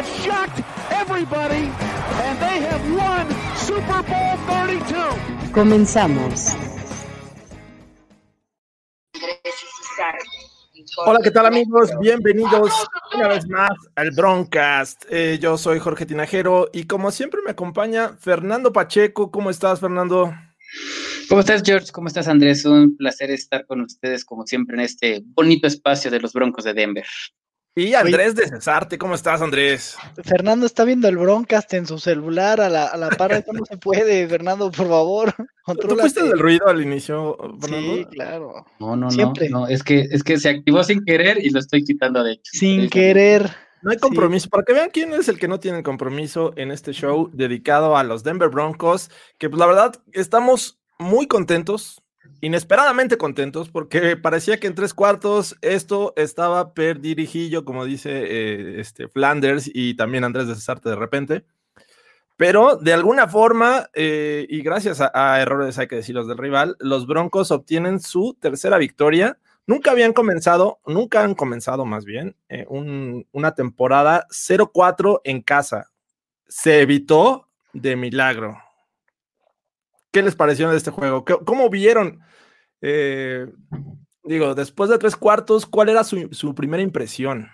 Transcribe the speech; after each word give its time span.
They 0.00 0.06
have 0.06 0.24
shocked 0.24 0.62
everybody, 0.90 1.68
and 2.24 2.38
they 2.40 2.62
have 2.62 2.82
won 2.96 3.28
Super 3.54 4.02
Bowl 4.08 4.38
32. 4.46 5.52
Comenzamos. 5.52 6.56
Hola, 11.04 11.20
¿qué 11.22 11.30
tal 11.30 11.44
amigos? 11.44 11.90
Bienvenidos 12.00 12.72
una 13.14 13.28
vez 13.28 13.46
más 13.46 13.72
al 13.94 14.10
Broncast. 14.12 15.04
Eh, 15.10 15.38
yo 15.38 15.58
soy 15.58 15.78
Jorge 15.78 16.06
Tinajero 16.06 16.70
y 16.72 16.84
como 16.84 17.10
siempre 17.10 17.42
me 17.44 17.50
acompaña 17.50 18.16
Fernando 18.18 18.72
Pacheco. 18.72 19.30
¿Cómo 19.30 19.50
estás, 19.50 19.80
Fernando? 19.80 20.32
¿Cómo 21.28 21.40
estás, 21.40 21.62
George? 21.62 21.92
¿Cómo 21.92 22.08
estás, 22.08 22.26
Andrés? 22.26 22.64
Un 22.64 22.96
placer 22.96 23.30
estar 23.32 23.66
con 23.66 23.82
ustedes, 23.82 24.24
como 24.24 24.46
siempre, 24.46 24.76
en 24.76 24.80
este 24.80 25.22
bonito 25.26 25.66
espacio 25.66 26.10
de 26.10 26.20
los 26.20 26.32
Broncos 26.32 26.64
de 26.64 26.72
Denver. 26.72 27.04
Y 27.76 27.94
Andrés 27.94 28.34
de 28.34 28.48
Cesarte. 28.48 28.98
¿Cómo 28.98 29.14
estás, 29.14 29.40
Andrés? 29.40 29.96
Fernando 30.24 30.66
está 30.66 30.84
viendo 30.84 31.06
el 31.08 31.16
Broncast 31.16 31.72
en 31.74 31.86
su 31.86 31.98
celular 31.98 32.60
a 32.60 32.68
la, 32.68 32.86
a 32.86 32.96
la 32.96 33.10
par, 33.10 33.32
eso 33.32 33.52
no 33.52 33.64
se 33.64 33.76
puede, 33.76 34.26
Fernando, 34.28 34.70
por 34.72 34.88
favor. 34.88 35.34
¿Tú 35.80 35.88
fuiste 35.96 36.22
del 36.22 36.38
ruido 36.38 36.66
al 36.66 36.82
inicio, 36.82 37.36
Fernando? 37.60 37.94
Sí, 37.94 38.04
claro. 38.06 38.66
No, 38.80 38.96
no, 38.96 39.10
Siempre. 39.10 39.48
no, 39.48 39.60
no, 39.60 39.66
es 39.68 39.84
que, 39.84 40.00
es 40.10 40.24
que 40.24 40.38
se 40.38 40.48
activó 40.48 40.82
sin 40.82 41.04
querer 41.04 41.38
y 41.44 41.50
lo 41.50 41.60
estoy 41.60 41.84
quitando 41.84 42.24
de 42.24 42.32
hecho. 42.32 42.50
Sin 42.52 42.82
Sí, 42.82 42.88
querer. 42.88 43.48
No 43.82 43.92
hay 43.92 43.98
compromiso. 43.98 44.48
Para 44.50 44.64
que 44.64 44.72
vean 44.72 44.90
quién 44.92 45.14
es 45.14 45.28
el 45.28 45.38
que 45.38 45.48
no 45.48 45.60
tiene 45.60 45.82
compromiso 45.82 46.52
en 46.56 46.70
este 46.72 46.92
show 46.92 47.30
dedicado 47.32 47.96
a 47.96 48.02
los 48.04 48.24
Denver 48.24 48.48
Broncos, 48.50 49.10
que 49.38 49.48
pues 49.48 49.58
la 49.60 49.66
verdad 49.66 49.94
estamos 50.12 50.80
muy 50.98 51.26
contentos, 51.26 52.02
inesperadamente 52.40 53.18
contentos, 53.18 53.68
porque 53.68 54.16
parecía 54.16 54.58
que 54.58 54.66
en 54.66 54.74
tres 54.74 54.94
cuartos 54.94 55.56
esto 55.62 56.12
estaba 56.16 56.72
perdirijillo, 56.74 57.64
como 57.64 57.84
dice 57.84 58.10
eh, 58.12 58.80
este 58.80 59.08
Flanders 59.08 59.70
y 59.72 59.94
también 59.94 60.24
Andrés 60.24 60.46
de 60.48 60.54
Cesarte 60.54 60.88
de 60.88 60.96
repente. 60.96 61.44
Pero 62.36 62.76
de 62.76 62.94
alguna 62.94 63.28
forma, 63.28 63.90
eh, 63.92 64.46
y 64.48 64.62
gracias 64.62 65.00
a, 65.02 65.40
errores, 65.42 65.78
hay 65.78 65.88
que 65.88 65.96
decirlos 65.96 66.26
del 66.26 66.38
rival, 66.38 66.76
los 66.80 67.06
Broncos 67.06 67.50
obtienen 67.50 68.00
su 68.00 68.34
tercera 68.40 68.78
victoria. 68.78 69.36
Nunca 69.66 69.90
habían 69.90 70.14
comenzado, 70.14 70.80
nunca 70.86 71.22
han 71.22 71.34
comenzado 71.34 71.84
más 71.84 72.06
bien, 72.06 72.34
eh, 72.48 72.64
un- 72.68 73.26
una 73.32 73.54
temporada 73.54 74.26
0-4 74.30 75.20
en 75.24 75.42
casa. 75.42 75.90
Se 76.48 76.80
evitó 76.80 77.46
de 77.74 77.94
milagro. 77.94 78.56
¿Qué 80.12 80.22
les 80.22 80.34
pareció 80.36 80.70
de 80.70 80.76
este 80.76 80.90
juego? 80.90 81.24
¿Qué- 81.24 81.38
¿Cómo 81.44 81.68
vieron? 81.70 82.20
Eh, 82.82 83.46
digo, 84.24 84.54
después 84.54 84.90
de 84.90 84.98
tres 84.98 85.16
cuartos, 85.16 85.66
¿cuál 85.66 85.88
era 85.88 86.04
su, 86.04 86.54
primera 86.54 86.82
impresión? 86.82 87.50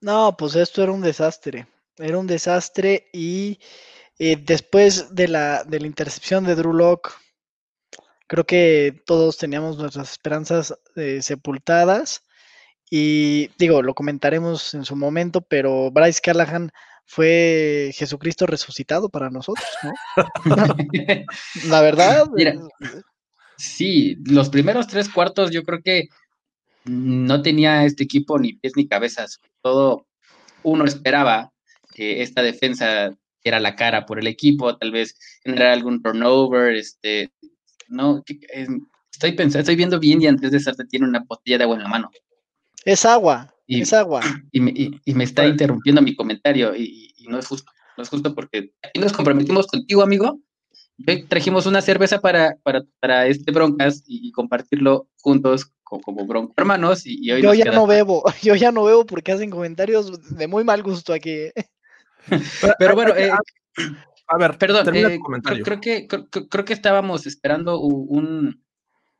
No, 0.00 0.36
pues 0.36 0.54
esto 0.54 0.82
era 0.82 0.92
un 0.92 1.00
desastre. 1.00 1.66
Era 1.96 2.18
un 2.18 2.26
desastre 2.28 3.08
y 3.12 3.58
eh, 4.18 4.36
después 4.36 5.14
de 5.14 5.28
la, 5.28 5.64
de 5.64 5.80
la 5.80 5.86
intercepción 5.88 6.44
de 6.44 6.54
Drew 6.54 6.72
Lock, 6.72 7.12
creo 8.28 8.44
que 8.44 9.02
todos 9.06 9.36
teníamos 9.38 9.78
nuestras 9.78 10.12
esperanzas 10.12 10.78
eh, 10.94 11.20
sepultadas. 11.22 12.22
Y 12.90 13.48
digo, 13.58 13.82
lo 13.82 13.94
comentaremos 13.94 14.74
en 14.74 14.84
su 14.84 14.94
momento, 14.96 15.40
pero 15.42 15.90
Bryce 15.90 16.20
Callahan 16.22 16.70
fue 17.10 17.90
Jesucristo 17.94 18.46
resucitado 18.46 19.08
para 19.08 19.30
nosotros, 19.30 19.66
¿no? 19.82 19.94
La 21.64 21.80
verdad, 21.80 22.28
Mira. 22.34 22.52
eh, 22.52 23.00
Sí, 23.56 24.16
los 24.26 24.50
primeros 24.50 24.86
tres 24.86 25.08
cuartos 25.08 25.50
yo 25.50 25.64
creo 25.64 25.80
que 25.82 26.08
no 26.84 27.42
tenía 27.42 27.84
este 27.84 28.04
equipo 28.04 28.38
ni 28.38 28.52
pies 28.52 28.74
ni 28.76 28.86
cabezas. 28.86 29.40
Todo 29.62 30.06
uno 30.62 30.84
esperaba 30.84 31.50
que 31.92 32.22
esta 32.22 32.42
defensa 32.42 33.16
era 33.42 33.58
la 33.58 33.74
cara 33.74 34.06
por 34.06 34.18
el 34.20 34.26
equipo, 34.26 34.76
tal 34.76 34.92
vez 34.92 35.16
generar 35.42 35.68
algún 35.68 36.02
turnover, 36.02 36.76
este, 36.76 37.32
no, 37.88 38.22
eh, 38.28 38.66
estoy 39.10 39.32
pensando, 39.32 39.60
estoy 39.60 39.76
viendo 39.76 39.98
bien 39.98 40.22
y 40.22 40.26
antes 40.26 40.52
de 40.52 40.60
Sarte 40.60 40.84
tiene 40.84 41.06
una 41.06 41.24
botella 41.26 41.58
de 41.58 41.64
agua 41.64 41.76
en 41.76 41.82
la 41.82 41.88
mano 41.88 42.10
es 42.84 43.04
agua, 43.04 43.54
Y- 43.68 43.82
es 43.82 43.92
agua. 43.92 44.22
y 44.50 44.60
me, 44.60 44.70
y- 44.72 45.00
y 45.04 45.14
me 45.14 45.24
está 45.24 45.46
interrumpiendo 45.46 46.02
mi 46.02 46.16
comentario 46.16 46.74
y, 46.74 47.12
y 47.16 47.28
no 47.28 47.38
es 47.38 47.46
justo, 47.46 47.70
no 47.96 48.02
es 48.02 48.08
justo 48.08 48.34
porque 48.34 48.72
aquí 48.82 48.98
nos 48.98 49.12
comprometimos 49.12 49.66
contigo, 49.66 50.02
amigo. 50.02 50.40
trajimos 51.28 51.66
una 51.66 51.80
cerveza 51.80 52.20
para, 52.20 52.56
para, 52.64 52.82
para 52.98 53.26
este 53.26 53.52
Broncas 53.52 54.02
y, 54.06 54.26
y 54.26 54.32
compartirlo 54.32 55.06
juntos 55.20 55.70
co- 55.84 56.00
como, 56.00 56.26
Bronco 56.26 56.54
hermanos 56.56 57.06
y, 57.06 57.18
y 57.24 57.30
hoy 57.30 57.42
Yo 57.42 57.54
ya 57.54 57.70
no 57.70 57.86
bebo, 57.86 58.24
yo 58.42 58.54
ya 58.56 58.72
no 58.72 58.84
bebo 58.84 59.04
porque 59.06 59.32
hacen 59.32 59.50
comentarios 59.50 60.34
de 60.36 60.48
muy 60.48 60.64
mal 60.64 60.82
gusto 60.82 61.12
aquí. 61.12 61.50
Pero 62.78 62.94
bueno, 62.94 63.14
eh, 63.16 63.30
a 64.26 64.38
ver, 64.38 64.58
Perdón, 64.58 64.94
eh, 64.94 65.18
creo, 65.42 65.62
creo 65.62 65.80
que, 65.80 66.06
creo, 66.06 66.28
creo- 66.48 66.64
que 66.64 66.72
estábamos 66.72 67.26
esperando 67.26 67.80
un, 67.80 68.62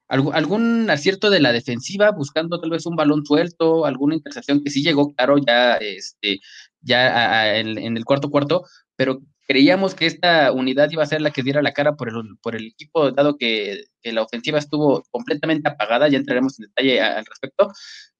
algún, 0.08 0.34
algún 0.34 0.90
acierto 0.90 1.30
de 1.30 1.40
la 1.40 1.52
defensiva, 1.52 2.10
buscando 2.12 2.60
tal 2.60 2.70
vez 2.70 2.86
un 2.86 2.96
balón 2.96 3.24
suelto, 3.26 3.84
alguna 3.86 4.14
intercepción 4.16 4.62
que 4.62 4.70
sí 4.70 4.82
llegó, 4.82 5.12
claro, 5.14 5.36
ya, 5.38 5.76
este, 5.76 6.40
ya 6.80 7.42
a- 7.42 7.56
en, 7.58 7.96
el 7.96 8.04
cuarto 8.04 8.30
cuarto, 8.30 8.64
pero 8.96 9.20
creíamos 9.46 9.94
que 9.94 10.06
esta 10.06 10.52
unidad 10.52 10.90
iba 10.90 11.02
a 11.02 11.06
ser 11.06 11.20
la 11.22 11.30
que 11.30 11.42
diera 11.42 11.62
la 11.62 11.72
cara 11.72 11.96
por 11.96 12.08
el, 12.10 12.38
por 12.42 12.54
el 12.56 12.66
equipo, 12.66 13.10
dado 13.12 13.36
que, 13.38 13.84
que 14.02 14.12
la 14.12 14.22
ofensiva 14.22 14.58
estuvo 14.58 15.02
completamente 15.10 15.68
apagada, 15.68 16.08
ya 16.08 16.18
entraremos 16.18 16.58
en 16.58 16.66
detalle 16.66 17.00
al 17.00 17.24
respecto, 17.26 17.72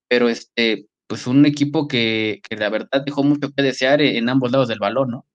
pero 0.09 0.29
este, 0.29 0.87
pues 1.07 1.27
un 1.27 1.47
equipo 1.47 1.89
que, 1.89 2.41
que 2.49 2.57
la 2.57 2.71
verdad 2.71 3.03
dejó 3.05 3.25
mucho 3.25 3.51
que 3.55 3.63
desear 3.63 4.01
en 4.03 4.29
ambos 4.29 4.53
lados 4.53 4.69
del 4.69 4.79
balón, 4.81 5.11
¿no? 5.11 5.27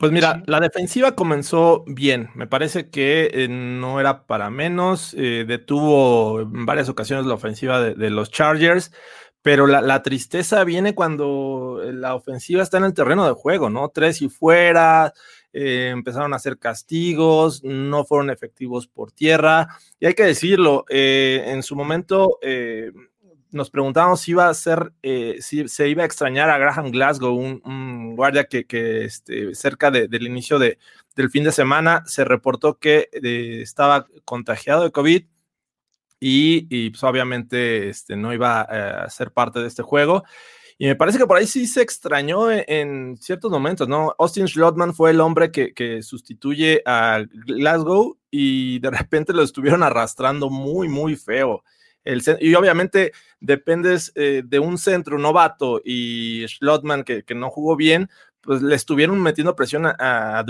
Pues 0.00 0.12
mira, 0.12 0.42
la 0.46 0.60
defensiva 0.60 1.14
comenzó 1.14 1.84
bien. 1.86 2.30
Me 2.34 2.46
parece 2.46 2.88
que 2.88 3.30
eh, 3.34 3.48
no 3.48 4.00
era 4.00 4.24
para 4.26 4.48
menos. 4.48 5.12
eh, 5.18 5.44
detuvo 5.46 6.40
en 6.40 6.64
varias 6.64 6.88
ocasiones 6.88 7.26
la 7.26 7.34
ofensiva 7.34 7.78
de, 7.82 7.94
de 7.94 8.08
los 8.08 8.30
Chargers, 8.30 8.92
pero 9.42 9.66
la, 9.66 9.82
la 9.82 10.02
tristeza 10.02 10.64
viene 10.64 10.94
cuando 10.94 11.82
la 11.84 12.14
ofensiva 12.14 12.62
está 12.62 12.78
en 12.78 12.84
el 12.84 12.94
terreno 12.94 13.26
de 13.26 13.32
juego, 13.34 13.68
¿no? 13.68 13.90
Tres 13.90 14.22
y 14.22 14.30
fuera, 14.30 15.12
eh, 15.52 15.90
empezaron 15.92 16.32
a 16.32 16.36
hacer 16.36 16.58
castigos, 16.58 17.62
no 17.62 18.04
fueron 18.06 18.30
efectivos 18.30 18.86
por 18.88 19.12
tierra. 19.12 19.68
Y 19.98 20.06
hay 20.06 20.14
que 20.14 20.24
decirlo, 20.24 20.86
eh, 20.88 21.44
en 21.48 21.62
su 21.62 21.76
momento 21.76 22.38
eh, 22.40 22.90
nos 23.52 23.70
preguntábamos 23.70 24.20
si 24.20 24.32
iba 24.32 24.48
a 24.48 24.54
ser, 24.54 24.92
eh, 25.02 25.36
si 25.40 25.68
se 25.68 25.88
iba 25.88 26.02
a 26.02 26.06
extrañar 26.06 26.50
a 26.50 26.58
Graham 26.58 26.90
Glasgow, 26.90 27.34
un, 27.34 28.14
guardia 28.16 28.44
que, 28.44 28.64
que 28.66 29.04
este, 29.04 29.54
cerca 29.54 29.90
de- 29.90 30.08
del 30.08 30.26
inicio 30.26 30.58
de, 30.58 30.78
del 31.16 31.30
fin 31.30 31.44
de 31.44 31.52
semana 31.52 32.02
se 32.06 32.24
reportó 32.24 32.78
que 32.78 33.08
eh, 33.12 33.60
estaba 33.62 34.06
contagiado 34.24 34.82
de 34.84 34.90
COVID 34.92 35.24
y, 36.20 36.66
y, 36.70 36.90
pues 36.90 37.02
obviamente 37.04 37.88
este, 37.88 38.16
no 38.16 38.32
iba 38.34 38.66
eh, 38.70 38.92
a 39.06 39.10
ser 39.10 39.32
parte 39.32 39.60
de 39.60 39.68
este 39.68 39.82
juego. 39.82 40.24
Y 40.78 40.86
me 40.86 40.96
parece 40.96 41.18
que 41.18 41.26
por 41.26 41.36
ahí 41.36 41.46
sí 41.46 41.66
se 41.66 41.82
extrañó 41.82 42.50
en, 42.50 42.64
en 42.66 43.16
ciertos 43.18 43.50
momentos, 43.50 43.86
¿no? 43.86 44.14
Austin 44.18 44.48
Schlotman 44.48 44.94
fue 44.94 45.10
el 45.10 45.20
hombre 45.20 45.50
que, 45.50 45.74
que 45.74 46.02
sustituye 46.02 46.82
a 46.86 47.22
Glasgow 47.46 48.18
y 48.30 48.78
de 48.78 48.90
repente 48.90 49.32
lo 49.34 49.42
estuvieron 49.42 49.82
arrastrando 49.82 50.48
muy, 50.48 50.88
muy 50.88 51.16
feo. 51.16 51.62
Y 52.04 52.54
obviamente 52.54 53.12
dependes 53.40 54.12
eh, 54.14 54.42
de 54.44 54.58
un 54.58 54.78
centro 54.78 55.18
novato 55.18 55.80
y 55.84 56.44
Schlotman 56.48 57.04
que, 57.04 57.24
que 57.24 57.34
no 57.34 57.50
jugó 57.50 57.76
bien, 57.76 58.08
pues 58.40 58.62
le 58.62 58.74
estuvieron 58.74 59.20
metiendo 59.20 59.54
presión 59.54 59.86
a, 59.86 60.38
a 60.38 60.44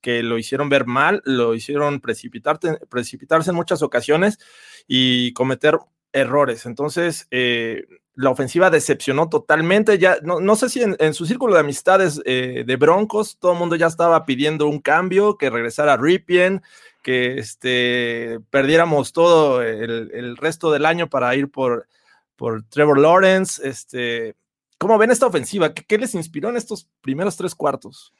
que 0.00 0.22
lo 0.22 0.38
hicieron 0.38 0.68
ver 0.68 0.86
mal, 0.86 1.22
lo 1.24 1.54
hicieron 1.54 2.00
precipitarte, 2.00 2.78
precipitarse 2.88 3.50
en 3.50 3.56
muchas 3.56 3.82
ocasiones 3.82 4.38
y 4.86 5.32
cometer 5.32 5.78
errores. 6.12 6.66
Entonces, 6.66 7.26
eh, 7.30 7.84
la 8.14 8.30
ofensiva 8.30 8.70
decepcionó 8.70 9.28
totalmente. 9.28 9.98
Ya, 9.98 10.16
no, 10.22 10.40
no 10.40 10.56
sé 10.56 10.68
si 10.68 10.82
en, 10.82 10.96
en, 10.98 11.14
su 11.14 11.26
círculo 11.26 11.54
de 11.54 11.60
amistades 11.60 12.20
eh, 12.24 12.64
de 12.66 12.76
Broncos, 12.76 13.38
todo 13.38 13.52
el 13.52 13.58
mundo 13.58 13.76
ya 13.76 13.86
estaba 13.86 14.26
pidiendo 14.26 14.66
un 14.66 14.80
cambio, 14.80 15.38
que 15.38 15.50
regresara 15.50 15.96
Ripien, 15.96 16.62
que 17.02 17.38
este, 17.38 18.38
perdiéramos 18.50 19.12
todo 19.12 19.62
el, 19.62 20.36
resto 20.36 20.70
del 20.70 20.86
año 20.86 21.08
para 21.08 21.34
ir 21.34 21.50
por, 21.50 21.88
por 22.36 22.64
Trevor 22.64 22.98
Lawrence. 22.98 23.66
Este, 23.66 24.36
¿Cómo 24.78 24.96
ven 24.98 25.10
esta 25.10 25.26
ofensiva? 25.26 25.74
¿Qué, 25.74 25.98
les 25.98 26.14
inspiró 26.14 26.48
en 26.48 26.56
estos 26.56 26.88
primeros 27.00 27.36
tres 27.36 27.54
cuartos? 27.54 28.14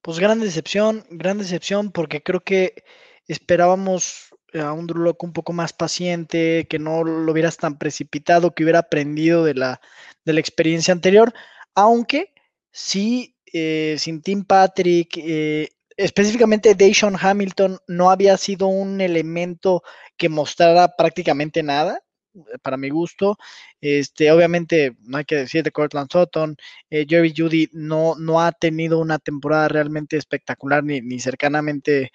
Pues 0.00 0.18
gran 0.18 0.40
decepción, 0.40 1.04
gran 1.10 1.38
decepción, 1.38 1.90
porque 1.90 2.22
creo 2.22 2.40
que 2.40 2.84
esperábamos 3.26 4.28
a 4.54 4.72
un 4.72 4.86
Drew 4.86 5.16
un 5.18 5.32
poco 5.32 5.52
más 5.52 5.72
paciente, 5.72 6.66
que 6.70 6.78
no 6.78 7.02
lo 7.02 7.32
hubieras 7.32 7.56
tan 7.56 7.78
precipitado, 7.78 8.54
que 8.54 8.62
hubiera 8.62 8.78
aprendido 8.78 9.44
de 9.44 9.54
la, 9.54 9.80
de 10.24 10.32
la 10.32 10.40
experiencia 10.40 10.92
anterior, 10.92 11.34
aunque 11.74 12.32
sí, 12.70 13.36
eh, 13.52 13.96
sin 13.98 14.22
Tim 14.22 14.44
Patrick, 14.44 15.16
eh, 15.16 15.70
específicamente 15.96 16.74
Dayshon 16.74 17.16
Hamilton 17.20 17.78
no 17.88 18.10
había 18.10 18.36
sido 18.36 18.66
un 18.66 19.00
elemento 19.00 19.82
que 20.16 20.28
mostrara 20.28 20.94
prácticamente 20.96 21.62
nada 21.62 22.00
eh, 22.34 22.58
para 22.62 22.76
mi 22.76 22.90
gusto. 22.90 23.36
Este, 23.80 24.30
obviamente, 24.30 24.96
no 25.00 25.18
hay 25.18 25.24
que 25.24 25.36
decir 25.36 25.62
de 25.62 25.72
Cortland 25.72 26.10
Sutton, 26.10 26.56
eh, 26.90 27.06
Jerry 27.08 27.32
Judy 27.36 27.68
no, 27.72 28.14
no 28.16 28.40
ha 28.40 28.52
tenido 28.52 28.98
una 28.98 29.18
temporada 29.18 29.68
realmente 29.68 30.16
espectacular 30.16 30.84
ni, 30.84 31.00
ni 31.00 31.20
cercanamente. 31.20 32.12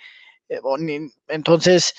Eh, 0.50 0.60
entonces, 1.28 1.94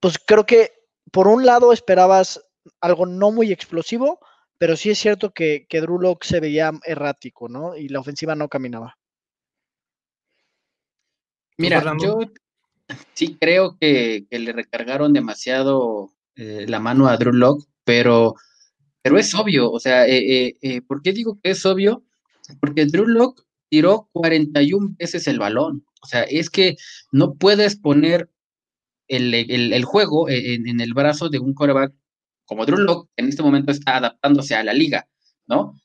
pues 0.00 0.18
creo 0.26 0.46
que 0.46 0.72
por 1.12 1.28
un 1.28 1.44
lado 1.44 1.72
esperabas 1.72 2.40
algo 2.80 3.06
no 3.06 3.32
muy 3.32 3.52
explosivo, 3.52 4.20
pero 4.58 4.76
sí 4.76 4.90
es 4.90 4.98
cierto 4.98 5.32
que, 5.32 5.66
que 5.68 5.80
Drew 5.80 5.98
Locke 5.98 6.26
se 6.26 6.40
veía 6.40 6.70
errático, 6.84 7.48
¿no? 7.48 7.76
Y 7.76 7.88
la 7.88 8.00
ofensiva 8.00 8.34
no 8.34 8.48
caminaba. 8.48 8.99
Mira, 11.60 11.82
yo 12.02 12.18
sí 13.12 13.36
creo 13.38 13.76
que, 13.78 14.26
le 14.30 14.52
recargaron 14.52 15.12
demasiado 15.12 16.10
eh, 16.36 16.64
la 16.68 16.80
mano 16.80 17.06
a 17.06 17.16
Drew 17.16 17.32
Locke, 17.32 17.66
pero, 17.84 18.34
pero 19.02 19.18
es 19.18 19.34
obvio, 19.34 19.70
o 19.70 19.78
sea, 19.78 20.06
eh, 20.06 20.56
eh, 20.60 20.80
¿por 20.82 21.02
qué 21.02 21.12
digo 21.12 21.38
que 21.42 21.50
es 21.50 21.64
obvio? 21.66 22.02
Porque 22.60 22.86
Drew 22.86 23.06
Locke 23.06 23.42
tiró 23.68 24.08
41 24.12 24.96
veces 24.98 25.28
el 25.28 25.38
balón, 25.38 25.84
o 26.02 26.06
sea, 26.06 26.22
es 26.22 26.50
que 26.50 26.76
no 27.12 27.34
puedes 27.34 27.76
poner 27.76 28.30
el, 29.08 29.84
juego 29.84 30.28
en, 30.28 30.80
el 30.80 30.94
brazo 30.94 31.28
de 31.28 31.40
un 31.40 31.52
quarterback 31.52 31.92
como 32.46 32.64
Drew 32.64 32.78
Locke, 32.78 33.08
que 33.14 33.22
en 33.22 33.28
este 33.28 33.42
momento 33.42 33.70
está 33.70 33.96
adaptándose 33.98 34.54
a 34.54 34.64
la 34.64 34.72
liga, 34.72 35.08
¿no? 35.46 35.80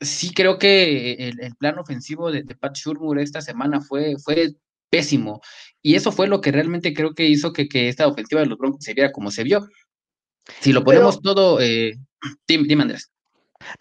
Sí 0.00 0.32
creo 0.32 0.58
que 0.58 1.12
el, 1.14 1.54
plan 1.56 1.78
ofensivo 1.78 2.30
de, 2.30 2.44
Pat 2.44 2.76
Shurmur 2.76 3.18
esta 3.18 3.40
semana 3.40 3.80
fue, 3.80 4.16
fue 4.18 4.54
pésimo. 4.90 5.40
Y 5.82 5.94
eso 5.94 6.12
fue 6.12 6.26
lo 6.26 6.40
que 6.40 6.52
realmente 6.52 6.94
creo 6.94 7.14
que 7.14 7.26
hizo 7.26 7.52
que, 7.52 7.68
esta 7.88 8.06
ofensiva 8.06 8.40
de 8.40 8.46
los 8.46 8.58
Broncos 8.58 8.84
se 8.84 8.94
viera 8.94 9.12
como 9.12 9.30
se 9.30 9.44
vio. 9.44 9.66
Si 10.60 10.72
lo 10.72 10.84
ponemos 10.84 11.20
todo, 11.20 11.60
eh, 11.60 11.94
dime, 12.48 12.82
Andrés. 12.82 13.10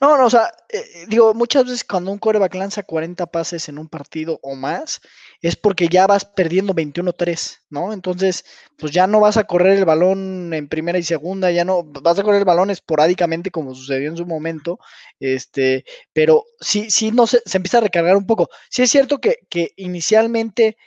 No, 0.02 0.18
no, 0.18 0.26
o 0.26 0.30
sea, 0.30 0.52
eh, 0.70 1.06
digo, 1.08 1.34
muchas 1.34 1.64
veces 1.66 1.84
cuando 1.84 2.12
un 2.12 2.18
coreback 2.20 2.54
lanza 2.56 2.84
40 2.84 3.26
pases 3.28 3.70
en 3.70 3.78
un 3.78 3.88
partido 3.88 4.40
o 4.44 4.56
más, 4.56 5.00
es 5.42 5.56
porque 5.56 5.88
ya 5.88 6.06
vas 6.06 6.26
perdiendo 6.26 6.74
21-3, 6.74 7.60
¿no? 7.70 7.94
Entonces, 7.94 8.44
pues 8.78 8.92
ya 8.92 9.08
no 9.08 9.20
vas 9.22 9.38
a 9.38 9.46
correr 9.46 9.78
el 9.78 9.86
balón 9.86 10.54
en 10.54 10.68
primera 10.68 11.00
y 11.00 11.04
segunda, 11.04 11.50
ya 11.52 11.64
no, 11.66 11.84
vas 11.84 12.20
a 12.20 12.24
correr 12.24 12.40
el 12.40 12.46
balón 12.46 12.70
esporádicamente 12.70 13.52
como 13.52 13.74
sucedió 13.74 14.10
en 14.10 14.18
su 14.18 14.26
momento, 14.26 14.80
este, 15.20 15.86
pero 16.14 16.44
sí, 16.60 16.90
sí, 16.92 17.12
no 17.12 17.26
se, 17.28 17.42
se 17.46 17.58
empieza 17.58 17.78
a 17.78 17.82
recargar 17.82 18.18
un 18.18 18.26
poco. 18.28 18.50
Sí 18.70 18.84
es 18.84 18.92
cierto 18.92 19.20
que, 19.20 19.38
que 19.50 19.72
inicialmente 19.78 20.78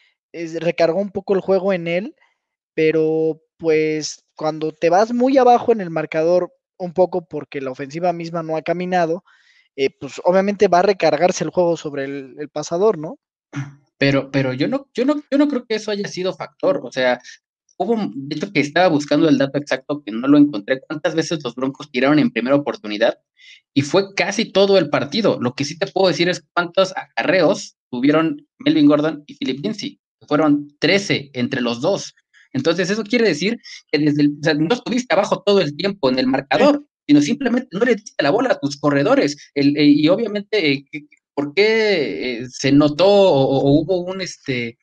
recargó 0.61 1.01
un 1.01 1.11
poco 1.11 1.35
el 1.35 1.41
juego 1.41 1.73
en 1.73 1.89
él, 1.89 2.15
pero 2.75 3.41
pues 3.59 4.25
cuando 4.37 4.73
te 4.73 4.91
vas 4.91 5.13
muy 5.13 5.39
abajo 5.39 5.73
en 5.73 5.81
el 5.81 5.91
marcador, 5.91 6.53
un 6.83 6.93
poco 6.93 7.25
porque 7.25 7.61
la 7.61 7.71
ofensiva 7.71 8.13
misma 8.13 8.43
no 8.43 8.57
ha 8.57 8.63
caminado, 8.63 9.25
eh, 9.77 9.91
pues 9.99 10.21
obviamente 10.25 10.69
va 10.69 10.81
a 10.81 10.83
recargarse 10.83 11.45
el 11.45 11.51
juego 11.51 11.77
sobre 11.77 12.05
el, 12.05 12.49
pasador, 12.53 12.99
¿no? 12.99 13.19
Pero, 13.99 14.31
pero 14.31 14.53
yo 14.53 14.69
no, 14.69 14.89
yo 14.95 15.05
no, 15.05 15.23
yo 15.31 15.39
no 15.39 15.49
creo 15.49 15.65
que 15.65 15.77
eso 15.77 15.91
haya 15.91 16.09
sido 16.09 16.35
factor. 16.35 16.81
O 16.83 16.91
sea, 16.91 17.21
hubo 17.79 17.93
un 17.93 18.29
que 18.29 18.61
estaba 18.61 18.89
buscando 18.89 19.29
el 19.29 19.39
dato 19.39 19.59
exacto 19.59 20.03
que 20.05 20.13
no 20.13 20.27
lo 20.29 20.39
encontré. 20.39 20.81
¿Cuántas 20.81 21.15
veces 21.15 21.43
los 21.45 21.55
Broncos 21.55 21.91
tiraron 21.91 22.19
en 22.19 22.31
primera 22.31 22.57
oportunidad? 22.57 23.19
Y 23.73 23.83
fue 23.83 24.15
casi 24.15 24.53
todo 24.53 24.77
el 24.79 24.91
partido. 24.91 25.39
Lo 25.41 25.55
que 25.55 25.65
sí 25.65 25.79
te 25.79 25.87
puedo 25.87 26.09
decir 26.09 26.29
es 26.29 26.45
cuántos 26.53 26.93
acarreos 26.97 27.77
tuvieron 27.91 28.47
Melvin 28.59 28.87
Gordon 28.87 29.25
y 29.27 29.37
Philip 29.37 29.61
Lindsay 29.63 30.01
fueron 30.27 30.77
13 30.79 31.31
entre 31.35 31.61
los 31.61 31.81
dos. 31.81 32.15
Entonces, 32.53 32.91
eso 32.91 33.05
quiere 33.05 33.29
decir 33.29 33.59
que 33.91 33.99
desde 33.99 34.23
el, 34.23 34.37
o 34.41 34.43
sea, 34.43 34.55
no 34.55 34.75
estuviste 34.75 35.15
abajo 35.15 35.43
todo 35.45 35.61
el 35.61 35.77
tiempo 35.77 36.11
en 36.11 36.19
el 36.19 36.27
marcador, 36.27 36.87
sino 37.07 37.21
simplemente 37.21 37.69
no 37.73 37.85
le 37.85 37.95
diste 37.97 38.23
la 38.23 38.31
bola 38.31 38.51
a 38.51 38.59
tus 38.59 38.79
corredores. 38.79 39.37
El, 39.55 39.77
eh, 39.77 39.85
y 39.85 40.09
obviamente, 40.09 40.73
eh, 40.73 40.85
¿por 41.35 41.55
qué 41.55 42.41
eh, 42.43 42.47
se 42.51 42.73
notó 42.73 43.07
o, 43.09 43.81
hubo 43.81 44.01
un 44.01 44.21
este 44.21 44.79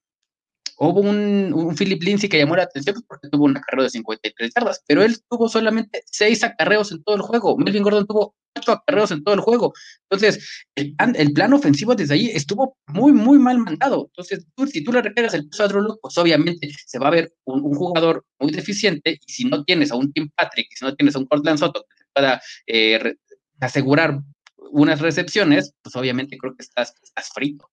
hubo 0.79 1.01
un, 1.01 1.75
Philip 1.77 2.01
Lindsay 2.01 2.29
que 2.29 2.37
llamó 2.37 2.55
la 2.55 2.63
atención 2.63 2.95
pues, 2.95 3.05
porque 3.07 3.29
tuvo 3.29 3.45
un 3.45 3.57
acarreo 3.57 3.83
de 3.83 3.89
53 3.89 4.51
yardas, 4.55 4.83
pero 4.87 5.03
él 5.03 5.17
tuvo 5.29 5.49
solamente 5.49 6.03
6 6.05 6.43
acarreos 6.43 6.91
en 6.91 7.03
todo 7.03 7.15
el 7.15 7.21
juego. 7.21 7.57
Melvin 7.57 7.83
Gordon 7.83 8.07
tuvo 8.07 8.35
ocho 8.57 8.71
acarreos 8.71 9.11
en 9.11 9.23
todo 9.23 9.35
el 9.35 9.41
juego. 9.41 9.73
Entonces, 10.09 10.65
el 10.75 11.33
plan, 11.33 11.53
ofensivo 11.53 11.95
desde 11.95 12.13
ahí 12.13 12.27
estuvo 12.27 12.77
muy, 12.87 13.11
muy 13.11 13.37
mal 13.37 13.57
mandado. 13.59 14.07
Entonces, 14.07 14.45
si 14.71 14.83
tú 14.83 14.91
le 14.91 15.01
recargas 15.01 15.33
el 15.33 15.47
peso 15.49 15.63
a 15.63 15.67
Drew 15.67 15.99
pues 16.01 16.17
obviamente 16.17 16.69
se 16.85 16.99
va 16.99 17.07
a 17.07 17.11
ver 17.11 17.33
un, 17.45 17.61
jugador 17.75 18.25
muy 18.39 18.51
deficiente. 18.51 19.19
Y 19.25 19.31
si 19.31 19.45
no 19.45 19.63
tienes 19.63 19.91
a 19.91 19.95
un 19.95 20.11
Tim 20.11 20.29
Patrick, 20.35 20.67
si 20.75 20.85
no 20.85 20.95
tienes 20.95 21.15
a 21.15 21.19
un 21.19 21.25
Cortland 21.25 21.59
Soto 21.59 21.85
que 21.89 22.03
te 22.03 22.09
pueda 22.13 22.41
eh, 22.67 23.15
asegurar 23.59 24.19
unas 24.71 24.99
recepciones, 24.99 25.73
pues 25.81 25.95
obviamente 25.95 26.37
creo 26.37 26.55
que 26.55 26.63
estás, 26.63 26.93
estás 27.03 27.29
frito. 27.33 27.69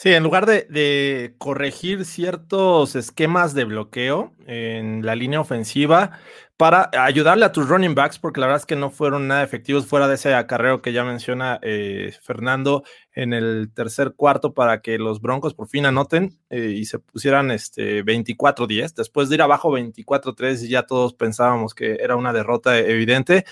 Sí, 0.00 0.10
en 0.10 0.22
lugar 0.22 0.46
de, 0.46 1.34
corregir 1.38 2.04
ciertos 2.04 2.94
esquemas 2.94 3.52
de 3.52 3.64
bloqueo 3.64 4.32
en 4.46 5.04
la 5.04 5.16
línea 5.16 5.40
ofensiva, 5.40 6.20
para 6.58 6.90
ayudarle 6.92 7.44
a 7.44 7.52
tus 7.52 7.68
running 7.68 7.94
backs, 7.94 8.18
porque 8.18 8.40
la 8.40 8.46
verdad 8.46 8.60
es 8.60 8.66
que 8.66 8.74
no 8.74 8.90
fueron 8.90 9.28
nada 9.28 9.44
efectivos 9.44 9.86
fuera 9.86 10.08
de 10.08 10.16
ese 10.16 10.34
acarreo 10.34 10.82
que 10.82 10.92
ya 10.92 11.04
menciona 11.04 11.60
eh, 11.62 12.12
Fernando 12.20 12.82
en 13.12 13.32
el 13.32 13.70
tercer 13.72 14.14
cuarto 14.16 14.54
para 14.54 14.82
que 14.82 14.98
los 14.98 15.20
Broncos 15.20 15.54
por 15.54 15.68
fin 15.68 15.86
anoten 15.86 16.36
eh, 16.50 16.74
y 16.76 16.84
se 16.84 16.98
pusieran 16.98 17.52
este 17.52 18.04
24-10. 18.04 18.92
Después 18.94 19.28
de 19.28 19.36
ir 19.36 19.42
abajo 19.42 19.70
24-3 19.70 20.64
y 20.64 20.68
ya 20.68 20.82
todos 20.82 21.14
pensábamos 21.14 21.74
que 21.74 21.98
era 22.00 22.16
una 22.16 22.32
derrota 22.32 22.76
evidente, 22.76 23.44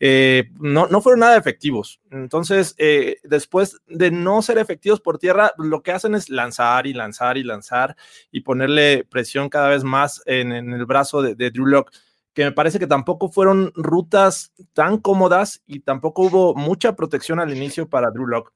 eh, 0.00 0.50
no, 0.58 0.86
no 0.86 1.00
fueron 1.00 1.20
nada 1.20 1.36
efectivos. 1.36 2.00
Entonces, 2.10 2.76
después 3.24 3.80
de 3.86 4.10
no 4.10 4.42
ser 4.42 4.58
efectivos 4.58 5.00
por 5.00 5.18
tierra, 5.18 5.52
lo 5.58 5.82
que 5.82 5.92
hacen 5.92 6.14
es 6.14 6.30
lanzar 6.30 6.86
y 6.86 6.92
lanzar 6.92 7.36
y 7.36 7.44
lanzar 7.44 7.96
y 8.30 8.40
ponerle 8.40 9.04
presión 9.04 9.48
cada 9.48 9.68
vez 9.68 9.84
más 9.84 10.22
en, 10.26 10.52
el 10.52 10.86
brazo 10.86 11.22
de, 11.22 11.34
de 11.34 11.50
Drew 11.50 11.66
Locke 11.66 11.92
que 12.38 12.44
me 12.44 12.52
parece 12.52 12.78
que 12.78 12.86
tampoco 12.86 13.28
fueron 13.28 13.72
rutas 13.74 14.52
tan 14.72 14.98
cómodas 14.98 15.60
y 15.66 15.80
tampoco 15.80 16.22
hubo 16.22 16.54
mucha 16.54 16.94
protección 16.94 17.40
al 17.40 17.52
inicio 17.52 17.88
para 17.88 18.12
Drew 18.12 18.28
Locke. 18.28 18.52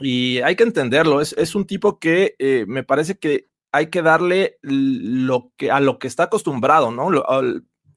Y 0.00 0.38
hay 0.38 0.56
que 0.56 0.64
entenderlo, 0.64 1.20
es, 1.20 1.54
un 1.54 1.66
tipo 1.66 2.00
que 2.00 2.34
eh, 2.40 2.64
me 2.66 2.82
parece 2.82 3.16
que 3.16 3.48
hay 3.72 3.90
que 3.90 4.02
darle 4.02 4.58
lo 4.60 5.52
que, 5.56 5.70
a 5.70 5.78
lo 5.78 6.00
que 6.00 6.08
está 6.08 6.24
acostumbrado, 6.24 6.90
¿no? 6.90 7.10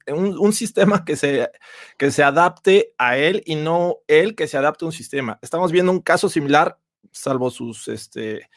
Un, 0.08 0.52
sistema 0.52 1.04
que 1.04 1.16
se, 1.16 1.50
que 1.96 2.10
se 2.10 2.22
adapte 2.22 2.94
a 2.98 3.16
él 3.16 3.42
y 3.46 3.54
no 3.54 3.98
él 4.08 4.34
que 4.34 4.46
se 4.46 4.56
adapte 4.56 4.84
a 4.84 4.86
un 4.86 4.92
sistema. 4.92 5.38
Estamos 5.42 5.72
viendo 5.72 5.92
un 5.92 6.00
caso 6.00 6.28
similar, 6.28 6.78
salvo 7.12 7.50
sus 7.50 7.88
este, 7.88 8.48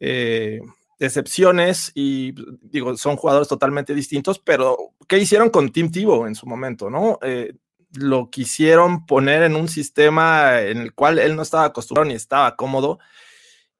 eh, 0.00 0.60
excepciones 0.98 1.92
y 1.94 2.34
digo, 2.62 2.96
son 2.96 3.16
jugadores 3.16 3.48
totalmente 3.48 3.94
distintos, 3.94 4.38
pero 4.38 4.76
¿qué 5.08 5.18
hicieron 5.18 5.50
con 5.50 5.70
Tim 5.70 5.90
Tebow 5.90 6.26
en 6.26 6.34
su 6.34 6.46
momento, 6.46 6.90
no? 6.90 7.18
Eh, 7.22 7.54
lo 7.92 8.30
quisieron 8.30 9.06
poner 9.06 9.42
en 9.44 9.54
un 9.54 9.68
sistema 9.68 10.60
en 10.60 10.78
el 10.78 10.94
cual 10.94 11.18
él 11.18 11.36
no 11.36 11.42
estaba 11.42 11.64
acostumbrado 11.66 12.08
ni 12.08 12.14
estaba 12.14 12.56
cómodo. 12.56 12.98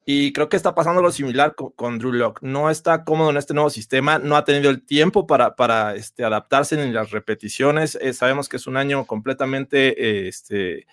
Y 0.05 0.33
creo 0.33 0.49
que 0.49 0.57
está 0.57 0.75
pasando 0.75 1.01
lo 1.01 1.11
similar 1.11 1.55
con, 1.55 1.99
Drew 1.99 2.13
Locke. 2.13 2.41
No 2.43 2.69
está 2.71 3.05
cómodo 3.05 3.31
en 3.31 3.39
este 3.39 3.55
nuevo 3.55 3.71
sistema, 3.71 4.19
no 4.19 4.37
ha 4.37 4.45
tenido 4.45 4.71
el 4.71 4.85
tiempo 4.85 5.27
para, 5.27 5.57
para 5.57 5.95
este, 5.95 6.25
adaptarse 6.25 6.77
ni 6.77 6.93
las 6.93 7.11
repeticiones. 7.11 7.97
Eh, 8.01 8.13
sabemos 8.13 8.49
que 8.49 8.59
es 8.59 8.67
un 8.67 8.77
año 8.77 9.07
completamente 9.07 10.29
este, 10.29 10.87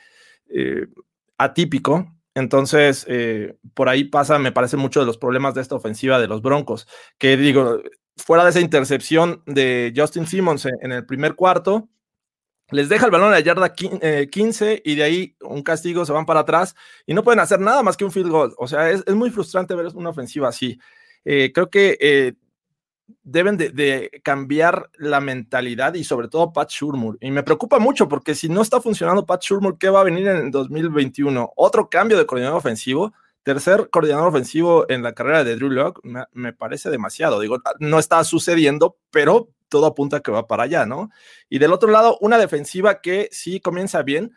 eh, 0.48 0.88
atípico 1.38 2.08
entonces, 2.34 3.06
eh, 3.10 3.58
por 3.74 3.90
ahí 3.90 4.06
pasa, 4.06 4.40
me 4.40 4.52
parece, 4.52 4.78
mucho 4.78 5.02
de 5.02 5.06
los 5.06 5.18
problemas 5.18 5.54
de 5.54 5.62
esta 5.62 5.76
ofensiva 5.76 6.20
de 6.20 6.28
los 6.28 6.42
Broncos, 6.42 6.88
que 7.18 7.36
digo, 7.36 7.82
fuera 8.16 8.44
de 8.44 8.52
esa 8.52 8.62
intercepción 8.62 9.44
de 9.46 9.94
Justin 9.96 10.26
Simmons 10.26 10.66
en, 10.66 10.92
el 10.92 11.06
primer 11.06 11.36
cuarto, 11.36 11.90
les 12.72 12.90
deja 12.90 13.06
el 13.06 13.12
balón 13.12 13.30
a 13.30 13.32
la 13.32 13.40
yarda 13.40 13.74
15 13.74 14.74
eh, 14.74 14.82
y 14.84 14.96
de 14.96 15.04
ahí 15.04 15.36
un 15.42 15.62
castigo, 15.62 16.06
se 16.06 16.14
van 16.14 16.26
para 16.26 16.42
atrás 16.42 16.76
y 17.06 17.14
no 17.14 17.24
pueden 17.24 17.40
hacer 17.40 17.60
nada 17.60 17.84
más 17.84 17.98
que 17.98 18.06
un 18.06 18.12
field 18.12 18.30
goal. 18.30 18.54
O 18.58 18.68
sea, 18.68 18.90
es, 18.90 19.06
muy 19.14 19.30
frustrante 19.30 19.76
ver 19.76 19.88
una 19.94 20.10
ofensiva 20.10 20.50
así. 20.50 20.80
Eh, 21.24 21.52
creo 21.54 21.70
que 21.70 22.36
deben 23.24 23.58
de, 23.58 24.22
cambiar 24.24 24.90
la 24.98 25.20
mentalidad 25.20 25.94
y 25.94 26.04
sobre 26.04 26.28
todo 26.28 26.54
Pat 26.54 26.70
Shurmur. 26.70 27.18
Y 27.22 27.32
me 27.32 27.44
preocupa 27.44 27.80
mucho 27.80 28.08
porque 28.08 28.36
si 28.36 28.50
no 28.50 28.62
está 28.62 28.82
funcionando 28.82 29.26
Pat 29.26 29.44
Shurmur, 29.44 29.78
¿qué 29.78 29.90
va 29.90 30.02
a 30.02 30.06
venir 30.06 30.28
en 30.28 30.52
2021? 30.52 31.54
Otro 31.56 31.90
cambio 31.90 32.18
de 32.18 32.26
coordinador 32.26 32.58
ofensivo. 32.58 33.14
Tercer 33.44 33.90
coordinador 33.90 34.28
ofensivo 34.28 34.86
en 34.88 35.02
la 35.02 35.14
carrera 35.14 35.44
de 35.44 35.56
Drew 35.56 35.72
Locke 35.72 36.00
me, 36.34 36.54
parece 36.54 36.90
demasiado. 36.90 37.40
Digo, 37.40 37.58
no 37.80 37.98
está 37.98 38.24
sucediendo, 38.24 38.98
pero 39.10 39.50
todo 39.72 39.88
apunta 39.88 40.20
que 40.20 40.32
va 40.32 40.46
para 40.46 40.64
allá, 40.64 40.86
¿no? 40.86 41.10
Y 41.50 41.58
del 41.58 41.74
otro 41.74 41.90
lado, 41.90 42.18
una 42.22 42.38
defensiva 42.38 43.02
que 43.02 43.30
sí 43.32 43.60
comienza 43.60 44.04
bien, 44.04 44.36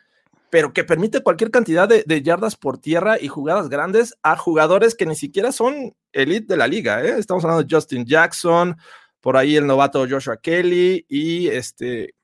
pero 0.48 0.72
que 0.72 0.84
permite 0.84 1.22
cualquier 1.22 1.50
cantidad 1.50 1.88
de, 1.88 2.22
yardas 2.22 2.56
por 2.56 2.78
tierra 2.78 3.20
y 3.20 3.26
jugadas 3.26 3.68
grandes 3.68 4.14
a 4.22 4.36
jugadores 4.36 4.94
que 4.94 5.04
ni 5.04 5.16
siquiera 5.16 5.50
son 5.50 5.94
elite 6.12 6.46
de 6.46 6.56
la 6.56 6.68
liga. 6.68 7.04
¿eh? 7.04 7.18
Estamos 7.18 7.44
hablando 7.44 7.64
de 7.64 7.74
Justin 7.74 8.06
Jackson, 8.06 8.76
por 9.20 9.36
ahí 9.36 9.56
el 9.56 9.66
novato 9.66 10.06
Joshua 10.08 10.36
Kelly 10.36 11.04
y 11.08 11.48
este. 11.48 12.14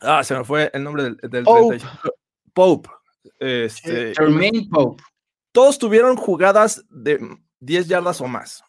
Ah, 0.00 0.24
se 0.24 0.36
me 0.36 0.44
fue 0.44 0.70
el 0.74 0.82
nombre 0.82 1.04
del, 1.04 1.16
del 1.22 1.44
Pope. 1.44 1.78
Pope. 2.52 2.90
Este, 3.38 4.12
Pope. 4.70 5.02
Todos 5.52 5.78
tuvieron 5.78 6.16
jugadas 6.16 6.84
de 6.90 7.20
10 7.60 7.86
yardas 7.86 8.20
o 8.20 8.26
más 8.26 8.65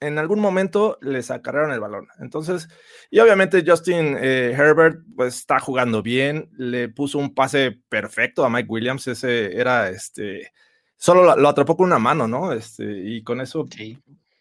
en 0.00 0.18
algún 0.18 0.40
momento 0.40 0.98
les 1.00 1.30
acarrearon 1.30 1.72
el 1.72 1.80
balón. 1.80 2.08
Entonces, 2.18 2.68
y 3.10 3.20
obviamente 3.20 3.64
Justin 3.66 4.16
eh, 4.20 4.54
Herbert 4.56 5.00
pues 5.14 5.36
está 5.36 5.60
jugando 5.60 6.02
bien, 6.02 6.50
le 6.56 6.88
puso 6.88 7.18
un 7.18 7.34
pase 7.34 7.80
perfecto 7.88 8.44
a 8.44 8.50
Mike 8.50 8.68
Williams, 8.68 9.06
ese 9.08 9.58
era 9.58 9.88
este, 9.90 10.52
solo 10.96 11.36
lo, 11.36 11.48
atrapó 11.48 11.76
con 11.76 11.86
una 11.86 11.98
mano, 11.98 12.28
¿no? 12.28 12.52
Este, 12.52 12.84
y 12.84 13.22
con 13.22 13.40
eso 13.40 13.66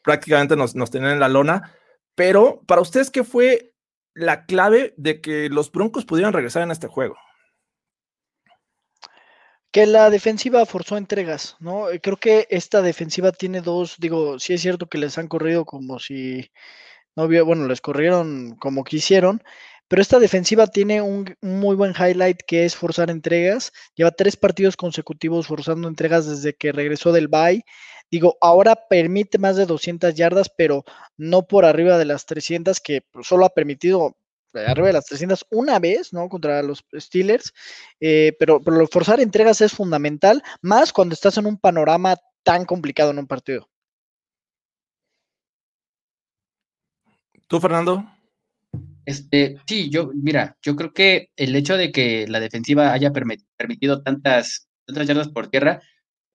prácticamente 0.02 0.56
nos, 0.56 0.76
nos 0.76 0.92
tenían 0.92 1.14
en 1.14 1.20
la 1.20 1.30
lona. 1.30 1.74
Pero 2.16 2.62
para 2.66 2.82
ustedes, 2.82 3.12
¿qué 3.12 3.24
fue 3.24 3.74
la 4.14 4.46
clave 4.46 4.94
de 4.98 5.22
que 5.22 5.50
los 5.50 5.72
Broncos 5.72 6.06
pudieran 6.06 6.34
regresar 6.34 6.64
en 6.64 6.72
este 6.72 6.88
juego? 6.88 7.18
Que 9.76 9.86
la 9.86 10.10
defensiva 10.10 10.66
forzó 10.66 10.96
entregas, 10.96 11.58
¿no? 11.60 11.90
Eh, 11.90 12.00
creo 12.00 12.16
que 12.16 12.48
esta 12.50 12.82
defensiva 12.82 13.34
tiene 13.34 13.60
dos, 13.60 13.98
digo, 14.00 14.40
sí 14.40 14.54
es 14.54 14.62
cierto 14.62 14.88
que 14.88 14.98
les 14.98 15.18
han 15.18 15.28
corrido 15.28 15.66
como 15.66 16.00
si 16.00 16.50
no 17.14 17.24
había, 17.24 17.44
bueno, 17.44 17.68
les 17.68 17.82
corrieron 17.82 18.56
como 18.56 18.86
quisieron, 18.86 19.44
pero 19.90 20.02
esta 20.02 20.20
defensiva 20.20 20.68
tiene 20.68 21.02
un, 21.02 21.36
muy 21.42 21.76
buen 21.76 21.92
highlight 21.92 22.38
que 22.48 22.64
es 22.64 22.74
forzar 22.74 23.10
entregas. 23.10 23.74
Lleva 23.96 24.12
tres 24.12 24.38
partidos 24.38 24.78
consecutivos 24.78 25.48
forzando 25.48 25.90
entregas 25.90 26.26
desde 26.26 26.56
que 26.56 26.72
regresó 26.72 27.12
del 27.12 27.28
bye. 27.28 27.66
Digo, 28.10 28.38
ahora 28.40 28.78
permite 28.90 29.40
más 29.40 29.58
de 29.58 29.66
200 29.66 30.16
yardas, 30.16 30.50
pero 30.58 30.86
no 31.18 31.48
por 31.48 31.66
arriba 31.66 31.98
de 31.98 32.06
las 32.06 32.26
300 32.26 32.80
que 32.80 33.02
solo 33.24 33.46
ha 33.46 33.50
permitido 33.54 34.16
arriba 34.56 34.88
de 34.88 34.94
las 34.94 35.06
300 35.06 35.46
una 35.52 35.80
vez, 35.80 36.14
¿no? 36.14 36.30
Contra 36.30 36.62
los 36.64 36.84
Steelers, 36.94 37.54
eh, 38.00 38.34
pero, 38.40 38.62
pero 38.62 38.88
forzar 38.88 39.20
entregas 39.20 39.62
es 39.62 39.74
fundamental, 39.74 40.44
más 40.62 40.94
cuando 40.94 41.14
estás 41.14 41.38
en 41.38 41.46
un 41.46 41.58
panorama 41.58 42.16
tan 42.44 42.66
complicado 42.66 43.12
en 43.12 43.20
un 43.20 43.28
partido. 43.28 43.70
¿Tú, 47.48 47.60
Fernando? 47.60 48.04
Este, 49.06 49.58
sí, 49.68 49.90
yo, 49.90 50.12
mira, 50.16 50.58
yo 50.64 50.76
creo 50.76 50.94
que 50.94 51.30
el 51.36 51.56
hecho 51.56 51.78
de 51.78 51.92
que 51.92 52.28
la 52.28 52.40
defensiva 52.40 52.92
haya 52.92 53.12
permitido 53.12 54.02
tantas, 54.02 54.68
tantas 54.86 55.08
yardas 55.08 55.30
por 55.30 55.48
tierra, 55.48 55.82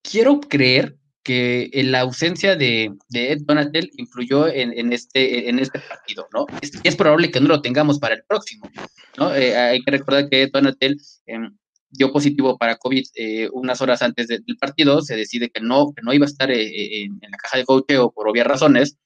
quiero 0.03 0.41
creer 0.41 0.97
que 1.23 1.71
la 1.75 2.00
ausencia 2.00 2.57
de, 2.57 2.95
de 3.09 3.33
Ed 3.33 3.43
Donatel 3.43 3.91
influyó 3.97 4.49
en, 4.49 4.93
este, 4.93 5.49
en 5.49 5.59
este 5.59 5.79
partido, 5.81 6.27
¿no? 6.33 6.47
Es, 6.62 6.73
es, 6.83 6.97
probable 6.97 7.31
que 7.31 7.41
no 7.41 7.49
lo 7.49 7.61
tengamos 7.61 7.99
para 7.99 8.15
el 8.15 8.23
próximo, 8.27 8.71
¿no? 9.19 9.35
Eh, 9.35 9.57
hay 9.57 9.83
que 9.83 9.91
recordar 9.91 10.29
que 10.29 10.43
Ed 10.43 10.50
Donatel 10.53 10.99
em, 11.27 11.57
dio 11.91 12.12
positivo 12.12 12.57
para 12.57 12.77
COVID 12.77 13.05
eh, 13.17 13.49
unas 13.53 13.81
horas 13.83 14.00
antes 14.00 14.29
del 14.29 14.57
partido, 14.59 15.03
se 15.03 15.17
decide 15.17 15.50
que 15.50 15.61
no, 15.61 15.93
que 15.95 16.03
no 16.03 16.15
iba 16.15 16.25
a 16.25 16.29
estar 16.29 16.50
eh, 16.50 17.03
en, 17.03 17.19
la 17.21 17.37
caja 17.37 17.59
de 17.59 17.65
cocheo 17.65 18.12
por 18.12 18.29
obvias 18.29 18.47
razones. 18.47 18.97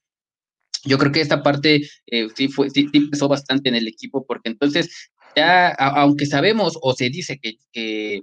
Yo 0.83 0.97
creo 0.97 1.11
que 1.11 1.21
esta 1.21 1.41
parte 1.41 1.81
sí, 2.35 2.47
fue, 2.47 2.69
sí, 2.69 2.87
pesó 3.09 3.27
bastante 3.27 3.69
en 3.69 3.75
el 3.75 3.87
equipo, 3.87 4.23
porque 4.23 4.49
entonces 4.49 5.09
ya, 5.35 5.69
aunque 5.69 6.27
sabemos 6.27 6.77
o 6.79 6.93
se 6.93 7.09
dice 7.09 7.39
que, 7.41 7.55
que 7.73 8.21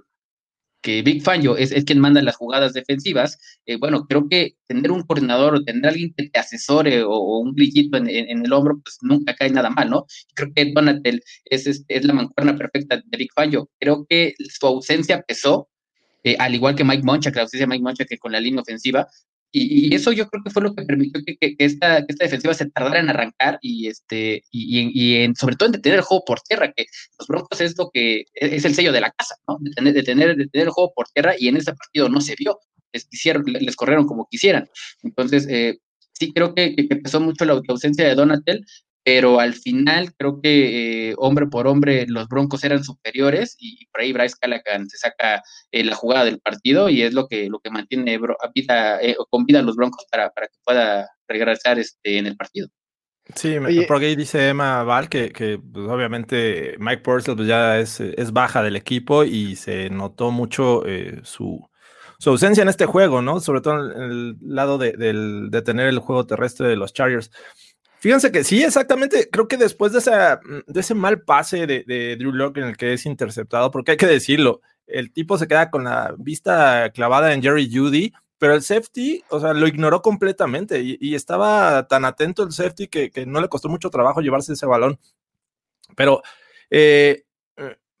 que 0.83 1.01
Big 1.01 1.23
Fangio 1.23 1.57
es, 1.57 1.71
es, 1.71 1.85
quien 1.85 1.99
manda 1.99 2.21
las 2.21 2.35
jugadas 2.35 2.73
defensivas, 2.73 3.39
eh, 3.65 3.77
bueno, 3.77 4.05
creo 4.05 4.27
que 4.29 4.57
tener 4.67 4.91
un 4.91 5.03
coordinador 5.03 5.55
o 5.55 5.63
tener 5.63 5.87
alguien 5.87 6.13
que 6.15 6.29
te 6.29 6.39
asesore 6.39 7.03
o, 7.03 7.39
un 7.39 7.55
brillito 7.55 7.97
en, 7.97 8.07
el 8.09 8.53
hombro, 8.53 8.79
pues 8.83 8.97
nunca 9.01 9.33
cae 9.33 9.49
nada 9.49 9.69
mal, 9.69 9.89
¿no? 9.89 10.05
Creo 10.35 10.51
que 10.53 10.71
Donatel 10.73 11.23
es, 11.45 11.85
es, 11.87 12.05
la 12.05 12.13
mancuerna 12.13 12.55
perfecta 12.55 12.97
de 12.97 13.17
Big 13.17 13.31
Fangio. 13.33 13.69
Creo 13.79 14.05
que 14.07 14.35
su 14.37 14.67
ausencia 14.67 15.21
pesó, 15.21 15.69
eh, 16.23 16.35
al 16.37 16.53
igual 16.53 16.75
que 16.75 16.83
Mike 16.83 17.03
Moncha, 17.03 17.31
que 17.31 17.37
la 17.37 17.43
ausencia 17.43 17.65
de 17.65 17.71
Mike 17.71 17.83
Moncha 17.83 18.05
que 18.05 18.17
con 18.17 18.33
la 18.33 18.41
línea 18.41 18.61
ofensiva, 18.61 19.07
y, 19.55 19.93
eso 19.93 20.11
yo 20.11 20.27
creo 20.27 20.43
que 20.43 20.49
fue 20.49 20.63
lo 20.63 20.73
que 20.73 20.83
permitió 20.83 21.21
que, 21.23 21.55
esta, 21.59 21.99
esta, 21.99 22.25
defensiva 22.25 22.53
se 22.55 22.69
tardara 22.71 22.99
en 22.99 23.09
arrancar 23.09 23.59
y, 23.61 23.87
este, 23.87 24.43
y, 24.51 25.15
en, 25.17 25.35
sobre 25.35 25.55
todo 25.55 25.67
en 25.67 25.73
detener 25.73 25.99
el 25.99 26.03
juego 26.03 26.23
por 26.25 26.41
tierra, 26.41 26.73
que 26.73 26.85
los 27.19 27.27
Broncos 27.27 27.61
es 27.61 27.77
lo 27.77 27.91
que 27.93 28.21
e, 28.21 28.25
es 28.33 28.65
el 28.65 28.73
sello 28.73 28.91
de 28.91 29.01
la 29.01 29.11
casa, 29.11 29.35
¿no? 29.47 29.59
De 29.61 29.71
tener, 29.71 29.93
de 30.35 30.47
tener, 30.47 30.67
el 30.67 30.69
juego 30.69 30.91
por 30.95 31.07
tierra 31.09 31.35
y 31.37 31.49
en 31.49 31.57
ese 31.57 31.73
partido 31.73 32.09
no 32.09 32.19
se 32.19 32.35
vio, 32.35 32.59
les, 32.91 33.05
quisieron, 33.05 33.43
les 33.45 33.75
corrieron 33.75 34.07
como 34.07 34.27
quisieran. 34.27 34.67
Entonces, 35.03 35.47
eh, 35.47 35.77
sí 36.13 36.33
creo 36.33 36.55
que, 36.55 36.75
que, 36.75 36.95
pesó 36.95 37.19
mucho 37.19 37.45
la 37.45 37.61
ausencia 37.67 38.07
de 38.07 38.15
Donatel, 38.15 38.65
pero 39.03 39.39
al 39.39 39.53
final 39.53 40.13
creo 40.15 40.39
que 40.41 41.09
eh, 41.09 41.15
hombre 41.17 41.47
por 41.47 41.67
hombre 41.67 42.05
los 42.07 42.27
Broncos 42.27 42.63
eran 42.63 42.83
superiores 42.83 43.55
y 43.59 43.85
por 43.87 44.01
ahí 44.01 44.13
Bryce 44.13 44.35
Callaghan 44.39 44.89
se 44.89 44.97
saca 44.97 45.43
eh, 45.71 45.83
la 45.83 45.95
jugada 45.95 46.25
del 46.25 46.39
partido 46.39 46.89
y 46.89 47.03
es 47.03 47.13
lo 47.13 47.27
que, 47.27 47.49
lo 47.49 47.59
que 47.59 47.69
mantiene 47.69 48.15
a 48.15 48.51
vida, 48.55 49.01
eh, 49.01 49.15
con 49.29 49.45
vida 49.45 49.59
a 49.59 49.63
los 49.63 49.75
Broncos 49.75 50.05
para, 50.09 50.29
para 50.29 50.47
que 50.47 50.57
pueda 50.63 51.09
regresar 51.27 51.79
este, 51.79 52.17
en 52.17 52.27
el 52.27 52.37
partido. 52.37 52.69
Sí, 53.35 53.55
porque 53.87 54.07
ahí 54.07 54.15
dice 54.17 54.49
Emma 54.49 54.83
Val 54.83 55.07
que, 55.07 55.31
que 55.31 55.57
pues, 55.57 55.87
obviamente 55.87 56.75
Mike 56.77 57.03
Purcell 57.03 57.35
pues, 57.35 57.47
ya 57.47 57.79
es, 57.79 58.01
es, 58.01 58.33
baja 58.33 58.61
del 58.61 58.75
equipo 58.75 59.23
y 59.23 59.55
se 59.55 59.89
notó 59.89 60.29
mucho 60.29 60.83
su, 61.23 61.65
su, 62.19 62.29
ausencia 62.29 62.63
en 62.63 62.67
este 62.67 62.85
juego, 62.85 63.21
¿no? 63.21 63.39
Sobre 63.39 63.61
todo 63.61 63.93
en 63.93 64.01
el 64.01 64.37
lado 64.41 64.77
de, 64.77 64.91
del, 64.91 65.49
de 65.51 65.61
tener 65.61 65.87
el 65.87 65.99
juego 65.99 66.25
terrestre 66.25 66.67
de 66.67 66.75
los 66.75 66.91
Chargers. 66.91 67.31
Fíjense 68.03 68.33
que 68.33 68.43
sí, 68.43 68.61
exactamente. 68.61 69.29
Creo 69.29 69.47
que 69.47 69.55
después 69.55 69.93
de, 69.93 69.99
esa, 69.99 70.41
de 70.67 70.81
ese 70.81 70.93
mal 70.93 71.21
pase 71.21 71.65
de, 71.65 72.17
Drew 72.19 72.33
Locke 72.33 72.57
en 72.57 72.65
el 72.65 72.75
que 72.75 72.91
es 72.91 73.05
interceptado, 73.05 73.71
porque 73.71 73.91
hay 73.91 73.97
que 73.97 74.05
decirlo, 74.05 74.59
el 74.87 75.13
tipo 75.13 75.37
se 75.37 75.47
queda 75.47 75.71
con 75.71 75.85
la 75.85 76.13
vista 76.17 76.91
clavada 76.93 77.33
en 77.33 77.41
Jerry 77.41 77.73
Judy, 77.73 78.11
pero 78.39 78.55
el 78.55 78.61
safety, 78.61 79.23
o 79.29 79.39
sea, 79.39 79.53
lo 79.53 79.67
ignoró 79.67 80.01
completamente 80.01 80.81
y, 80.81 81.15
estaba 81.15 81.87
tan 81.87 82.03
atento 82.03 82.43
el 82.43 82.51
safety 82.51 82.89
que, 82.89 83.25
no 83.25 83.39
le 83.39 83.47
costó 83.47 83.69
mucho 83.69 83.89
trabajo 83.89 84.19
llevarse 84.19 84.51
ese 84.51 84.65
balón. 84.65 84.99
Pero 85.95 86.23
eh, 86.71 87.23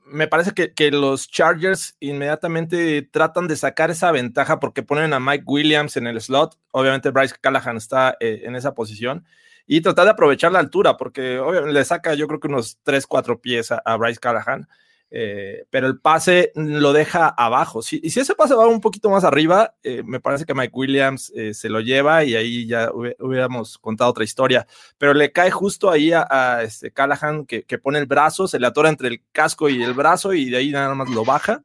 me 0.05 0.27
parece 0.27 0.51
que, 0.53 0.91
los 0.91 1.29
Chargers 1.29 1.95
inmediatamente 2.01 3.03
tratan 3.03 3.47
de 3.47 3.55
sacar 3.55 3.89
esa 3.89 4.11
ventaja 4.11 4.59
porque 4.59 4.83
ponen 4.83 5.13
a 5.13 5.21
Mike 5.21 5.45
Williams 5.47 5.95
en 5.95 6.07
el 6.07 6.19
slot. 6.19 6.59
Obviamente 6.71 7.09
Bryce 7.09 7.35
Callahan 7.39 7.77
está 7.77 8.17
eh, 8.19 8.41
en 8.43 8.57
esa 8.57 8.73
posición 8.73 9.25
y 9.65 9.81
tratar 9.81 10.05
de 10.05 10.11
aprovechar 10.11 10.51
la 10.51 10.59
altura, 10.59 10.97
porque 10.97 11.39
obviamente 11.39 11.73
le 11.73 11.85
saca 11.85 12.13
yo 12.13 12.27
creo 12.27 12.39
que 12.39 12.47
unos 12.47 12.77
3, 12.83 13.07
4 13.07 13.39
pies 13.39 13.71
a, 13.71 13.97
Bryce 13.97 14.19
Callahan, 14.19 14.67
eh, 15.15 15.65
pero 15.69 15.87
el 15.87 15.99
pase 15.99 16.51
lo 16.55 16.91
deja 16.91 17.27
abajo. 17.27 17.81
Y 17.91 18.09
si 18.09 18.19
ese 18.19 18.33
pase 18.33 18.55
va 18.55 18.67
un 18.67 18.81
poquito 18.81 19.09
más 19.09 19.23
arriba, 19.23 19.75
eh, 19.83 20.01
me 20.03 20.19
parece 20.19 20.45
que 20.45 20.55
Mike 20.55 20.73
Williams 20.73 21.31
eh, 21.35 21.53
se 21.53 21.69
lo 21.69 21.81
lleva 21.81 22.23
y 22.23 22.35
ahí 22.35 22.65
ya 22.65 22.89
hubiéramos 22.91 23.77
contado 23.77 24.09
otra 24.09 24.23
historia, 24.23 24.65
pero 24.97 25.13
le 25.13 25.31
cae 25.31 25.51
justo 25.51 25.91
ahí 25.91 26.11
a, 26.11 26.63
este 26.63 26.91
Callahan 26.91 27.45
que, 27.45 27.63
que, 27.63 27.77
pone 27.77 27.99
el 27.99 28.07
brazo, 28.07 28.47
se 28.47 28.59
le 28.59 28.67
atora 28.67 28.89
entre 28.89 29.07
el 29.07 29.21
casco 29.31 29.69
y 29.69 29.81
el 29.83 29.93
brazo 29.93 30.33
y 30.33 30.49
de 30.49 30.57
ahí 30.57 30.71
nada 30.71 30.93
más 30.95 31.09
lo 31.09 31.23
baja. 31.23 31.63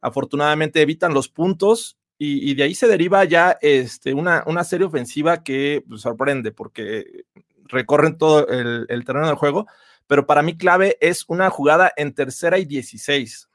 Afortunadamente 0.00 0.82
evitan 0.82 1.14
los 1.14 1.28
puntos 1.28 1.96
y, 2.16 2.54
de 2.54 2.62
ahí 2.62 2.74
se 2.74 2.86
deriva 2.86 3.24
ya 3.24 3.58
este, 3.60 4.14
una, 4.14 4.44
una 4.46 4.64
serie 4.64 4.86
ofensiva 4.86 5.42
que 5.42 5.84
pues, 5.88 6.00
sorprende 6.00 6.52
porque 6.52 7.24
recorren 7.64 8.18
todo 8.18 8.46
el, 8.48 9.04
terreno 9.04 9.26
del 9.26 9.36
juego, 9.36 9.66
pero 10.06 10.26
para 10.26 10.42
mí 10.42 10.56
clave 10.56 10.96
es 11.00 11.24
una 11.28 11.50
jugada 11.50 11.92
en 11.96 12.14
tercera 12.14 12.58
y 12.58 12.64
16. 12.64 13.48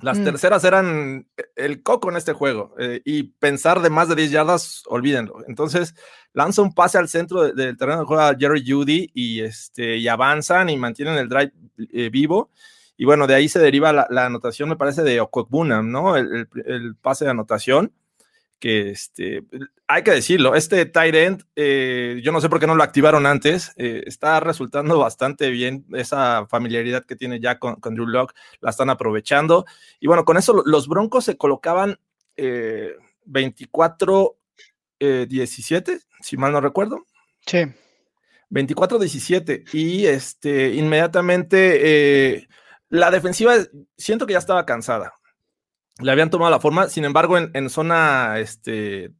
Las 0.00 0.18
mm. 0.18 0.24
terceras 0.24 0.64
eran 0.64 1.26
el 1.56 1.82
coco 1.82 2.10
en 2.10 2.16
este 2.16 2.32
juego 2.32 2.74
eh, 2.78 3.00
y 3.04 3.24
pensar 3.24 3.80
de 3.80 3.90
más 3.90 4.08
de 4.08 4.16
10 4.16 4.30
yardas, 4.30 4.82
olvídenlo. 4.86 5.38
Entonces 5.48 5.94
lanza 6.32 6.62
un 6.62 6.74
pase 6.74 6.98
al 6.98 7.08
centro 7.08 7.52
del 7.52 7.76
terreno 7.76 7.98
del 7.98 8.06
juego 8.06 8.22
a 8.22 8.36
Jerry 8.38 8.64
Judy 8.66 9.10
y, 9.14 9.40
este, 9.40 9.96
y 9.96 10.08
avanzan 10.08 10.68
y 10.68 10.76
mantienen 10.76 11.16
el 11.16 11.28
drive 11.28 11.52
eh, 11.92 12.10
vivo. 12.10 12.50
Y 12.96 13.04
bueno, 13.04 13.26
de 13.26 13.34
ahí 13.34 13.48
se 13.48 13.58
deriva 13.58 13.92
la, 13.92 14.26
anotación, 14.26 14.68
me 14.68 14.76
parece, 14.76 15.02
de 15.02 15.20
Okwekbunam, 15.20 15.90
¿no? 15.90 16.16
El, 16.16 16.46
pase 17.00 17.24
de 17.24 17.32
anotación, 17.32 17.92
que 18.60 18.90
este, 18.90 19.42
hay 19.88 20.02
que 20.04 20.12
decirlo, 20.12 20.54
este 20.54 20.86
tight 20.86 21.14
end, 21.14 21.44
eh, 21.56 22.20
yo 22.22 22.30
no 22.30 22.40
sé 22.40 22.48
por 22.48 22.60
qué 22.60 22.66
no 22.66 22.76
lo 22.76 22.82
activaron 22.84 23.26
antes, 23.26 23.72
eh, 23.76 24.04
está 24.06 24.38
resultando 24.40 24.98
bastante 24.98 25.50
bien 25.50 25.84
esa 25.92 26.46
familiaridad 26.46 27.04
que 27.04 27.16
tiene 27.16 27.40
ya 27.40 27.58
con, 27.58 27.78
Drew 27.82 28.06
Locke, 28.06 28.34
la 28.60 28.70
están 28.70 28.90
aprovechando. 28.90 29.66
Y 29.98 30.06
bueno, 30.06 30.24
con 30.24 30.36
eso 30.36 30.62
los 30.64 30.86
Broncos 30.86 31.24
se 31.24 31.36
colocaban 31.36 31.98
24-17, 32.36 34.32
eh, 35.00 35.98
si 36.20 36.36
mal 36.36 36.52
no 36.52 36.60
recuerdo. 36.60 37.04
Sí. 37.44 37.64
24-17 38.50 39.64
y 39.72 40.06
este, 40.06 40.74
inmediatamente 40.74 42.46
la 42.88 43.10
defensiva 43.10 43.54
siento 43.96 44.26
que 44.26 44.34
ya 44.34 44.38
estaba 44.38 44.66
cansada 44.66 45.14
le 46.00 46.10
habían 46.10 46.30
tomado 46.30 46.50
la 46.50 46.60
forma, 46.60 46.88
sin 46.88 47.04
embargo, 47.04 47.38
en, 47.38 47.70
zona, 47.70 48.38
este, 48.38 49.12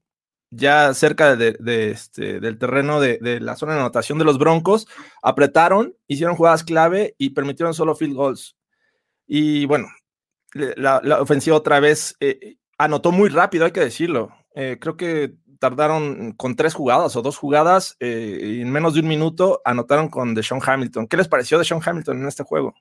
ya 0.51 0.93
cerca 0.95 1.37
de, 1.37 1.57
este, 1.91 2.41
del 2.41 2.59
terreno 2.59 3.01
de, 3.01 3.19
la 3.41 3.57
zona 3.57 3.75
de 3.75 3.81
anotación 3.81 4.19
de 4.19 4.25
los 4.25 4.39
Broncos, 4.39 4.89
apretaron, 5.23 5.95
hicieron 6.09 6.37
jugadas 6.37 6.65
clave 6.65 7.15
y 7.19 7.31
permitieron 7.31 7.75
solo 7.75 7.95
field 7.95 8.15
goals. 8.15 8.57
Y 9.27 9.67
bueno, 9.67 9.89
la, 10.77 11.01
ofensiva 11.21 11.57
otra 11.57 11.81
vez 11.81 12.17
eh, 12.21 12.57
anotó 12.77 13.13
muy 13.13 13.29
rápido, 13.29 13.65
hay 13.65 13.73
que 13.73 13.81
decirlo. 13.81 14.35
Eh, 14.55 14.79
creo 14.81 14.97
que 14.97 15.35
tardaron 15.61 16.33
con 16.33 16.57
tres 16.57 16.75
jugadas 16.75 17.15
o 17.17 17.23
dos 17.23 17.39
jugadas 17.39 17.97
eh, 18.01 18.39
y 18.43 18.61
en 18.61 18.71
menos 18.71 18.95
de 18.95 19.01
un 19.01 19.09
minuto 19.09 19.63
anotaron 19.65 20.09
con 20.09 20.35
Deshaun 20.35 20.61
Hamilton. 20.65 21.07
¿Qué 21.07 21.17
les 21.17 21.29
pareció 21.29 21.59
Deshaun 21.59 21.83
Hamilton 21.85 22.21
en 22.21 22.29
este 22.29 22.43
juego? 22.43 22.75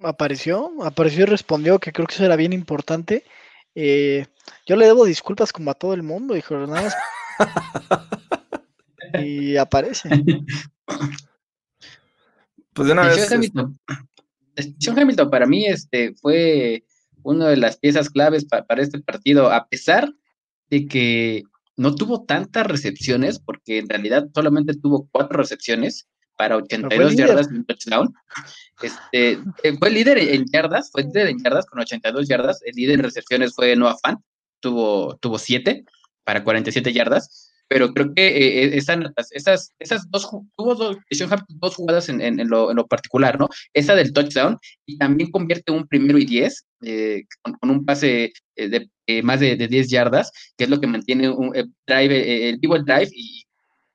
Apareció, 0.00 0.72
apareció 0.82 1.22
y 1.22 1.26
respondió 1.26 1.78
que 1.78 1.92
creo 1.92 2.06
que 2.06 2.14
eso 2.14 2.24
era 2.24 2.36
bien 2.36 2.52
importante. 2.52 3.24
Eh, 3.74 4.26
yo 4.66 4.76
le 4.76 4.86
debo 4.86 5.04
disculpas 5.04 5.52
como 5.52 5.70
a 5.70 5.74
todo 5.74 5.94
el 5.94 6.02
mundo, 6.02 6.34
dijo 6.34 6.54
nada 6.54 6.66
más. 6.66 6.94
y 9.24 9.56
aparece. 9.56 10.08
Pues 12.72 12.86
de 12.86 12.92
una 12.92 13.06
vez. 13.06 13.30
Hamilton, 13.30 13.78
John 14.80 14.98
Hamilton 14.98 15.30
para 15.30 15.46
mí 15.46 15.66
este, 15.66 16.14
fue 16.14 16.84
una 17.22 17.48
de 17.48 17.56
las 17.56 17.76
piezas 17.78 18.10
claves 18.10 18.44
para 18.44 18.82
este 18.82 19.00
partido, 19.00 19.50
a 19.50 19.68
pesar 19.68 20.12
de 20.70 20.86
que 20.86 21.42
no 21.76 21.94
tuvo 21.94 22.24
tantas 22.24 22.66
recepciones, 22.66 23.38
porque 23.38 23.78
en 23.78 23.88
realidad 23.88 24.28
solamente 24.34 24.74
tuvo 24.74 25.08
cuatro 25.10 25.38
recepciones, 25.38 26.08
para 26.36 26.56
82 26.56 27.16
yardas 27.16 27.48
un 27.48 27.64
touchdown. 27.64 28.14
Este, 28.82 29.40
eh, 29.62 29.76
fue 29.78 29.90
líder 29.90 30.18
en 30.18 30.44
yardas, 30.52 30.90
fue 30.92 31.02
líder 31.02 31.28
en 31.28 31.42
yardas 31.42 31.66
con 31.66 31.80
82 31.80 32.28
yardas. 32.28 32.60
El 32.64 32.74
líder 32.74 32.96
en 32.96 33.04
recepciones 33.04 33.54
fue 33.54 33.74
Noah 33.74 33.96
Fan, 34.02 34.18
tuvo, 34.60 35.16
tuvo 35.16 35.38
7 35.38 35.84
para 36.24 36.44
47 36.44 36.92
yardas. 36.92 37.52
Pero 37.68 37.92
creo 37.92 38.14
que 38.14 38.28
eh, 38.28 38.64
eh, 38.64 38.76
esas, 38.76 39.72
esas, 39.80 40.10
dos, 40.10 40.30
tuvo 40.56 40.76
dos, 40.76 40.98
dos 41.48 41.74
jugadas 41.74 42.08
en, 42.08 42.20
en, 42.20 42.48
lo, 42.48 42.70
en, 42.70 42.76
lo, 42.76 42.86
particular, 42.86 43.40
¿no? 43.40 43.48
Esa 43.72 43.96
del 43.96 44.12
touchdown 44.12 44.56
y 44.86 44.96
también 44.98 45.32
convierte 45.32 45.72
un 45.72 45.88
primero 45.88 46.16
y 46.16 46.26
10 46.26 46.64
con, 47.42 47.70
un 47.70 47.84
pase 47.84 48.32
de 48.54 48.88
más 49.24 49.40
de, 49.40 49.56
de, 49.56 49.66
10 49.66 49.90
yardas, 49.90 50.30
que 50.56 50.62
es 50.62 50.70
lo 50.70 50.80
que 50.80 50.86
mantiene 50.86 51.28
un 51.28 51.50
drive, 51.88 52.50
el 52.50 52.58
vivo 52.58 52.78
drive 52.78 53.10
y 53.12 53.45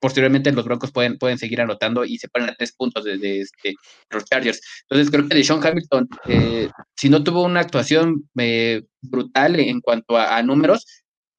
posteriormente 0.02 0.52
los 0.52 0.66
Broncos 0.66 0.92
pueden, 0.92 1.18
pueden 1.18 1.38
seguir 1.38 1.62
anotando 1.62 2.04
y 2.04 2.18
se 2.18 2.28
ponen 2.28 2.50
a 2.50 2.56
tres 2.56 2.74
puntos 2.74 3.06
de, 3.06 3.40
este, 3.40 3.76
los 4.10 4.26
Chargers. 4.26 4.60
Entonces 4.82 5.12
creo 5.12 5.30
que 5.30 5.36
de 5.36 5.44
Sean 5.44 5.66
Hamilton, 5.66 6.10
eh, 6.28 6.70
si 6.98 7.10
no 7.10 7.24
tuvo 7.24 7.44
una 7.44 7.62
actuación 7.62 8.28
eh, 8.38 8.82
brutal 9.02 9.60
en 9.60 9.80
cuanto 9.80 10.18
a, 10.18 10.42
números, 10.42 10.86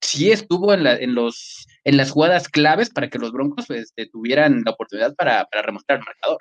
sí 0.01 0.31
estuvo 0.31 0.73
en, 0.73 0.85
la, 0.85 0.95
en, 0.95 1.13
los, 1.13 1.67
en 1.83 1.97
las 1.97 2.11
jugadas 2.11 2.47
claves 2.47 2.89
para 2.89 3.09
que 3.09 3.19
los 3.19 3.31
Broncos 3.31 3.65
pues, 3.67 3.93
tuvieran 4.11 4.63
la 4.65 4.71
oportunidad 4.71 5.13
para, 5.15 5.45
para 5.45 5.61
remostrar 5.61 5.99
el 5.99 6.05
marcador. 6.05 6.39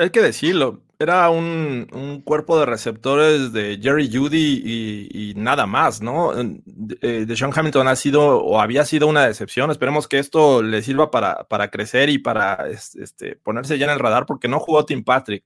Hay 0.00 0.10
que 0.10 0.22
decirlo, 0.22 0.82
era 0.98 1.28
un, 1.30 2.22
cuerpo 2.24 2.58
de 2.58 2.66
receptores 2.66 3.52
de 3.52 3.78
Jerry 3.80 4.10
Judy 4.12 5.08
y, 5.12 5.34
nada 5.36 5.66
más, 5.66 6.00
¿no? 6.02 6.32
Eh, 6.34 7.24
de 7.26 7.36
Sean 7.36 7.52
Hamilton 7.54 7.88
ha 7.88 7.96
sido 7.96 8.38
o 8.38 8.60
había 8.60 8.84
sido 8.84 9.06
una 9.06 9.26
decepción. 9.26 9.70
Esperemos 9.70 10.08
que 10.08 10.18
esto 10.18 10.62
le 10.62 10.82
sirva 10.82 11.10
para, 11.10 11.44
para 11.44 11.70
crecer 11.70 12.10
y 12.10 12.18
para 12.18 12.68
este, 12.68 13.36
ponerse 13.36 13.78
ya 13.78 13.86
en 13.86 13.92
el 13.92 13.98
radar 13.98 14.26
porque 14.26 14.48
no 14.48 14.60
jugó 14.60 14.84
Tim 14.84 15.04
Patrick. 15.04 15.44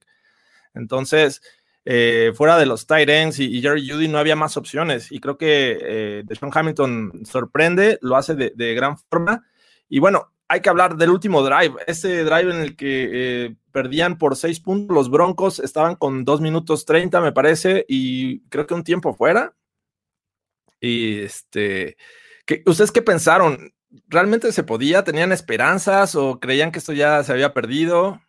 Entonces, 0.75 1.43
eh, 1.85 2.33
fuera 2.35 2.57
de 2.59 2.67
los 2.67 2.87
tight 2.87 3.09
ends 3.09 3.41
y, 3.41 3.61
Jerry 3.61 3.89
Judy 3.89 4.09
no 4.09 4.19
había 4.19 4.37
más 4.37 4.57
opciones 4.57 5.11
y 5.13 5.21
creo 5.21 5.39
que 5.39 5.79
eh, 5.81 6.25
Sean 6.39 6.53
Hamilton 6.55 7.25
sorprende, 7.25 7.99
lo 8.03 8.17
hace 8.17 8.35
de, 8.35 8.53
de 8.55 8.75
gran 8.75 8.97
forma. 8.99 9.45
Y 9.89 9.99
bueno, 9.99 10.31
hay 10.49 10.61
que 10.61 10.71
hablar 10.71 10.97
del 10.97 11.11
último 11.11 11.43
drive, 11.43 11.75
ese 11.87 12.25
drive 12.25 12.51
en 12.51 12.61
el 12.61 12.75
que 12.77 13.09
eh, 13.13 13.57
perdían 13.71 14.17
por 14.17 14.35
seis 14.35 14.61
puntos, 14.61 14.95
los 14.95 15.11
Broncos 15.11 15.61
estaban 15.61 15.95
con 15.95 16.25
dos 16.25 16.41
minutos 16.41 16.87
treinta, 16.87 17.21
me 17.21 17.33
parece, 17.33 17.85
y 17.87 18.41
creo 18.49 18.67
que 18.67 18.75
un 18.75 18.83
tiempo 18.83 19.15
fuera. 19.15 19.55
Y 20.81 21.21
este, 21.21 21.97
¿ustedes 22.67 22.93
qué 22.93 23.03
pensaron? 23.03 23.73
¿Realmente 24.07 24.53
se 24.53 24.63
podía? 24.63 25.05
¿Tenían 25.05 25.33
esperanzas 25.33 26.15
o 26.15 26.41
creían 26.41 26.73
que 26.73 26.79
esto 26.79 26.93
ya 26.93 27.23
se 27.25 27.33
había 27.33 27.53
perdido? 27.53 28.21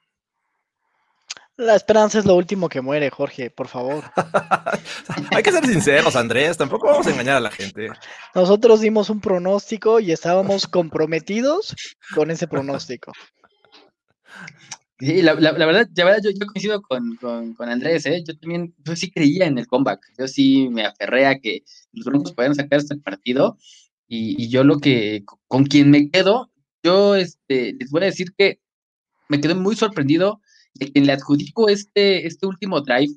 La 1.59 1.75
esperanza 1.75 2.19
es 2.19 2.25
lo 2.25 2.37
último 2.37 2.69
que 2.69 2.79
muere, 2.79 3.09
Jorge, 3.09 3.49
por 3.49 3.67
favor. 3.67 4.05
Hay 5.35 5.43
que 5.43 5.51
ser 5.51 5.65
sinceros, 5.65 6.15
Andrés, 6.15 6.55
tampoco 6.55 6.87
vamos 6.87 7.05
a 7.05 7.11
engañar 7.11 7.35
a 7.35 7.41
la 7.41 7.51
gente. 7.51 7.89
Nosotros 8.33 8.79
dimos 8.79 9.09
un 9.09 9.19
pronóstico 9.19 9.99
y 9.99 10.13
estábamos 10.13 10.67
comprometidos 10.69 11.75
con 12.15 12.31
ese 12.31 12.47
pronóstico. 12.47 13.11
Sí, 14.99 15.21
la, 15.21 15.33
verdad, 15.33 15.89
yo, 15.93 16.05
coincido 16.47 16.81
con, 16.81 17.17
Andrés, 17.59 18.05
¿eh? 18.05 18.23
yo 18.25 18.37
también, 18.37 18.73
yo 18.77 18.95
sí 18.95 19.11
creía 19.11 19.45
en 19.45 19.57
el 19.57 19.67
comeback, 19.67 19.99
yo 20.17 20.29
sí 20.29 20.69
me 20.71 20.85
aferré 20.85 21.25
a 21.25 21.39
que 21.39 21.63
los 21.91 22.05
Broncos 22.05 22.33
puedan 22.33 22.55
sacar 22.55 22.79
este 22.79 22.95
partido 22.95 23.57
y, 24.07 24.47
yo 24.47 24.63
lo 24.63 24.79
que, 24.79 25.25
con 25.49 25.65
quien 25.65 25.91
me 25.91 26.09
quedo, 26.09 26.51
yo 26.83 27.15
este, 27.15 27.73
les 27.77 27.91
voy 27.91 28.03
a 28.03 28.05
decir 28.05 28.33
que 28.37 28.61
me 29.27 29.41
quedé 29.41 29.55
muy 29.55 29.75
sorprendido 29.75 30.39
quien 30.87 31.05
le 31.05 31.13
adjudicó 31.13 31.69
este, 31.69 32.25
este 32.25 32.45
último 32.45 32.81
drive 32.81 33.13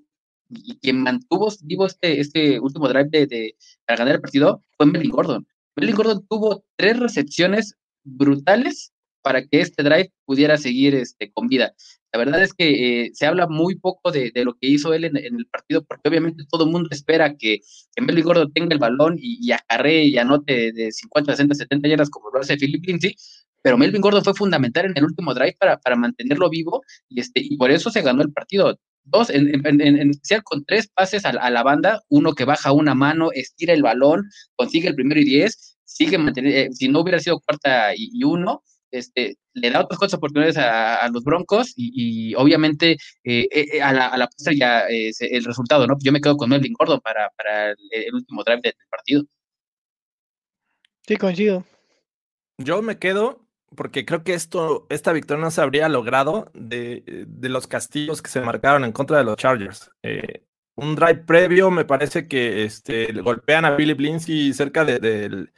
y 0.50 0.76
quien 0.76 1.02
mantuvo 1.02 1.52
vivo 1.62 1.86
este, 1.86 2.20
este 2.20 2.60
último 2.60 2.88
drive 2.88 3.08
de, 3.26 3.56
para 3.86 3.98
ganar 3.98 4.16
el 4.16 4.20
partido 4.20 4.62
fue 4.76 4.86
Melvin 4.86 5.10
Gordon. 5.10 5.46
Melvin 5.76 5.96
Gordon 5.96 6.26
tuvo 6.28 6.64
tres 6.76 6.98
recepciones 6.98 7.76
brutales 8.04 8.92
para 9.22 9.42
que 9.46 9.60
este 9.60 9.82
drive 9.82 10.12
pudiera 10.24 10.58
seguir 10.58 10.94
este, 10.94 11.30
con 11.32 11.46
vida. 11.46 11.74
La 12.12 12.18
verdad 12.18 12.42
es 12.42 12.52
que 12.52 13.04
eh, 13.04 13.10
se 13.14 13.24
habla 13.24 13.46
muy 13.46 13.76
poco 13.76 14.10
de, 14.10 14.32
lo 14.44 14.54
que 14.54 14.66
hizo 14.66 14.92
él 14.92 15.04
en, 15.04 15.16
el 15.16 15.46
partido, 15.46 15.82
porque 15.84 16.08
obviamente 16.08 16.44
todo 16.50 16.64
el 16.64 16.70
mundo 16.70 16.88
espera 16.90 17.36
que, 17.36 17.60
que 17.94 18.02
Melvin 18.02 18.24
Gordon 18.24 18.52
tenga 18.52 18.74
el 18.74 18.80
balón 18.80 19.16
y, 19.18 19.38
y 19.40 19.52
acarree 19.52 20.04
y 20.04 20.18
anote 20.18 20.72
de 20.72 20.92
50, 20.92 21.32
60, 21.32 21.54
70 21.54 21.88
yardas 21.88 22.10
como 22.10 22.30
lo 22.30 22.40
hace 22.40 22.56
Philip 22.56 22.84
Lindsay, 22.84 23.16
pero 23.62 23.78
Melvin 23.78 24.00
Gordon 24.00 24.24
fue 24.24 24.34
fundamental 24.34 24.86
en 24.86 24.92
el 24.96 25.04
último 25.04 25.34
drive 25.34 25.56
para, 25.58 25.78
para 25.78 25.96
mantenerlo 25.96 26.50
vivo 26.50 26.82
y, 27.08 27.20
este, 27.20 27.40
y 27.40 27.56
por 27.56 27.70
eso 27.70 27.90
se 27.90 28.02
ganó 28.02 28.22
el 28.22 28.32
partido. 28.32 28.78
Dos, 29.04 29.30
en, 29.30 29.50
en, 29.64 30.10
especial 30.10 30.44
con 30.44 30.64
tres 30.64 30.88
pases 30.88 31.24
a, 31.24 31.32
la 31.32 31.62
banda, 31.62 32.02
uno 32.08 32.34
que 32.34 32.44
baja 32.44 32.72
una 32.72 32.94
mano, 32.94 33.30
estira 33.32 33.72
el 33.72 33.82
balón, 33.82 34.28
consigue 34.54 34.88
el 34.88 34.94
primero 34.94 35.20
y 35.20 35.24
diez, 35.24 35.76
sigue 35.84 36.18
manteniendo, 36.18 36.60
eh, 36.60 36.68
si 36.72 36.88
no 36.88 37.00
hubiera 37.00 37.18
sido 37.18 37.40
cuarta 37.40 37.94
y, 37.96 38.22
uno, 38.22 38.62
este, 38.92 39.38
le 39.54 39.70
da 39.70 39.80
otras 39.80 39.98
cuatro 39.98 40.18
oportunidades 40.18 40.56
a, 40.56 41.08
los 41.12 41.24
Broncos 41.24 41.72
y, 41.76 42.34
obviamente 42.36 42.96
eh, 43.24 43.48
eh, 43.50 43.82
a 43.82 43.92
la, 43.92 44.06
a 44.08 44.16
la 44.16 44.28
ya 44.54 44.86
el 44.86 45.44
resultado, 45.44 45.86
¿no? 45.86 45.96
Yo 46.00 46.12
me 46.12 46.20
quedo 46.20 46.36
con 46.36 46.50
Melvin 46.50 46.74
Gordon 46.74 47.00
para, 47.00 47.30
para 47.36 47.70
el, 47.70 48.14
último 48.14 48.44
drive 48.44 48.60
del 48.62 48.74
partido. 48.88 49.24
Sí, 51.06 51.16
coincido. 51.16 51.64
Yo 52.58 52.82
me 52.82 52.98
quedo 52.98 53.41
porque 53.74 54.04
creo 54.04 54.22
que 54.22 54.34
esto, 54.34 54.86
esta 54.90 55.12
victoria 55.12 55.42
no 55.42 55.50
se 55.50 55.60
habría 55.60 55.88
logrado 55.88 56.50
de, 56.54 57.26
los 57.40 57.66
castillos 57.66 58.22
que 58.22 58.30
se 58.30 58.40
marcaron 58.40 58.84
en 58.84 58.92
contra 58.92 59.18
de 59.18 59.24
los 59.24 59.36
Chargers. 59.36 59.90
Eh, 60.02 60.44
un 60.74 60.94
drive 60.94 61.24
previo, 61.26 61.70
me 61.70 61.84
parece 61.84 62.26
que 62.26 62.64
este, 62.64 63.12
golpean 63.12 63.64
a 63.64 63.76
Philip 63.76 64.00
Lindsay 64.00 64.52
cerca 64.52 64.84
de, 64.84 65.48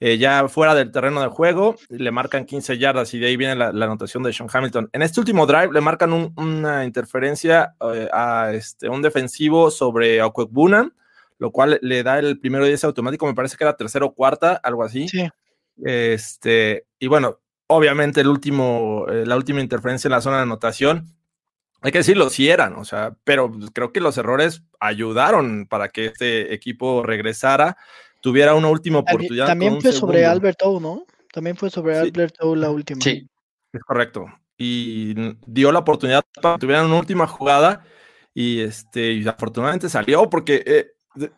eh, 0.00 0.18
ya 0.18 0.48
fuera 0.48 0.74
del 0.74 0.90
terreno 0.90 1.20
de 1.20 1.28
juego, 1.28 1.76
le 1.88 2.10
marcan 2.10 2.46
15 2.46 2.78
yardas 2.78 3.12
y 3.14 3.18
de 3.18 3.26
ahí 3.26 3.36
viene 3.36 3.54
la, 3.54 3.68
anotación 3.68 4.22
de 4.22 4.32
Sean 4.32 4.48
Hamilton. 4.52 4.88
En 4.92 5.02
este 5.02 5.20
último 5.20 5.46
drive 5.46 5.72
le 5.72 5.80
marcan 5.80 6.32
una 6.36 6.84
interferencia 6.84 7.74
eh, 7.94 8.08
a 8.12 8.50
este, 8.52 8.88
un 8.88 9.02
defensivo 9.02 9.70
sobre 9.70 10.20
Bunan, 10.50 10.94
lo 11.38 11.52
cual 11.52 11.78
le 11.82 12.02
da 12.02 12.18
el 12.18 12.38
primero 12.38 12.64
10 12.64 12.84
automático, 12.84 13.26
me 13.26 13.34
parece 13.34 13.56
que 13.56 13.64
era 13.64 13.76
tercero 13.76 14.06
o 14.06 14.14
cuarta, 14.14 14.54
algo 14.62 14.82
así. 14.82 15.08
Sí. 15.08 15.28
Este, 15.82 16.86
y 16.98 17.06
bueno, 17.06 17.40
obviamente 17.66 18.20
el 18.20 18.28
último, 18.28 19.06
eh, 19.08 19.24
la 19.26 19.36
última 19.36 19.60
interferencia 19.60 20.08
en 20.08 20.12
la 20.12 20.20
zona 20.20 20.36
de 20.36 20.42
anotación, 20.42 21.14
hay 21.82 21.92
que 21.92 21.98
decirlo, 21.98 22.28
sí 22.28 22.48
eran, 22.48 22.74
o 22.74 22.84
sea, 22.84 23.16
pero 23.24 23.50
creo 23.72 23.92
que 23.92 24.00
los 24.00 24.18
errores 24.18 24.62
ayudaron 24.80 25.66
para 25.66 25.88
que 25.88 26.06
este 26.06 26.52
equipo 26.52 27.02
regresara. 27.02 27.76
tuviera 28.20 28.54
una 28.54 28.68
última 28.68 28.98
oportunidad. 28.98 29.46
También 29.46 29.80
fue 29.80 29.92
sobre 29.92 30.26
Albert 30.26 30.60
O, 30.64 30.78
¿no? 30.78 31.06
También 31.32 31.56
fue 31.56 31.70
sobre 31.70 31.96
Albert 31.96 32.34
O 32.40 32.54
la 32.54 32.70
última. 32.70 33.00
Sí. 33.00 33.26
Es 33.72 33.82
correcto. 33.82 34.26
Y 34.58 35.14
dio 35.46 35.72
la 35.72 35.78
oportunidad 35.78 36.22
para 36.42 36.56
que 36.56 36.60
tuvieran 36.60 36.86
una 36.86 36.98
última 36.98 37.26
jugada 37.26 37.82
y 38.34 38.60
este 38.60 39.12
y 39.12 39.26
afortunadamente 39.26 39.88
salió 39.88 40.28
porque 40.28 40.62
eh, 40.66 40.92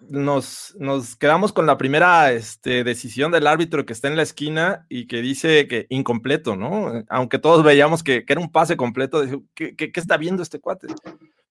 nos, 0.08 0.74
nos, 0.78 1.16
quedamos 1.16 1.52
con 1.52 1.66
la 1.66 1.78
primera 1.78 2.32
este, 2.32 2.84
decisión 2.84 3.32
del 3.32 3.46
árbitro 3.46 3.84
que 3.84 3.92
está 3.92 4.08
en 4.08 4.16
la 4.16 4.22
esquina 4.22 4.86
y 4.88 5.06
que 5.06 5.22
dice 5.22 5.66
que 5.68 5.86
incompleto, 5.88 6.56
¿no? 6.56 7.04
Aunque 7.08 7.38
todos 7.38 7.64
veíamos 7.64 8.02
que, 8.02 8.24
era 8.26 8.40
un 8.40 8.52
pase 8.52 8.76
completo, 8.76 9.22
¿qué, 9.54 9.76
qué, 9.76 9.92
está 9.94 10.16
viendo 10.16 10.42
este 10.42 10.60
cuate? 10.60 10.88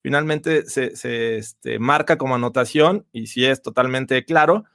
Finalmente 0.01 0.65
se, 0.65 0.95
se 0.95 1.37
este, 1.37 1.79
marca 1.79 2.17
como 2.17 2.35
anotación 2.35 3.05
y 3.11 3.27
sí 3.27 3.45
es 3.45 3.61
totalmente 3.61 4.25
claro. 4.25 4.65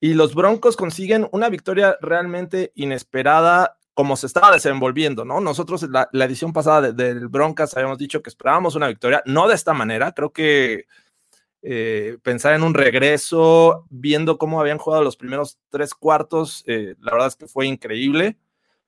Y 0.00 0.14
los 0.14 0.34
Broncos 0.34 0.76
consiguen 0.76 1.28
una 1.32 1.48
victoria 1.48 1.96
realmente 2.00 2.72
inesperada 2.74 3.78
como 3.94 4.16
se 4.16 4.26
estaba 4.26 4.52
desenvolviendo, 4.52 5.24
¿no? 5.24 5.40
Nosotros 5.40 5.82
la, 5.90 6.10
la 6.12 6.26
edición 6.26 6.52
pasada 6.52 6.92
del 6.92 7.28
Broncas 7.28 7.74
habíamos 7.74 7.96
dicho 7.96 8.22
que 8.22 8.28
esperábamos 8.28 8.74
una 8.74 8.88
victoria, 8.88 9.22
no 9.24 9.48
de 9.48 9.54
esta 9.54 9.72
manera, 9.72 10.12
creo 10.12 10.34
que 10.34 10.84
eh, 11.68 12.18
pensar 12.22 12.54
en 12.54 12.62
un 12.62 12.74
regreso, 12.74 13.86
viendo 13.90 14.38
cómo 14.38 14.60
habían 14.60 14.78
jugado 14.78 15.02
los 15.02 15.16
primeros 15.16 15.58
tres 15.68 15.94
cuartos, 15.94 16.62
eh, 16.68 16.94
la 17.00 17.10
verdad 17.10 17.26
es 17.26 17.34
que 17.34 17.48
fue 17.48 17.66
increíble, 17.66 18.38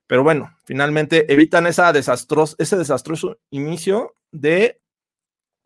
pero 0.06 0.22
bueno, 0.22 0.56
finalmente 0.64 1.32
evitan 1.32 1.66
esa 1.66 1.92
desastroso, 1.92 2.54
ese 2.60 2.76
desastroso 2.76 3.40
inicio 3.50 4.14
de 4.30 4.80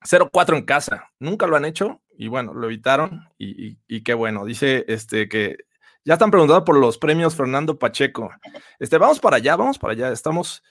0-4 0.00 0.56
en 0.56 0.64
casa, 0.64 1.12
nunca 1.18 1.46
lo 1.46 1.56
han 1.56 1.66
hecho 1.66 2.00
y 2.16 2.28
bueno, 2.28 2.54
lo 2.54 2.64
evitaron 2.64 3.28
y, 3.36 3.76
qué 4.02 4.14
bueno, 4.14 4.46
dice 4.46 4.86
este 4.88 5.28
que 5.28 5.58
ya 6.06 6.14
están 6.14 6.30
preguntando 6.30 6.64
por 6.64 6.78
los 6.78 6.96
premios 6.96 7.36
Fernando 7.36 7.78
Pacheco. 7.78 8.30
Este, 8.78 8.96
vamos 8.96 9.20
para 9.20 9.36
allá, 9.36 9.54
vamos 9.54 9.78
para 9.78 9.92
allá. 9.92 10.10
Estamos 10.10 10.62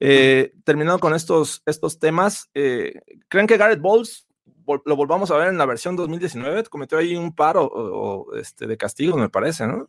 eh, 0.00 0.54
terminando 0.64 0.98
con 0.98 1.14
estos, 1.14 1.62
estos 1.66 1.98
temas. 1.98 2.48
¿Creen 2.54 3.46
que 3.46 3.58
Garrett 3.58 3.80
Bowles 3.80 4.29
lo 4.84 4.96
volvamos 4.96 5.30
a 5.30 5.36
ver 5.36 5.48
en 5.48 5.58
la 5.58 5.66
versión 5.66 5.96
2019? 5.96 6.64
Cometió 6.64 6.98
ahí 6.98 7.16
un 7.16 7.34
paro 7.34 8.26
este, 8.36 8.66
de 8.66 8.76
castigos, 8.76 9.18
me 9.18 9.28
parece, 9.28 9.66
¿no? 9.66 9.88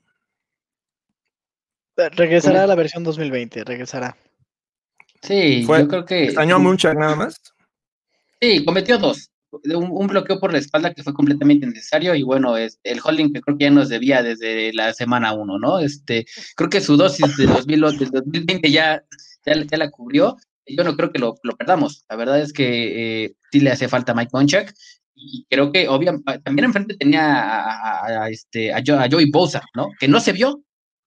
Regresará 1.96 2.64
a 2.64 2.68
la 2.68 2.76
versión 2.76 3.04
2020, 3.04 3.64
regresará. 3.64 4.16
Sí, 5.22 5.66
yo 5.66 5.88
creo 5.88 6.06
que. 6.06 6.24
¿Extrañó 6.26 6.56
a 6.56 6.60
Munchak 6.60 6.98
nada 6.98 7.16
más? 7.16 7.42
Sí, 8.42 8.66
cometió 8.66 8.98
dos 8.98 9.32
un, 9.64 10.08
bloqueo 10.08 10.40
por 10.40 10.52
la 10.52 10.60
espalda 10.60 10.94
que 10.94 11.04
fue 11.04 11.14
completamente 11.14 11.66
innecesario 11.66 12.16
y 12.16 12.24
bueno, 12.24 12.58
es 12.58 12.80
el 12.84 13.00
holding 13.04 13.34
que 13.34 13.42
creo 13.42 13.58
que 13.58 13.66
ya 13.66 13.72
nos 13.72 13.90
debía 13.90 14.24
desde 14.24 14.74
la 14.74 14.94
semana 14.94 15.34
1, 15.34 15.60
¿no? 15.60 15.80
Este, 15.80 16.26
creo 16.56 16.70
que 16.70 16.82
su 16.82 16.98
dosis 16.98 17.36
de 17.38 17.46
2020 17.46 18.72
ya, 18.72 19.04
ya, 19.46 19.78
la 19.78 19.90
cubrió. 19.90 20.38
Yo 20.76 20.84
no 20.84 20.96
creo 20.96 21.12
que 21.12 21.20
lo, 21.20 21.36
perdamos. 21.58 22.06
La 22.10 22.16
verdad 22.16 22.40
es 22.42 22.54
que 22.54 23.26
eh, 23.26 23.36
sí 23.52 23.60
le 23.60 23.72
hace 23.72 23.88
falta 23.88 24.14
Mike 24.14 24.32
Monchak 24.34 24.74
y 25.16 25.46
creo 25.50 25.72
que 25.72 25.88
obviamente 25.88 26.40
también 26.40 26.66
enfrente 26.66 26.96
tenía 26.98 27.42
a, 27.44 28.24
a, 28.24 28.30
este, 28.30 28.74
a, 28.74 28.82
Joey 28.86 29.30
Bosa, 29.30 29.62
¿no? 29.76 29.90
Que 30.00 30.08
no 30.08 30.20
se 30.20 30.32
vio, 30.32 30.64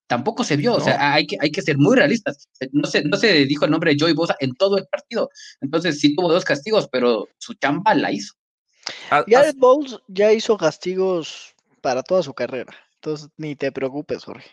tampoco 0.07 0.45
se 0.45 0.57
vio. 0.57 0.75
O 0.75 0.81
sea, 0.81 1.15
hay 1.15 1.27
que, 1.27 1.37
hay 1.41 1.51
que 1.51 1.63
ser 1.63 1.79
muy 1.79 1.97
realistas. 1.97 2.49
No 2.73 2.87
se, 2.87 3.03
no 3.05 3.17
se 3.17 3.47
dijo 3.47 3.65
el 3.65 3.71
nombre 3.71 3.93
de 3.93 3.97
Joey 3.99 4.15
Bosa 4.15 4.37
en 4.41 4.55
todo 4.55 4.79
el 4.79 4.87
partido. 4.87 5.31
Entonces 5.61 6.01
sí 6.01 6.15
tuvo 6.15 6.33
dos 6.33 6.45
castigos, 6.45 6.89
pero 6.91 7.29
su 7.39 7.55
chamba 7.55 7.95
la 7.95 8.13
hizo. 8.13 8.35
Garrett 9.27 9.57
Bowles 9.57 9.99
ya 10.09 10.33
hizo 10.33 10.57
castigos 10.57 11.55
para 11.81 12.03
toda 12.03 12.23
su 12.23 12.35
carrera. 12.35 12.75
Entonces 12.97 13.29
ni 13.37 13.57
te 13.57 13.73
preocupes, 13.73 14.25
Jorge. 14.25 14.51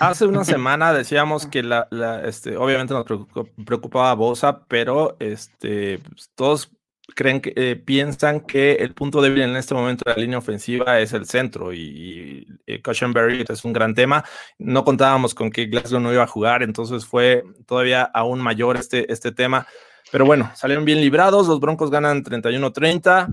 Hace 0.00 0.26
una 0.26 0.44
semana 0.44 0.92
decíamos 0.92 1.46
que 1.46 1.62
la, 1.62 1.88
la 1.90 2.24
este, 2.24 2.56
obviamente 2.56 2.94
nos 2.94 3.04
preocupaba 3.64 4.14
Bosa, 4.14 4.64
pero 4.66 5.16
este, 5.20 5.98
pues, 5.98 6.30
todos 6.34 6.70
creen 7.14 7.40
que 7.40 7.52
eh, 7.56 7.76
piensan 7.76 8.40
que 8.40 8.74
el 8.74 8.94
punto 8.94 9.22
débil 9.22 9.42
en 9.42 9.56
este 9.56 9.74
momento 9.74 10.04
de 10.06 10.12
la 10.12 10.20
línea 10.20 10.38
ofensiva 10.38 11.00
es 11.00 11.12
el 11.12 11.26
centro 11.26 11.72
y, 11.72 12.46
y, 12.66 12.82
es 13.46 13.64
un 13.64 13.72
gran 13.72 13.94
tema. 13.94 14.24
No 14.58 14.84
contábamos 14.84 15.34
con 15.34 15.50
que 15.50 15.66
Glasgow 15.66 16.00
no 16.00 16.12
iba 16.12 16.22
a 16.22 16.28
jugar, 16.28 16.62
entonces 16.62 17.06
fue 17.06 17.44
todavía 17.66 18.02
aún 18.02 18.40
mayor 18.40 18.76
este, 18.76 19.10
este 19.12 19.32
tema. 19.32 19.66
Pero 20.10 20.24
bueno, 20.24 20.50
salieron 20.54 20.84
bien 20.84 21.00
librados, 21.00 21.48
los 21.48 21.60
Broncos 21.60 21.90
ganan 21.90 22.24
31-30, 22.24 23.28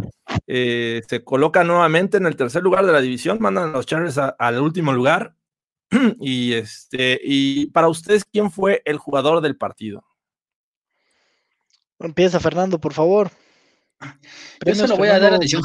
eh, 0.48 1.02
se 1.08 1.24
colocan 1.24 1.68
nuevamente 1.68 2.18
en 2.18 2.26
el 2.26 2.36
tercer 2.36 2.64
lugar 2.64 2.86
de 2.86 2.92
la 2.92 3.02
división, 3.02 3.38
mandan 3.40 3.70
a 3.70 3.74
los 3.74 3.86
Chargers 3.86 4.18
al 4.18 4.60
último 4.60 4.92
lugar. 4.92 5.36
y 6.20 6.54
este, 6.54 7.20
y 7.24 7.68
para 7.68 7.88
ustedes, 7.88 8.26
¿quién 8.26 8.52
fue 8.52 8.82
el 8.86 8.98
jugador 8.98 9.42
del 9.42 9.58
partido? 9.58 10.04
Empieza 12.00 12.40
Fernando, 12.40 12.80
por 12.80 12.94
favor. 12.94 13.32
Yo 14.66 14.76
se 14.76 14.88
lo 14.88 14.98
voy 14.98 15.08
a 15.08 15.20
dar 15.20 15.34
a 15.34 15.38
Deshaun 15.38 15.64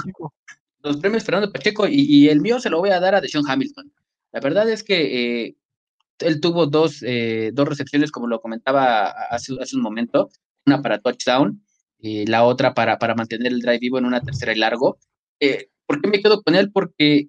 Los 0.83 0.99
premios 0.99 1.25
Fernando 1.25 1.53
Pacheco 1.53 1.87
y, 1.89 2.29
el 2.29 2.41
mío 2.41 2.61
se 2.61 2.71
lo 2.71 2.79
voy 2.79 2.91
a 2.91 3.01
dar 3.01 3.15
a 3.15 3.21
Deshaun 3.21 3.49
Hamilton. 3.49 3.93
La 4.33 4.41
verdad 4.41 4.69
es 4.71 4.85
que 4.85 5.47
eh, 5.47 5.57
él 6.21 6.41
tuvo 6.41 6.67
dos, 6.67 7.03
eh, 7.03 7.51
dos 7.53 7.69
recepciones, 7.69 8.13
como 8.13 8.29
lo 8.29 8.41
comentaba 8.41 9.11
hace, 9.31 9.55
hace 9.61 9.77
un 9.77 9.83
momento, 9.83 10.31
una 10.67 10.81
para 10.81 11.01
touchdown, 11.01 11.63
y 11.99 12.27
la 12.27 12.45
otra 12.45 12.75
para, 12.75 12.99
para 12.99 13.15
mantener 13.15 13.53
el 13.53 13.61
drive 13.61 13.79
vivo 13.79 13.99
en 13.99 14.07
una 14.07 14.21
tercera 14.21 14.53
y 14.53 14.59
largo. 14.59 14.99
Eh, 15.41 15.69
¿Por 15.87 16.01
qué 16.01 16.09
me 16.09 16.21
quedo 16.21 16.43
con 16.43 16.55
él? 16.55 16.71
Porque 16.71 17.29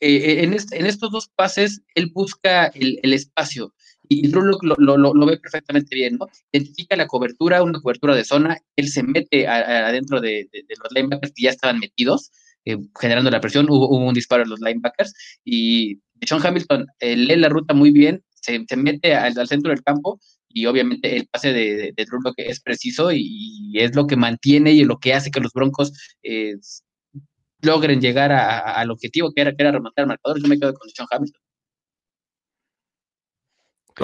en, 0.00 0.54
en, 0.54 0.86
estos 0.86 1.10
dos 1.10 1.28
pases 1.28 1.82
él 1.94 2.10
busca 2.12 2.66
el, 2.66 3.12
espacio 3.12 3.74
y 4.08 4.26
Drew 4.28 4.42
lo, 4.42 4.74
lo, 4.78 4.96
lo, 4.96 5.26
ve 5.26 5.38
perfectamente 5.38 5.94
bien, 5.94 6.16
¿no? 6.16 6.26
Identifica 6.52 6.96
la 6.96 7.06
cobertura, 7.06 7.62
una 7.62 7.80
cobertura 7.80 8.16
de 8.16 8.24
zona, 8.24 8.58
él 8.74 8.88
se 8.88 9.04
mete 9.04 9.46
adentro 9.46 10.20
de, 10.20 10.48
los 10.52 10.92
linebackers 10.92 11.32
que 11.32 11.44
ya 11.44 11.50
estaban 11.50 11.78
metidos, 11.78 12.32
eh, 12.64 12.76
generando 13.00 13.30
la 13.30 13.40
presión, 13.40 13.66
hubo, 13.70 13.88
un 13.88 14.12
disparo 14.12 14.42
a 14.42 14.46
los 14.46 14.60
linebackers 14.60 15.14
y 15.44 16.00
Sean 16.26 16.44
Hamilton 16.44 16.86
eh, 16.98 17.16
lee 17.16 17.36
la 17.36 17.48
ruta 17.48 17.72
muy 17.72 17.92
bien, 17.92 18.24
se, 18.34 18.64
mete 18.76 19.14
al, 19.14 19.34
centro 19.46 19.70
del 19.70 19.82
campo 19.84 20.18
y 20.48 20.66
obviamente 20.66 21.16
el 21.16 21.28
pase 21.28 21.52
de, 21.52 21.92
de, 21.96 22.04
Drew 22.04 22.34
que 22.36 22.48
es 22.48 22.60
preciso 22.60 23.12
y, 23.12 23.72
es 23.74 23.94
lo 23.94 24.08
que 24.08 24.16
mantiene 24.16 24.72
y 24.72 24.82
lo 24.82 24.98
que 24.98 25.14
hace 25.14 25.30
que 25.30 25.40
los 25.40 25.52
Broncos 25.52 25.92
eh, 26.24 26.56
logren 27.62 28.00
llegar 28.00 28.32
al 28.32 28.90
objetivo 28.90 29.32
que 29.32 29.42
era, 29.42 29.54
que 29.54 29.62
era 29.62 29.72
remontar 29.72 30.02
el 30.02 30.08
marcador. 30.08 30.40
Yo 30.40 30.48
me 30.48 30.58
quedo 30.58 30.74
con 30.74 30.88
Sean 30.90 31.08
Hamilton. 31.10 31.42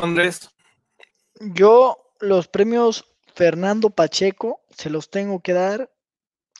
Andrés. 0.02 0.50
Yo 1.40 1.96
los 2.20 2.48
premios 2.48 3.04
Fernando 3.34 3.90
Pacheco 3.90 4.62
se 4.70 4.90
los 4.90 5.10
tengo 5.10 5.40
que 5.40 5.52
dar 5.52 5.90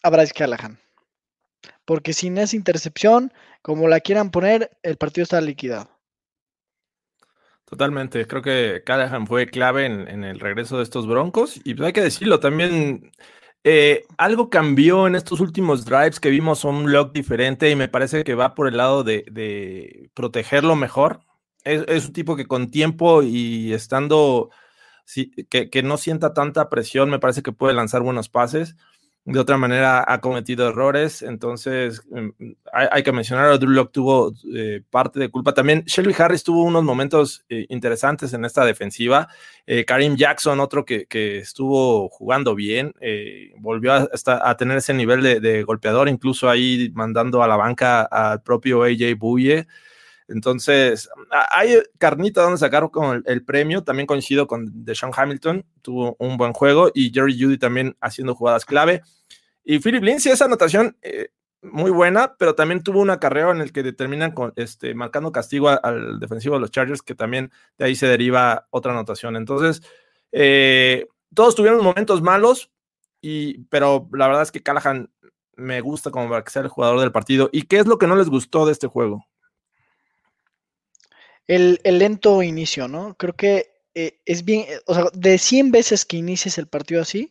a 0.02 0.11
Bryce 0.11 0.35
Callahan. 0.35 0.78
Porque 1.85 2.12
sin 2.12 2.38
esa 2.38 2.56
intercepción, 2.56 3.32
como 3.62 3.88
la 3.88 4.00
quieran 4.00 4.30
poner, 4.30 4.70
el 4.82 4.96
partido 4.96 5.22
está 5.24 5.40
liquidado. 5.40 5.88
Totalmente, 7.64 8.26
creo 8.26 8.42
que 8.42 8.82
Callahan 8.85 9.26
fue 9.26 9.48
clave 9.48 9.87
en, 9.87 10.22
el 10.22 10.38
regreso 10.38 10.76
de 10.76 10.85
estos 10.85 11.09
Broncos 11.09 11.61
y 11.64 11.74
pues 11.74 11.88
hay 11.88 11.92
que 11.92 12.02
decirlo 12.02 12.38
también. 12.38 13.11
Eh, 13.68 14.05
algo 14.16 14.48
cambió 14.48 15.09
en 15.09 15.16
estos 15.16 15.40
últimos 15.40 15.85
drives 15.85 16.20
que 16.20 16.31
vimos 16.31 16.64
un 16.64 16.92
lock 16.92 17.12
diferente 17.12 17.68
y 17.68 17.74
me 17.74 17.88
parece 17.88 18.22
que 18.22 18.37
va 18.37 18.55
por 18.55 18.68
el 18.68 18.76
lado 18.76 19.02
de, 19.02 19.24
de 19.29 20.09
protegerlo 20.14 20.76
mejor 20.76 21.20
es, 21.66 22.07
un 22.07 22.12
tipo 22.12 22.37
que 22.37 22.46
con 22.46 22.70
tiempo 22.70 23.22
y 23.22 23.72
estando, 23.72 24.50
que, 25.50 25.83
no 25.83 25.96
sienta 25.96 26.33
tanta 26.33 26.68
presión, 26.68 27.11
me 27.11 27.18
parece 27.18 27.42
que 27.42 27.52
puede 27.52 27.74
lanzar 27.74 28.02
buenos 28.02 28.29
pases. 28.29 28.76
De 29.27 29.41
otra 29.41 29.59
manera 29.59 30.05
ha 30.07 30.21
cometido 30.21 30.69
errores, 30.69 31.21
entonces 31.21 32.01
em, 32.15 32.33
hay, 32.73 33.03
que 33.03 33.11
mencionar 33.11 33.47
a 33.47 33.59
Drew 33.59 33.73
Locke 33.73 33.91
tuvo 33.91 34.33
eh, 34.55 34.83
parte 34.89 35.19
de 35.19 35.31
culpa. 35.31 35.53
También 35.53 35.83
Shelby 35.85 36.15
Harris 36.17 36.45
tuvo 36.45 36.62
unos 36.62 36.85
momentos 36.85 37.45
eh, 37.49 37.67
interesantes 37.69 38.33
en 38.35 38.45
esta 38.45 38.65
defensiva. 38.65 39.27
Eh, 39.67 39.85
Karim 39.85 40.15
Jackson, 40.15 40.61
otro 40.61 40.85
que, 40.85 41.09
estuvo 41.11 42.09
jugando 42.09 42.55
bien, 42.55 42.95
volvió 43.59 43.95
a, 43.95 44.09
a, 44.43 44.57
tener 44.57 44.77
ese 44.77 44.95
nivel 44.95 45.23
de, 45.23 45.41
de, 45.41 45.65
golpeador, 45.65 46.09
incluso 46.09 46.49
ahí 46.49 46.93
mandando 46.95 47.43
a 47.43 47.49
la 47.49 47.57
banca 47.57 48.03
al 48.03 48.43
propio 48.45 48.85
AJ 48.85 49.19
Buye. 49.19 49.67
Entonces, 50.29 51.09
hay 51.51 51.79
carnita 51.99 52.43
donde 52.43 52.59
sacar 52.59 52.91
con 52.91 53.23
el, 53.27 53.45
premio. 53.45 53.85
También 53.85 54.07
coincido 54.07 54.47
con 54.47 54.85
Deshaun 54.85 55.12
Hamilton, 55.17 55.65
tuvo 55.83 56.17
un 56.19 56.37
buen 56.37 56.53
juego 56.53 56.91
y 56.93 57.12
Jerry 57.12 57.41
Judy 57.41 57.59
también 57.59 57.97
haciendo 58.01 58.35
jugadas 58.35 58.65
clave. 58.65 59.03
Y 59.65 59.79
Philip 59.79 60.03
Lindsay, 60.03 60.33
esa 60.33 60.47
anotación 60.47 60.97
eh, 61.03 61.29
muy 61.62 61.91
buena, 61.91 62.37
pero 62.39 62.55
también 62.55 62.83
tuvo 62.83 63.01
un 63.01 63.11
acarreo 63.11 63.51
en 63.51 63.61
el 63.61 63.73
que 63.73 63.83
determinan 63.83 64.33
con, 64.33 64.53
este, 64.57 64.95
marcando 64.95 65.33
castigo 65.33 65.69
al 65.69 66.19
defensivo 66.19 66.55
de 66.55 66.61
los 66.61 66.71
Chargers, 66.71 67.03
que 67.03 67.15
también 67.15 67.53
de 67.79 67.87
ahí 67.87 67.97
se 67.97 68.07
deriva 68.07 68.67
otra 68.71 68.93
anotación. 68.93 69.37
Entonces, 69.37 69.83
eh, 70.33 71.07
todos 71.35 71.55
tuvieron 71.55 71.83
momentos 71.83 72.23
malos, 72.23 72.71
y, 73.21 73.65
pero 73.65 74.09
la 74.12 74.27
verdad 74.29 74.43
es 74.43 74.53
que 74.53 74.62
Callahan 74.62 75.11
me 75.57 75.81
gusta 75.81 76.11
como 76.11 76.29
para 76.29 76.45
que 76.45 76.51
sea 76.51 76.62
el 76.62 76.69
jugador 76.69 77.01
del 77.01 77.12
partido. 77.12 77.49
¿Y 77.53 77.62
qué 77.62 77.79
es 77.79 77.87
lo 77.87 77.99
que 77.99 78.07
no 78.07 78.17
les 78.17 78.29
gustó 78.29 78.67
de 78.67 78.73
este 78.73 78.87
juego? 78.87 79.27
El, 81.46 81.80
lento 81.85 82.42
inicio, 82.42 82.88
¿no? 82.88 83.16
Creo 83.16 83.35
que 83.35 83.70
eh, 83.94 84.20
es 84.24 84.44
bien, 84.44 84.62
eh, 84.68 84.80
o 84.87 84.94
sea, 84.94 85.04
de 85.12 85.38
100 85.38 85.70
veces 85.72 86.04
que 86.04 86.16
inicies 86.16 86.59
el 86.59 86.66
partido 86.66 87.02
así, 87.02 87.30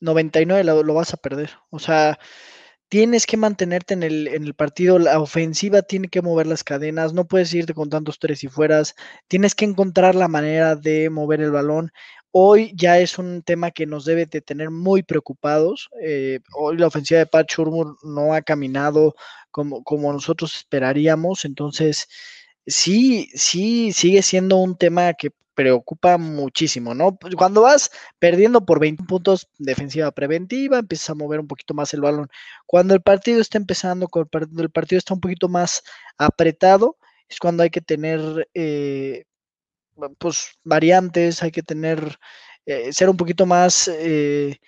99 0.00 0.64
lo, 0.64 0.82
lo 0.82 0.94
vas 0.94 1.14
a 1.14 1.16
perder. 1.16 1.50
O 1.70 1.78
sea, 1.78 2.18
tienes 2.92 3.24
que 3.26 3.38
mantenerte 3.38 3.94
en 3.94 4.02
el, 4.02 4.28
en 4.28 4.44
el, 4.44 4.54
partido, 4.54 4.98
la 4.98 5.18
ofensiva 5.18 5.80
tiene 5.80 6.08
que 6.08 6.20
mover 6.20 6.46
las 6.46 6.62
cadenas, 6.62 7.14
no 7.14 7.26
puedes 7.26 7.54
irte 7.54 7.72
con 7.72 7.88
tantos 7.88 8.18
tres 8.18 8.44
y 8.44 8.48
fueras, 8.48 8.94
tienes 9.28 9.54
que 9.54 9.64
encontrar 9.64 10.14
la 10.14 10.28
manera 10.28 10.76
de 10.76 11.08
mover 11.08 11.40
el 11.40 11.52
balón. 11.52 11.90
Hoy 12.32 12.72
ya 12.76 12.98
es 12.98 13.18
un 13.18 13.42
tema 13.42 13.70
que 13.70 13.86
nos 13.86 14.04
debe 14.04 14.26
de 14.26 14.42
tener 14.42 14.70
muy 14.70 15.02
preocupados. 15.02 15.88
Eh, 16.02 16.40
hoy 16.54 16.76
la 16.76 16.88
ofensiva 16.88 17.20
de 17.20 17.26
Pat 17.26 17.48
Shurmur 17.50 17.96
no 18.02 18.34
ha 18.34 18.42
caminado 18.42 19.14
como, 19.50 19.82
como 19.84 20.12
nosotros 20.12 20.54
esperaríamos, 20.56 21.46
entonces 21.46 22.08
sí, 22.66 23.30
sí, 23.34 23.92
sigue 23.92 24.22
siendo 24.22 24.56
un 24.56 24.76
tema 24.76 25.12
que 25.14 25.30
preocupa 25.54 26.18
muchísimo, 26.18 26.94
¿no? 26.94 27.16
Pues, 27.16 27.34
cuando 27.34 27.62
vas 27.62 27.90
perdiendo 28.18 28.64
por 28.64 28.80
20 28.80 29.04
puntos 29.04 29.48
defensiva 29.58 30.10
preventiva, 30.12 30.78
empiezas 30.78 31.10
a 31.10 31.14
mover 31.14 31.40
un 31.40 31.48
poquito 31.48 31.74
más 31.74 31.92
el 31.94 32.00
balón. 32.00 32.28
Cuando 32.66 32.94
el 32.94 33.02
partido 33.02 33.40
está 33.40 33.58
empezando, 33.58 34.08
cuando 34.08 34.62
el 34.62 34.70
partido 34.70 34.98
está 34.98 35.14
un 35.14 35.20
poquito 35.20 35.48
más 35.48 35.82
apretado, 36.18 36.96
es 37.28 37.38
cuando 37.38 37.62
hay 37.62 37.70
que 37.70 37.80
tener 37.80 38.48
eh, 38.54 39.24
pues 40.18 40.52
variantes, 40.64 41.42
hay 41.42 41.50
que 41.50 41.62
tener, 41.62 42.18
eh, 42.66 42.92
ser 42.92 43.08
un 43.08 43.16
poquito 43.16 43.46
más, 43.46 43.88
eh, 43.88 44.58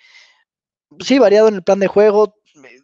sí, 0.99 1.19
variado 1.19 1.47
en 1.47 1.55
el 1.55 1.63
plan 1.63 1.79
de 1.79 1.87
juego, 1.87 2.35
eh, 2.63 2.79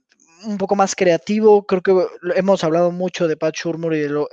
un 0.45 0.58
poco 0.58 0.76
más 0.76 0.95
creativo. 0.95 1.65
Creo 1.65 1.82
que 1.82 1.93
hemos 2.36 2.63
hablado 2.63 2.91
mucho 2.91 3.28
de 3.28 3.38
Pat 3.38 3.56
Shurmur 3.56 3.95
y 3.95 4.00
de 4.00 4.10
lo, 4.10 4.30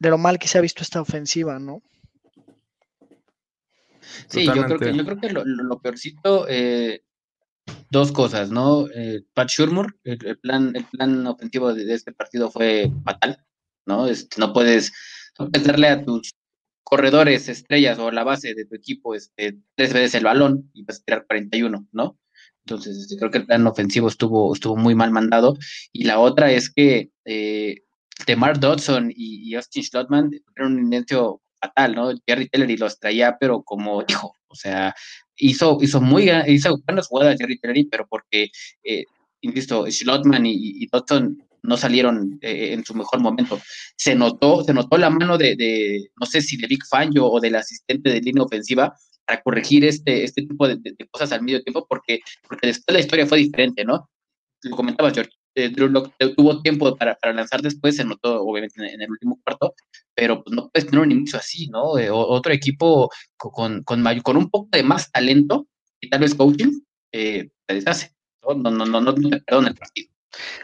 de 0.00 0.10
lo 0.10 0.18
mal 0.18 0.38
que 0.38 0.48
se 0.48 0.58
ha 0.58 0.62
visto 0.62 0.82
esta 0.82 1.00
ofensiva, 1.00 1.58
¿no? 1.58 1.82
Sí, 4.28 4.46
yo 4.46 4.52
creo 4.52 4.78
que, 4.78 4.96
yo 4.96 5.04
creo 5.04 5.20
que 5.20 5.30
lo, 5.30 5.80
peorcito, 5.80 6.46
dos 7.90 8.12
cosas, 8.12 8.50
¿no? 8.50 8.86
Pat 9.34 9.48
Shurmur, 9.48 9.96
el, 10.04 10.38
plan, 10.38 10.74
el 10.74 10.84
plan 10.84 11.26
ofensivo 11.26 11.74
de, 11.74 11.92
este 11.92 12.12
partido 12.12 12.50
fue 12.50 12.90
fatal, 13.04 13.44
¿no? 13.86 14.06
Este, 14.06 14.40
no 14.40 14.52
puedes 14.52 14.92
darle 15.38 15.88
a 15.88 16.04
tus 16.04 16.34
corredores 16.88 17.48
estrellas 17.50 17.98
o 17.98 18.10
la 18.10 18.24
base 18.24 18.54
de 18.54 18.64
tu 18.64 18.74
equipo 18.74 19.14
este, 19.14 19.58
tres 19.74 19.92
veces 19.92 20.14
el 20.14 20.24
balón 20.24 20.70
y 20.72 20.84
vas 20.84 21.00
a 21.00 21.04
tirar 21.04 21.26
41, 21.26 21.86
¿no? 21.92 22.18
Entonces, 22.64 22.96
este, 22.96 23.16
creo 23.16 23.30
que 23.30 23.38
el 23.38 23.46
plan 23.46 23.66
ofensivo 23.66 24.08
estuvo, 24.08 24.54
estuvo 24.54 24.76
muy 24.76 24.94
mal 24.94 25.10
mandado. 25.10 25.56
Y 25.92 26.04
la 26.04 26.18
otra 26.18 26.50
es 26.50 26.70
que 26.70 27.10
eh, 27.24 27.82
Demar 28.26 28.58
Dodson 28.58 29.12
y, 29.14 29.54
Austin 29.54 29.82
Schlottman 29.82 30.30
tuvieron 30.30 30.76
un 30.76 30.92
inicio 30.92 31.40
fatal, 31.60 31.94
¿no? 31.94 32.12
Jerry 32.26 32.48
Teller 32.48 32.70
y 32.70 32.76
los 32.76 32.98
traía, 32.98 33.36
pero 33.38 33.62
como 33.62 34.02
dijo, 34.04 34.32
o 34.48 34.54
sea, 34.54 34.94
hizo, 35.36 35.78
hizo 35.80 36.00
muy 36.00 36.30
hizo 36.46 36.78
buenas 36.86 37.08
jugadas 37.08 37.36
Jerry 37.38 37.58
Teller, 37.58 37.86
pero 37.90 38.06
porque, 38.08 38.50
eh, 38.84 39.04
insisto, 39.40 39.86
Schlottman 39.90 40.46
y, 40.46 40.86
Dodson 40.86 41.42
no 41.62 41.76
salieron 41.76 42.38
eh, 42.40 42.72
en 42.72 42.84
su 42.84 42.94
mejor 42.94 43.20
momento. 43.20 43.60
Se 43.96 44.14
notó, 44.14 44.62
se 44.62 44.72
notó 44.72 44.96
la 44.96 45.10
mano 45.10 45.36
de, 45.36 46.08
no 46.20 46.26
sé 46.26 46.40
si 46.40 46.56
de 46.56 46.66
Big 46.66 46.84
Fangio 46.88 47.26
o 47.26 47.40
del 47.40 47.56
asistente 47.56 48.10
de 48.10 48.20
línea 48.20 48.44
ofensiva 48.44 48.94
para 49.26 49.42
corregir 49.42 49.84
este, 49.84 50.24
este 50.24 50.42
tipo 50.42 50.66
de, 50.66 50.78
cosas 51.10 51.32
al 51.32 51.42
medio 51.42 51.62
tiempo, 51.62 51.86
porque, 51.88 52.20
porque 52.48 52.68
después 52.68 52.94
la 52.94 53.00
historia 53.00 53.26
fue 53.26 53.38
diferente, 53.38 53.84
¿no? 53.84 54.08
Lo 54.62 54.76
comentabas, 54.76 55.12
George. 55.12 55.37
Eh, 55.54 55.70
Drew 55.70 55.92
tuvo 56.36 56.62
tiempo 56.62 56.96
para, 56.96 57.18
lanzar 57.32 57.62
después, 57.62 57.96
se 57.96 58.04
notó 58.04 58.42
obviamente 58.42 58.92
en, 58.92 59.02
el 59.02 59.10
último 59.10 59.40
cuarto, 59.44 59.74
pero 60.14 60.42
pues, 60.42 60.54
no 60.54 60.68
puedes 60.68 60.88
tener 60.88 61.04
un 61.04 61.12
inicio 61.12 61.38
así, 61.38 61.68
¿no? 61.68 61.98
Eh, 61.98 62.10
otro 62.10 62.52
equipo 62.52 63.10
con, 63.36 63.82
con, 63.82 64.04
con, 64.22 64.36
un 64.36 64.50
poco 64.50 64.68
de 64.70 64.82
más 64.82 65.10
talento 65.10 65.66
y 66.00 66.08
tal 66.10 66.20
vez 66.20 66.34
coaching, 66.34 66.80
te 67.10 67.50
deshace, 67.66 68.14
¿no? 68.42 68.54
No, 68.54 68.70
no, 68.70 68.84
no, 68.86 69.00
no, 69.00 69.14
te 69.14 69.26
el 69.28 69.74
partido. 69.74 70.10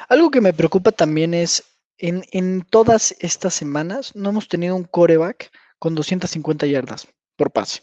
Algo 0.09 0.31
que 0.31 0.41
me 0.41 0.53
preocupa 0.53 0.93
también 0.93 1.35
es, 1.35 1.65
en, 1.99 2.25
en 2.33 2.63
todas 2.63 3.17
estas 3.19 3.55
semanas 3.55 4.15
no 4.15 4.31
hemos 4.31 4.49
tenido 4.49 4.77
un 4.77 4.85
coreback 4.85 5.51
con 5.79 5.95
250 5.95 6.67
yardas 6.67 7.09
por 7.37 7.51
pase. 7.51 7.83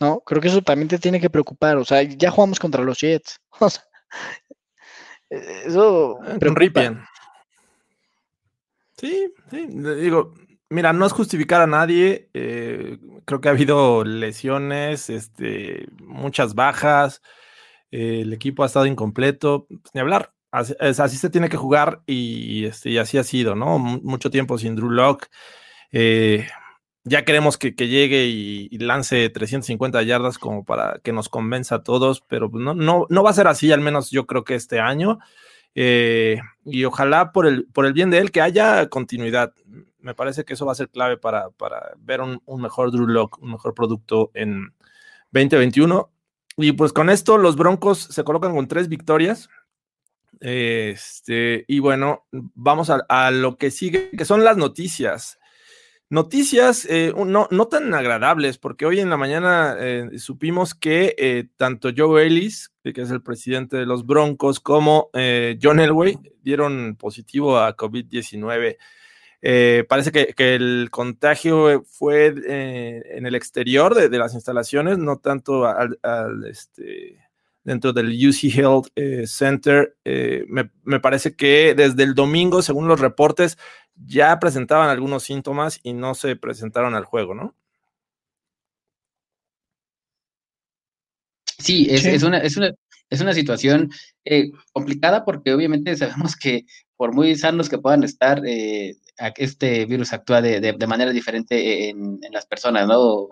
¿No? 0.00 0.20
Creo 0.20 0.42
que 0.42 0.48
eso 0.48 0.60
también 0.60 0.88
te 0.88 0.98
tiene 0.98 1.20
que 1.20 1.30
preocupar. 1.30 1.76
O 1.76 1.84
sea, 1.84 2.02
ya 2.02 2.30
jugamos 2.30 2.58
contra 2.58 2.82
los 2.82 3.00
Jets. 3.00 3.40
O 3.60 3.70
sea, 3.70 3.82
eso 5.66 6.18
ah, 6.22 6.36
preocupa. 6.38 7.08
Sí, 8.96 9.32
sí, 9.50 9.66
digo, 9.68 10.34
mira, 10.70 10.92
no 10.92 11.06
es 11.06 11.12
justificar 11.12 11.60
a 11.60 11.66
nadie. 11.66 12.28
Eh, 12.34 12.98
creo 13.24 13.40
que 13.40 13.48
ha 13.48 13.52
habido 13.52 14.04
lesiones, 14.04 15.10
este, 15.10 15.88
muchas 16.00 16.54
bajas. 16.54 17.22
Eh, 17.90 18.20
el 18.22 18.32
equipo 18.32 18.62
ha 18.62 18.66
estado 18.66 18.86
incompleto. 18.86 19.66
Pues, 19.68 19.94
ni 19.94 20.00
hablar. 20.00 20.32
Así, 20.50 21.16
se 21.16 21.30
tiene 21.30 21.48
que 21.48 21.56
jugar 21.56 22.02
y, 22.06 22.66
este, 22.66 22.90
y 22.90 22.98
así 22.98 23.18
ha 23.18 23.24
sido, 23.24 23.56
¿no? 23.56 23.80
mucho 23.80 24.30
tiempo 24.30 24.56
sin 24.56 24.76
Drew 24.76 24.88
Lock. 24.88 25.26
Eh, 25.90 26.46
ya 27.04 27.24
queremos 27.24 27.58
que, 27.58 27.72
llegue 27.72 28.26
y, 28.26 28.78
lance 28.78 29.28
350 29.28 30.02
yardas 30.02 30.38
como 30.38 30.64
para 30.64 31.00
que 31.02 31.12
nos 31.12 31.28
convenza 31.28 31.76
a 31.76 31.82
todos, 31.82 32.22
pero 32.22 32.50
no, 32.52 32.74
no, 32.74 33.06
no 33.08 33.22
va 33.22 33.30
a 33.30 33.34
ser 33.34 33.46
así, 33.46 33.72
al 33.72 33.80
menos 33.80 34.10
yo 34.10 34.26
creo 34.26 34.44
que 34.44 34.54
este 34.54 34.80
año. 34.80 35.18
Eh, 35.74 36.40
y 36.64 36.84
ojalá 36.84 37.32
por 37.32 37.46
el, 37.46 37.66
por 37.66 37.86
el 37.86 37.92
bien 37.92 38.10
de 38.10 38.18
él 38.18 38.30
que 38.30 38.40
haya 38.40 38.88
continuidad. 38.88 39.52
Me 39.98 40.14
parece 40.14 40.44
que 40.44 40.54
eso 40.54 40.66
va 40.66 40.72
a 40.72 40.76
ser 40.76 40.88
clave 40.88 41.16
para, 41.16 41.50
para 41.50 41.92
ver 41.98 42.20
un, 42.20 42.42
un, 42.44 42.62
mejor 42.62 42.90
Drew 42.90 43.06
Lock, 43.06 43.42
un 43.42 43.52
mejor 43.52 43.74
producto 43.74 44.30
en 44.34 44.72
2021. 45.32 46.10
Y 46.56 46.72
pues 46.72 46.92
con 46.92 47.10
esto 47.10 47.38
los 47.38 47.56
Broncos 47.56 47.98
se 47.98 48.22
colocan 48.22 48.54
con 48.54 48.68
tres 48.68 48.88
victorias, 48.88 49.48
este, 50.40 51.64
y 51.68 51.78
bueno, 51.78 52.26
vamos 52.30 52.90
a, 52.90 53.30
lo 53.30 53.56
que 53.56 53.70
sigue, 53.70 54.10
que 54.10 54.24
son 54.24 54.44
las 54.44 54.56
noticias. 54.56 55.38
Noticias 56.14 56.86
eh, 56.88 57.12
no, 57.12 57.48
no, 57.50 57.66
tan 57.66 57.92
agradables, 57.92 58.56
porque 58.56 58.86
hoy 58.86 59.00
en 59.00 59.10
la 59.10 59.16
mañana 59.16 59.74
eh, 59.80 60.10
supimos 60.18 60.72
que 60.72 61.16
eh, 61.18 61.48
tanto 61.56 61.90
Joe 61.94 62.24
Ellis, 62.24 62.72
que 62.84 63.00
es 63.00 63.10
el 63.10 63.20
presidente 63.20 63.76
de 63.78 63.84
los 63.84 64.06
Broncos, 64.06 64.60
como 64.60 65.10
John 65.60 65.80
Elway 65.80 66.16
dieron 66.40 66.94
positivo 66.94 67.58
a 67.58 67.76
COVID-19. 67.76 68.76
parece 69.88 70.12
que, 70.12 70.54
el 70.54 70.88
contagio 70.92 71.82
fue 71.82 72.26
en 72.28 73.26
el 73.26 73.34
exterior 73.34 73.96
de, 73.96 74.16
las 74.16 74.34
instalaciones, 74.34 74.98
no 74.98 75.18
tanto 75.18 75.66
al, 75.66 75.98
al 76.04 76.46
este, 76.46 77.23
dentro 77.64 77.92
del 77.92 78.08
UC 78.08 78.54
Health 78.56 78.88
eh, 78.94 79.26
Center. 79.26 79.96
Eh, 80.04 80.44
me, 80.48 81.00
parece 81.00 81.34
que 81.34 81.74
desde 81.74 82.02
el 82.04 82.14
domingo, 82.14 82.62
según 82.62 82.86
los 82.86 83.00
reportes, 83.00 83.58
ya 83.96 84.38
presentaban 84.38 84.90
algunos 84.90 85.24
síntomas 85.24 85.80
y 85.82 85.94
no 85.94 86.14
se 86.14 86.36
presentaron 86.36 86.94
al 86.94 87.04
juego, 87.04 87.34
¿no? 87.34 87.54
Sí, 91.58 91.86
es, 91.90 92.22
una, 92.22 92.38
es, 92.38 92.56
una, 92.56 92.72
es 93.08 93.20
una 93.20 93.32
situación 93.32 93.90
eh, 94.24 94.50
complicada 94.72 95.24
porque 95.24 95.54
obviamente 95.54 95.96
sabemos 95.96 96.36
que 96.36 96.66
por 96.96 97.14
muy 97.14 97.34
sanos 97.36 97.68
que 97.68 97.78
puedan 97.78 98.04
estar, 98.04 98.42
este 98.44 99.86
virus 99.86 100.12
actúa 100.12 100.42
de, 100.42 100.86
manera 100.86 101.10
diferente 101.10 101.88
en, 101.88 102.18
en, 102.22 102.32
las 102.32 102.46
personas, 102.46 102.86
¿no? 102.86 103.28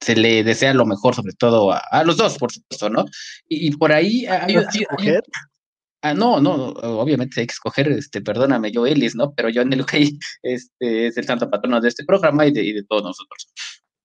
Se 0.00 0.16
le 0.16 0.42
desea 0.44 0.74
lo 0.74 0.86
mejor, 0.86 1.14
sobre 1.14 1.34
todo 1.34 1.72
a, 1.72 2.04
los 2.04 2.16
dos, 2.16 2.38
por 2.38 2.50
supuesto, 2.52 2.88
¿no? 2.88 3.04
Y, 3.48 3.76
por 3.76 3.92
ahí 3.92 4.26
hay, 4.26 4.56
Ah, 6.02 6.14
no, 6.14 6.40
no, 6.40 6.54
obviamente 6.54 7.40
hay 7.40 7.46
que 7.46 7.52
escoger, 7.52 7.88
este, 7.92 8.22
perdóname, 8.22 8.72
yo 8.72 8.86
Ellis, 8.86 9.14
¿no? 9.14 9.34
Pero 9.34 9.50
yo 9.50 9.60
en 9.60 9.72
el 9.74 9.84
este, 10.42 11.06
es 11.06 11.16
el 11.18 11.26
santo 11.26 11.50
patrono 11.50 11.78
de 11.78 11.88
este 11.88 12.04
programa 12.04 12.46
y 12.46 12.52
de, 12.52 12.64
y 12.64 12.72
de 12.72 12.84
todos 12.84 13.02
nosotros. 13.02 13.52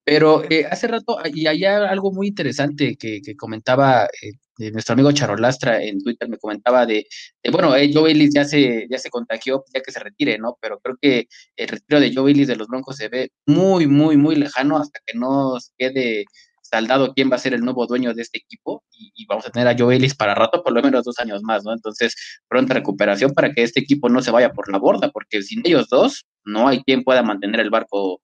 Pero 0.03 0.43
eh, 0.49 0.65
hace 0.69 0.87
rato, 0.87 1.17
y 1.33 1.47
hay 1.47 1.63
algo 1.63 2.11
muy 2.11 2.27
interesante 2.27 2.97
que, 2.97 3.21
comentaba 3.37 4.05
eh, 4.05 4.33
nuestro 4.57 4.93
amigo 4.93 5.11
Charolastra 5.11 5.81
en 5.83 6.01
Twitter, 6.01 6.29
me 6.29 6.37
comentaba 6.37 6.85
de, 6.85 7.07
bueno, 7.51 7.75
eh, 7.75 7.91
Joe 7.93 8.11
Ellis 8.11 8.33
ya 8.33 8.45
se, 8.45 8.87
ya 8.89 8.97
se 8.97 9.09
contagió, 9.09 9.63
ya 9.73 9.81
que 9.81 9.91
se 9.91 9.99
retire, 9.99 10.37
¿no? 10.37 10.57
Pero 10.61 10.79
creo 10.79 10.95
que 11.01 11.27
el 11.55 11.67
retiro 11.67 11.99
de 11.99 12.13
Joe 12.13 12.31
Ellis 12.31 12.47
de 12.47 12.55
los 12.55 12.67
Broncos 12.67 12.97
se 12.97 13.09
ve 13.09 13.31
muy, 13.45 13.87
muy, 13.87 14.17
muy 14.17 14.35
lejano 14.35 14.77
hasta 14.77 14.99
que 15.05 15.17
no 15.17 15.57
quede 15.77 16.25
saldado 16.61 17.13
quién 17.13 17.31
va 17.31 17.35
a 17.35 17.39
ser 17.39 17.53
el 17.53 17.61
nuevo 17.61 17.85
dueño 17.85 18.13
de 18.13 18.23
este 18.23 18.39
equipo 18.39 18.83
y, 18.91 19.25
vamos 19.27 19.45
a 19.45 19.51
tener 19.51 19.67
a 19.67 19.75
Joe 19.77 19.95
Ellis 19.95 20.15
para 20.15 20.35
rato, 20.35 20.63
por 20.63 20.73
lo 20.73 20.81
menos 20.81 21.03
dos 21.03 21.19
años 21.19 21.41
más, 21.43 21.63
¿no? 21.63 21.73
Entonces, 21.73 22.15
pronta 22.47 22.73
recuperación 22.73 23.33
para 23.33 23.51
que 23.51 23.63
este 23.63 23.81
equipo 23.81 24.09
no 24.09 24.21
se 24.21 24.31
vaya 24.31 24.51
por 24.51 24.71
la 24.71 24.79
borda, 24.79 25.11
porque 25.11 25.41
sin 25.41 25.61
ellos 25.65 25.87
dos 25.89 26.25
no 26.43 26.67
hay 26.67 26.81
quien 26.83 27.03
pueda 27.03 27.23
mantener 27.23 27.61
el 27.61 27.69
barco 27.69 28.21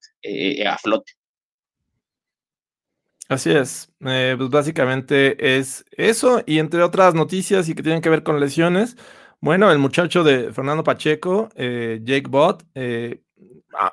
a 0.67 0.77
flote. 0.77 1.13
Así 3.31 3.49
es, 3.49 3.89
eh, 4.01 4.35
pues 4.37 4.49
básicamente 4.49 5.57
es 5.57 5.85
eso 5.91 6.43
y 6.45 6.59
entre 6.59 6.83
otras 6.83 7.13
noticias 7.13 7.69
y 7.69 7.75
que 7.75 7.81
tienen 7.81 8.01
que 8.01 8.09
ver 8.09 8.23
con 8.23 8.39
lesiones. 8.41 8.97
Bueno, 9.39 9.71
el 9.71 9.77
muchacho 9.79 10.23
de 10.25 10.51
Fernando 10.51 10.83
Pacheco, 10.83 11.47
eh, 11.55 12.01
Jake 12.03 12.27
Bott, 12.29 12.63
eh, 12.75 13.21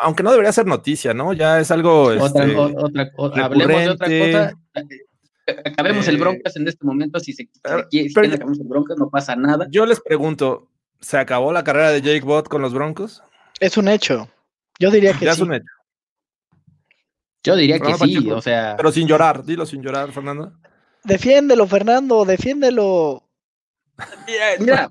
aunque 0.01 0.25
no 0.25 0.33
debería 0.33 0.51
ser 0.53 0.67
noticia, 0.67 1.15
¿no? 1.15 1.33
Ya 1.35 1.61
es 1.61 1.71
algo. 1.71 2.07
Otra, 2.07 2.45
este, 2.47 2.57
otra, 2.57 3.11
otra 3.17 3.45
hablemos 3.45 3.81
de 3.81 3.89
otra 3.91 4.09
cosa. 4.09 4.53
Acabemos 5.65 6.09
el 6.09 6.17
Eh, 6.17 6.19
Broncos 6.19 6.57
en 6.57 6.67
este 6.69 6.85
momento. 6.85 7.21
Si 7.21 7.33
se, 7.33 7.45
si 7.45 7.51
pero- 7.63 7.79
se 7.79 7.89
quiere- 7.89 8.09
si 8.09 8.15
pero- 8.15 8.23
quieren 8.25 8.35
acabemos 8.41 8.59
el 8.61 8.67
Broncos, 8.67 8.99
no 8.99 9.09
pasa 9.09 9.37
nada. 9.37 9.67
Yo 9.71 9.87
les 9.87 10.01
pregunto, 10.01 10.69
¿se 11.01 11.17
acabó 11.17 11.53
la 11.53 11.63
carrera 11.63 11.93
de 11.93 12.03
Jake 12.03 12.25
Bott 12.27 12.49
con 12.49 12.61
los 12.61 12.75
Broncos? 12.75 13.23
Es 13.61 13.77
un 13.79 13.87
hecho. 13.89 14.29
Yo 14.81 14.91
diría 14.91 15.13
que 15.15 15.25
Ya 15.27 15.35
sí. 15.35 15.41
es 15.43 15.47
un 15.47 15.55
hecho. 15.55 15.73
Yo 17.49 17.57
diría 17.57 17.79
que 17.79 17.95
sí, 17.95 17.99
Pacheco. 17.99 18.37
o 18.37 18.43
sea. 18.43 18.75
Pero 18.77 18.93
sin 18.93 19.09
llorar, 19.09 19.45
dilo 19.45 19.65
sin 19.65 19.83
llorar, 19.83 20.13
Fernando. 20.13 20.53
Defiéndelo, 21.05 21.67
Fernando, 21.67 22.25
defiéndelo. 22.27 23.27
Mira, 24.61 24.89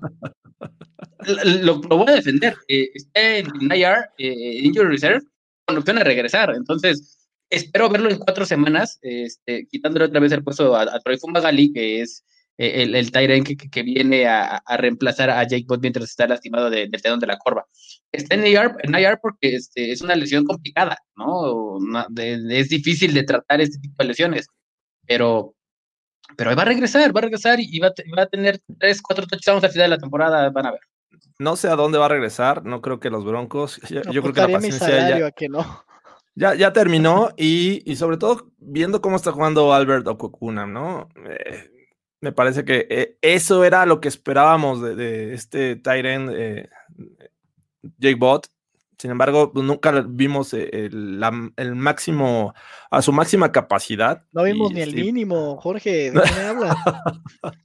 lo, 1.62 1.80
lo 1.80 1.96
voy 1.96 2.10
a 2.10 2.16
defender. 2.16 2.56
Eh, 2.66 2.90
está 2.94 3.36
en 3.36 3.46
IR, 3.72 4.10
eh, 4.18 4.60
Injury 4.64 4.88
Reserve, 4.88 5.22
con 5.64 5.78
opción 5.78 5.98
a 5.98 6.04
regresar. 6.04 6.52
Entonces, 6.54 7.28
espero 7.48 7.88
verlo 7.88 8.10
en 8.10 8.18
cuatro 8.18 8.44
semanas, 8.44 8.98
este, 9.02 9.66
quitándole 9.68 10.06
otra 10.06 10.20
vez 10.20 10.32
el 10.32 10.42
puesto 10.42 10.74
a, 10.74 10.82
a 10.82 11.00
Troy 11.00 11.16
Fumagalli, 11.16 11.72
que 11.72 12.00
es 12.00 12.24
el, 12.58 12.94
el 12.94 13.10
Tyrant 13.12 13.46
que, 13.46 13.56
que- 13.56 13.82
viene 13.82 14.26
a, 14.26 14.56
a 14.58 14.76
reemplazar 14.76 15.30
a 15.30 15.42
Jake 15.44 15.64
Bott 15.66 15.80
mientras 15.80 16.10
está 16.10 16.26
lastimado 16.26 16.68
de- 16.70 16.88
del 16.88 17.00
tendón 17.02 17.20
de 17.20 17.28
la 17.28 17.38
corva. 17.38 17.66
Está 18.12 18.34
en 18.34 18.46
IR, 18.46 18.72
en 18.82 18.94
IR 18.94 19.18
porque 19.22 19.54
este, 19.56 19.92
es 19.92 20.02
una 20.02 20.14
lesión 20.16 20.44
complicada, 20.44 20.98
¿no? 21.16 21.78
No- 21.80 22.06
de- 22.10 22.38
de- 22.42 22.60
es 22.60 22.68
difícil 22.68 23.14
de 23.14 23.22
tratar 23.22 23.60
este 23.60 23.78
tipo 23.78 23.94
de 24.02 24.08
lesiones, 24.08 24.46
pero 25.06 25.54
pero 26.36 26.54
va 26.54 26.62
a 26.62 26.66
regresar, 26.66 27.14
va 27.16 27.20
a 27.20 27.22
regresar 27.22 27.58
y, 27.58 27.78
va, 27.78 27.90
va 28.16 28.22
a 28.22 28.26
tener 28.26 28.60
tres, 28.78 29.00
cuatro 29.00 29.26
touchdowns 29.26 29.64
al 29.64 29.70
final 29.70 29.88
de 29.90 29.96
la 29.96 30.00
temporada, 30.00 30.50
van 30.50 30.66
a 30.66 30.72
ver. 30.72 30.80
No 31.38 31.56
sé 31.56 31.68
a 31.68 31.74
dónde 31.76 31.96
va 31.98 32.04
a 32.04 32.08
regresar, 32.10 32.64
no 32.66 32.82
creo 32.82 33.00
que 33.00 33.08
los 33.08 33.24
Broncos, 33.24 33.80
yo, 33.88 34.02
yo 34.12 34.20
creo 34.22 34.34
que 34.34 34.40
la 34.42 34.48
paciencia 34.52 35.18
ya, 35.18 35.26
a 35.26 35.30
que 35.30 35.48
no. 35.48 35.84
ya, 36.34 36.54
ya 36.54 36.72
terminó 36.72 37.30
y, 37.38 37.82
y 37.90 37.96
sobre 37.96 38.18
todo 38.18 38.50
viendo 38.58 39.00
cómo 39.00 39.16
está 39.16 39.32
jugando 39.32 39.72
Albert 39.72 40.06
Okokuna, 40.06 40.66
¿no? 40.66 41.08
Eh, 41.28 41.70
me 42.20 42.32
parece 42.32 42.64
que 42.64 42.86
eh, 42.90 43.16
eso 43.22 43.64
era 43.64 43.86
lo 43.86 44.00
que 44.00 44.08
esperábamos 44.08 44.80
de, 44.82 44.94
de 44.94 45.34
este 45.34 45.76
Tyrant 45.76 46.30
eh, 46.34 46.68
Jake 47.98 48.16
Bott. 48.16 48.48
Sin 48.98 49.12
embargo, 49.12 49.52
pues, 49.52 49.64
nunca 49.64 49.92
vimos 50.08 50.52
eh, 50.54 50.68
el, 50.72 51.20
la- 51.20 51.52
el 51.56 51.76
máximo, 51.76 52.52
a 52.90 53.00
su 53.00 53.12
máxima 53.12 53.52
capacidad. 53.52 54.24
No 54.32 54.42
vimos 54.42 54.72
y, 54.72 54.74
ni 54.74 54.80
el 54.80 54.92
mínimo, 54.96 55.56
Jorge. 55.58 56.10
¿De 56.10 56.20
qué 56.20 56.30
me 56.36 56.40
hablas? 56.46 56.76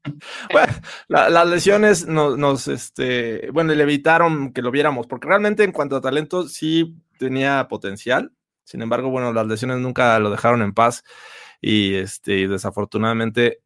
Bueno, 0.51 0.73
la- 1.07 1.29
las 1.29 1.47
lesiones 1.47 2.05
nos, 2.07 2.37
nos, 2.37 2.67
este, 2.67 3.49
bueno, 3.51 3.73
le 3.73 3.81
evitaron 3.81 4.53
que 4.53 4.61
lo 4.61 4.69
viéramos, 4.69 5.07
porque 5.07 5.27
realmente 5.27 5.63
en 5.63 5.71
cuanto 5.71 5.95
a 5.95 6.01
talento 6.01 6.47
sí 6.47 6.95
tenía 7.17 7.67
potencial. 7.67 8.31
Sin 8.63 8.81
embargo, 8.83 9.09
bueno, 9.09 9.33
las 9.33 9.47
lesiones 9.47 9.79
nunca 9.79 10.17
lo 10.19 10.29
dejaron 10.29 10.61
en 10.61 10.73
paz 10.73 11.03
y, 11.61 11.95
este, 11.95 12.37
y 12.41 12.47
desafortunadamente 12.47 13.62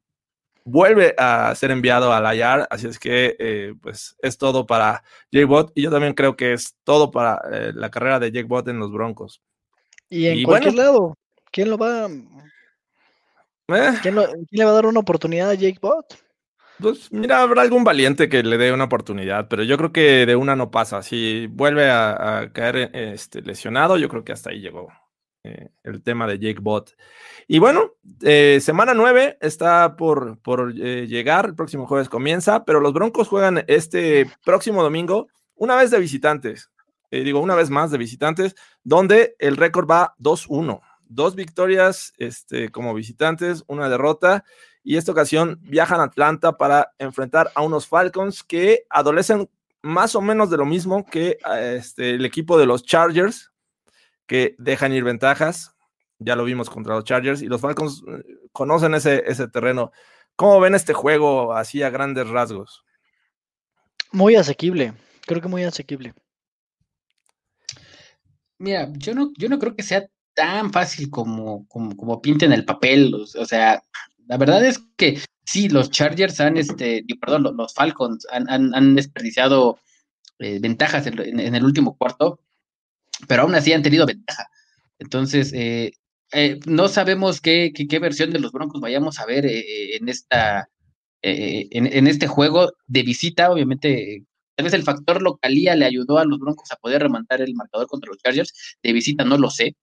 vuelve 0.67 1.15
a 1.17 1.53
ser 1.55 1.71
enviado 1.71 2.11
al 2.13 2.35
IR, 2.35 2.67
así 2.69 2.87
es 2.87 2.99
que 2.99 3.35
eh, 3.39 3.73
pues 3.81 4.15
es 4.21 4.37
todo 4.37 4.65
para 4.65 5.03
Jake 5.31 5.45
Bott 5.45 5.71
y 5.75 5.83
yo 5.83 5.91
también 5.91 6.13
creo 6.13 6.35
que 6.35 6.53
es 6.53 6.75
todo 6.83 7.11
para 7.11 7.41
eh, 7.51 7.71
la 7.73 7.89
carrera 7.89 8.19
de 8.19 8.31
Jake 8.31 8.47
Bott 8.47 8.67
en 8.67 8.79
los 8.79 8.91
Broncos. 8.91 9.41
Y 10.09 10.27
en 10.27 10.39
Y 10.39 10.43
cualquier 10.43 10.73
bueno. 10.73 10.83
lado, 10.83 11.17
¿quién 11.51 11.69
lo 11.69 11.77
va? 11.77 12.09
Eh, 13.69 13.91
¿Quién, 14.01 14.15
lo- 14.15 14.25
quién 14.25 14.45
le 14.59 14.65
va 14.65 14.71
a 14.71 14.73
dar 14.73 14.85
una 14.87 14.99
oportunidad 14.99 15.49
a 15.51 15.53
Jake 15.55 15.79
Bott? 15.81 16.15
Pues 16.79 17.11
mira, 17.11 17.41
habrá 17.41 17.63
algún 17.63 17.83
valiente 17.83 18.29
que 18.29 18.43
le 18.43 18.57
dé 18.57 18.71
una 18.71 18.83
oportunidad, 18.83 19.47
pero 19.47 19.63
yo 19.63 19.77
creo 19.77 19.91
que 19.91 20.27
de 20.27 20.35
una 20.35 20.55
no 20.55 20.69
pasa. 20.69 21.01
Si 21.01 21.47
vuelve 21.47 21.89
a, 21.89 22.39
a 22.41 22.53
caer 22.53 22.91
este, 22.93 23.41
lesionado, 23.41 23.97
yo 23.97 24.09
creo 24.09 24.23
que 24.23 24.31
hasta 24.31 24.51
ahí 24.51 24.59
llegó 24.61 24.87
eh, 25.47 25.69
el 25.83 26.03
tema 26.03 26.27
de 26.27 26.39
Jake 26.39 26.59
Bott. 26.59 26.91
Y 27.47 27.59
bueno, 27.59 27.93
eh, 28.21 28.59
semana 28.61 28.93
9 28.93 29.37
está 29.39 29.95
por, 29.95 30.39
por 30.39 30.73
eh, 30.77 31.07
llegar, 31.07 31.45
el 31.45 31.55
próximo 31.55 31.87
jueves 31.87 32.09
comienza, 32.09 32.65
pero 32.65 32.81
los 32.81 32.91
Broncos 32.91 33.29
juegan 33.29 33.63
este 33.67 34.29
próximo 34.43 34.83
domingo, 34.83 35.29
una 35.55 35.77
vez 35.77 35.89
de 35.89 35.99
visitantes, 35.99 36.69
digo, 37.09 37.39
una 37.39 37.55
vez 37.55 37.69
más 37.69 37.89
de 37.89 37.97
visitantes, 37.97 38.55
donde 38.83 39.35
el 39.39 39.55
récord 39.55 39.89
va 39.89 40.15
2-1. 40.19 40.81
Dos 41.05 41.35
victorias 41.35 42.13
este, 42.17 42.69
como 42.69 42.93
visitantes, 42.93 43.63
una 43.67 43.87
derrota 43.87 44.43
y 44.83 44.97
esta 44.97 45.13
ocasión 45.13 45.59
viajan 45.61 46.01
a 46.01 46.03
Atlanta 46.03 46.57
para 46.57 46.93
enfrentar 46.99 47.51
a 47.55 47.61
unos 47.61 47.87
Falcons 47.87 48.43
que 48.43 48.83
adolecen 48.89 49.49
más 49.81 50.15
o 50.15 50.21
menos 50.21 50.49
de 50.49 50.57
lo 50.57 50.65
mismo 50.65 51.05
que 51.05 51.37
este, 51.73 52.15
el 52.15 52.25
equipo 52.25 52.57
de 52.57 52.65
los 52.65 52.83
Chargers, 52.83 53.51
que 54.27 54.55
dejan 54.59 54.93
ir 54.93 55.03
ventajas. 55.03 55.73
Ya 56.19 56.35
lo 56.35 56.43
vimos 56.43 56.69
contra 56.69 56.95
los 56.95 57.03
Chargers 57.03 57.41
y 57.41 57.47
los 57.47 57.61
Falcons 57.61 58.03
eh, 58.07 58.23
conocen 58.51 58.93
ese, 58.95 59.23
ese 59.27 59.47
terreno. 59.47 59.91
¿Cómo 60.35 60.59
ven 60.59 60.75
este 60.75 60.93
juego 60.93 61.53
así 61.53 61.81
a 61.81 61.89
grandes 61.89 62.27
rasgos? 62.27 62.83
Muy 64.11 64.35
asequible. 64.35 64.93
Creo 65.25 65.41
que 65.41 65.47
muy 65.47 65.63
asequible. 65.63 66.13
Mira, 68.59 68.89
yo 68.97 69.13
no, 69.13 69.31
yo 69.37 69.49
no 69.49 69.59
creo 69.59 69.75
que 69.75 69.83
sea 69.83 70.07
tan 70.33 70.71
fácil 70.71 71.09
como, 71.09 71.67
como, 71.67 71.95
como 71.95 72.21
pinta 72.21 72.45
en 72.45 72.53
el 72.53 72.65
papel. 72.65 73.13
O, 73.13 73.45
sea, 73.45 73.81
la 74.27 74.37
verdad 74.37 74.65
es 74.65 74.79
que 74.95 75.19
sí, 75.45 75.69
los 75.69 75.91
Chargers 75.91 76.39
han, 76.39 76.57
este, 76.57 77.03
y 77.07 77.13
perdón, 77.15 77.43
los, 77.43 77.55
los 77.55 77.73
Falcons 77.73 78.25
han, 78.31 78.49
han, 78.49 78.73
han 78.73 78.95
desperdiciado 78.95 79.79
eh, 80.39 80.59
ventajas 80.59 81.05
en, 81.07 81.19
en- 81.19 81.39
en 81.39 81.55
el 81.55 81.63
último 81.63 81.97
cuarto, 81.97 82.39
pero 83.27 83.43
aún 83.43 83.55
así 83.55 83.73
han 83.73 83.83
tenido 83.83 84.05
ventaja. 84.05 84.45
Entonces, 84.99 85.51
eh, 85.53 85.91
eh, 86.33 86.59
no 86.65 86.89
sabemos 86.89 87.39
qué, 87.41 87.71
qué, 87.73 87.99
versión 87.99 88.31
de 88.31 88.39
los 88.39 88.51
Broncos 88.51 88.81
vayamos 88.81 89.19
a 89.19 89.25
ver 89.25 89.45
eh, 89.45 89.59
eh, 89.59 89.97
en 89.97 90.09
esta 90.09 90.69
eh, 91.21 91.67
en, 91.71 91.87
en 91.87 92.07
este 92.07 92.27
juego 92.27 92.71
de 92.87 93.03
visita, 93.03 93.51
obviamente. 93.51 94.25
Tal 94.55 94.65
vez 94.65 94.73
el 94.73 94.83
factor 94.83 95.21
localía 95.21 95.75
le 95.75 95.85
ayudó 95.85 96.17
a 96.17 96.25
los 96.25 96.39
Broncos 96.39 96.71
a 96.71 96.77
poder 96.77 97.03
remontar 97.03 97.41
el 97.41 97.53
marcador 97.53 97.87
contra 97.87 98.09
los 98.09 98.17
Chargers. 98.19 98.77
De 98.83 98.93
visita 98.93 99.23
no 99.23 99.37
lo 99.37 99.49
sé, 99.51 99.75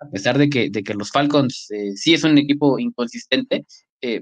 a 0.00 0.10
pesar 0.10 0.38
de 0.38 0.50
que, 0.50 0.70
de 0.70 0.82
que 0.82 0.94
los 0.94 1.10
Falcons 1.10 1.68
sí 1.94 2.14
es 2.14 2.24
un 2.24 2.36
equipo 2.38 2.78
inconsistente, 2.78 3.64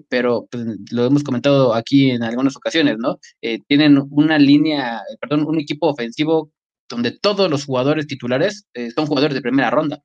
pero 0.08 0.46
pues, 0.50 0.64
lo 0.92 1.06
hemos 1.06 1.24
comentado 1.24 1.74
aquí 1.74 2.10
en 2.10 2.22
algunas 2.22 2.56
ocasiones, 2.56 2.98
¿no? 2.98 3.18
Tienen 3.66 4.00
una 4.10 4.38
línea, 4.38 5.02
perdón, 5.20 5.44
un 5.46 5.58
equipo 5.58 5.88
ofensivo 5.88 6.52
donde 6.88 7.10
todos 7.12 7.50
los 7.50 7.64
jugadores 7.64 8.06
titulares 8.06 8.66
eh, 8.74 8.90
son 8.90 9.06
jugadores 9.06 9.34
de 9.34 9.42
primera 9.42 9.70
ronda. 9.70 10.02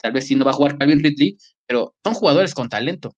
Tal 0.00 0.12
vez 0.12 0.26
sí 0.26 0.34
no 0.36 0.44
va 0.44 0.50
a 0.52 0.54
jugar 0.54 0.78
Calvin 0.78 1.02
Ridley, 1.02 1.36
pero 1.66 1.94
son 2.04 2.14
jugadores 2.14 2.54
con 2.54 2.68
talento. 2.68 3.14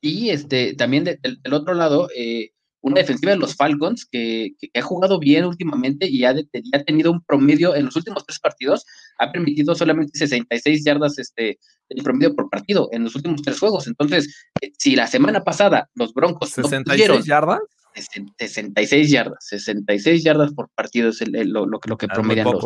Y 0.00 0.30
este, 0.30 0.74
también 0.74 1.04
de- 1.04 1.18
del, 1.22 1.40
del 1.42 1.54
otro 1.54 1.74
lado, 1.74 2.08
eh, 2.16 2.50
una 2.82 3.00
defensiva 3.00 3.32
de 3.32 3.38
los 3.38 3.56
Falcons 3.56 4.06
que, 4.06 4.50
que- 4.60 4.68
que 4.68 4.78
ha 4.78 4.82
jugado 4.82 5.18
bien 5.18 5.44
últimamente 5.44 6.06
y 6.08 6.24
ha, 6.24 6.34
de- 6.34 6.46
ha 6.72 6.82
tenido 6.84 7.10
un 7.10 7.22
promedio 7.22 7.74
en 7.74 7.86
los 7.86 7.96
últimos 7.96 8.24
tres 8.26 8.38
partidos, 8.38 8.84
ha 9.18 9.32
permitido 9.32 9.74
solamente 9.74 10.18
66 10.18 10.84
yardas 10.84 11.18
este, 11.18 11.58
el 11.88 12.02
promedio 12.02 12.34
por 12.36 12.50
partido 12.50 12.88
en 12.92 13.04
los 13.04 13.14
últimos 13.16 13.42
tres 13.42 13.58
juegos. 13.58 13.86
Entonces, 13.86 14.34
eh, 14.60 14.72
si 14.78 14.94
la 14.96 15.06
semana 15.06 15.42
pasada 15.42 15.88
los 15.94 16.12
Broncos 16.12 16.50
no 16.58 16.64
66 16.64 16.84
pudieron- 17.08 17.24
yardas. 17.24 17.60
66 18.02 19.10
yardas, 19.10 19.38
66 19.40 20.22
yardas 20.24 20.52
por 20.52 20.68
partido 20.74 21.10
es 21.10 21.20
el- 21.20 21.34
el- 21.36 21.50
lo, 21.50 21.66
lo 21.66 21.78
que- 21.80 21.88
lo 21.90 21.96
que 21.96 22.06
Ah, 22.08 22.14
promedian 22.14 22.50
los. 22.50 22.62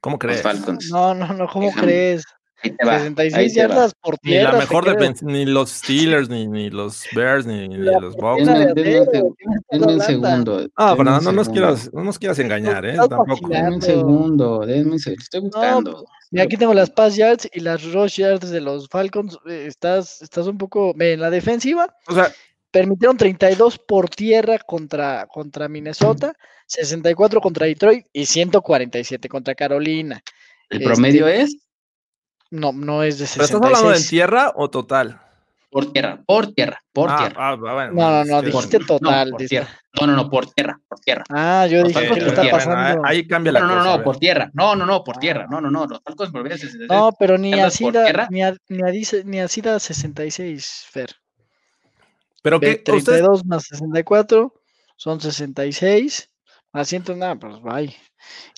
¿Cómo 0.00 0.14
los 0.14 0.18
crees? 0.20 0.42
Falcons. 0.42 0.90
No, 0.90 1.14
no, 1.14 1.32
no, 1.32 1.48
¿cómo 1.48 1.66
Déjame. 1.66 1.86
crees? 1.86 2.24
Ahí 2.60 2.72
te 2.72 2.84
va, 2.84 2.94
ahí 2.96 3.00
66 3.02 3.54
te 3.54 3.62
va. 3.62 3.68
yardas 3.68 3.94
por 4.00 4.16
Ni 4.24 4.32
la 4.34 4.38
tierra. 4.40 4.58
mejor 4.58 4.84
defensa, 4.84 5.24
ni 5.26 5.44
los 5.46 5.70
Steelers, 5.70 6.28
ni, 6.28 6.48
ni 6.48 6.70
los 6.70 7.04
Bears, 7.14 7.46
ni, 7.46 7.68
ni 7.68 7.76
La 7.78 8.00
los 8.00 8.16
Bucks. 8.16 8.44
Denme, 8.44 8.66
de 8.74 8.82
denme 9.70 9.92
un 9.94 10.00
segundo. 10.00 10.66
Ah, 10.74 10.96
Fernando, 10.96 11.20
un 11.20 11.24
no 11.36 11.40
nos 11.42 11.48
quieras, 11.48 11.88
no 11.92 12.02
nos 12.02 12.18
quieras 12.18 12.38
engañar, 12.40 12.84
¿eh? 12.84 12.96
Tampoco. 12.96 13.48
Denme 13.48 13.76
un 13.76 13.82
segundo, 13.82 14.58
denme 14.66 14.90
un 14.92 14.98
segundo. 14.98 15.22
Estoy 15.22 15.40
buscando. 15.42 16.04
Mira, 16.32 16.44
aquí 16.44 16.56
tengo 16.56 16.74
las 16.74 16.90
pass 16.90 17.14
yards 17.16 17.48
y 17.54 17.60
las 17.60 17.82
rush 17.92 18.16
yards 18.18 18.50
de 18.50 18.60
los 18.60 18.88
Falcons. 18.88 19.38
eh, 19.48 19.66
Estás, 19.68 20.20
estás 20.20 20.46
un 20.48 20.58
poco. 20.58 20.94
En 20.98 21.20
la 21.20 21.30
defensiva 21.30 21.94
O 22.08 22.14
sea, 22.14 22.30
permitieron 22.70 23.16
32 23.16 23.78
por 23.78 24.08
tierra 24.10 24.58
contra, 24.58 25.26
contra 25.26 25.68
Minnesota, 25.68 26.32
64 26.66 27.40
contra 27.40 27.66
Detroit 27.66 28.06
y 28.12 28.26
147 28.26 29.28
contra 29.28 29.54
Carolina. 29.54 30.22
El 30.68 30.78
Este, 30.78 30.84
promedio 30.92 31.26
es 31.28 31.56
No, 32.50 32.72
no 32.72 33.02
es 33.02 33.18
de 33.18 33.26
¿pero 33.32 33.44
estás 33.44 33.54
hablando 33.56 33.88
en 33.90 33.96
66. 33.98 34.10
tierra 34.10 34.52
o 34.56 34.70
total? 34.70 35.20
por 35.70 35.92
tierra, 35.92 36.22
por 36.26 36.46
tierra, 36.54 36.82
por 36.94 37.10
ah, 37.10 37.18
tierra. 37.18 37.34
ah, 37.50 37.54
bueno, 37.56 37.92
No, 37.92 38.10
no, 38.10 38.24
no, 38.24 38.34
Por- 38.36 38.44
dijiste 38.46 38.78
no, 38.78 38.86
total. 38.86 39.30
por 39.30 39.38
dice. 39.40 39.48
tierra. 39.50 39.68
No, 40.00 40.06
no, 40.06 40.16
no, 40.16 40.30
por 40.30 40.46
tierra, 40.50 40.80
por 40.88 40.98
tierra. 41.00 41.24
Ah, 41.28 41.66
yo 41.70 41.80
Los 41.80 41.88
dije, 41.88 42.00
¿qué 42.00 42.08
por 42.08 42.18
está 42.18 42.40
tierra, 42.40 42.56
bueno, 42.64 42.72
pasando? 42.74 43.02
ahí 43.04 43.26
cambia 43.28 43.52
la 43.52 43.60
No, 43.60 43.66
no, 43.66 43.74
cosa. 43.74 43.84
no, 43.90 43.96
no, 43.98 44.04
por 44.04 44.16
tierra. 44.16 44.50
No, 44.54 44.74
no, 44.76 44.86
no, 44.86 45.04
por 45.04 45.16
Ah. 45.16 45.20
tierra. 45.20 45.46
No, 45.50 45.60
no, 45.60 45.70
no. 45.70 45.84
Los 45.86 46.00
Falcons 46.02 46.30
por 46.32 46.42
66. 46.48 46.88
No, 46.88 47.12
pero 47.18 47.36
ni 47.36 47.52
así 47.60 47.84
por 47.84 47.92
da, 47.92 48.28
ni, 48.30 48.42
a, 48.42 48.56
ni, 48.68 48.80
a 48.82 48.92
ni 49.26 49.40
así 49.40 49.60
da 49.60 49.78
66, 49.78 50.86
Fer. 50.90 51.10
Pero 52.48 52.60
que 52.60 52.92
ustedes 52.92 53.20
32 53.20 53.44
más 53.44 53.64
64 53.64 54.54
son 54.96 55.20
66, 55.20 56.30
Asientos, 56.72 57.16
nada, 57.16 57.36
pues 57.36 57.60
bye. 57.62 57.96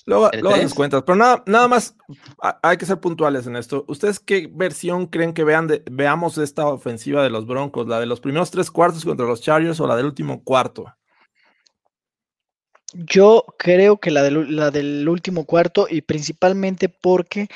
Luego, 0.05 0.31
¿El 0.31 0.41
luego 0.41 0.57
les 0.57 0.73
cuentas, 0.73 1.03
pero 1.05 1.15
nada, 1.15 1.43
nada 1.45 1.67
más 1.67 1.95
a- 2.41 2.59
hay 2.61 2.77
que 2.77 2.85
ser 2.85 2.99
puntuales 2.99 3.47
en 3.47 3.55
esto. 3.55 3.85
¿Ustedes 3.87 4.19
qué 4.19 4.49
versión 4.51 5.07
creen 5.07 5.33
que 5.33 5.43
vean 5.43 5.67
de, 5.67 5.83
veamos 5.89 6.35
de 6.35 6.43
esta 6.43 6.67
ofensiva 6.67 7.23
de 7.23 7.29
los 7.29 7.45
Broncos? 7.47 7.87
¿La 7.87 7.99
de 7.99 8.05
los 8.05 8.19
primeros 8.19 8.51
tres 8.51 8.69
cuartos 8.69 9.05
contra 9.05 9.25
los 9.25 9.41
Chargers 9.41 9.79
o 9.79 9.87
la 9.87 9.95
del 9.95 10.07
último 10.07 10.43
cuarto? 10.43 10.85
Yo 12.93 13.45
creo 13.57 13.97
que 13.99 14.11
la 14.11 14.23
del, 14.23 14.55
la 14.55 14.71
del 14.71 15.07
último 15.07 15.45
cuarto 15.45 15.87
y 15.89 16.01
principalmente 16.01 16.89
porque 16.89 17.47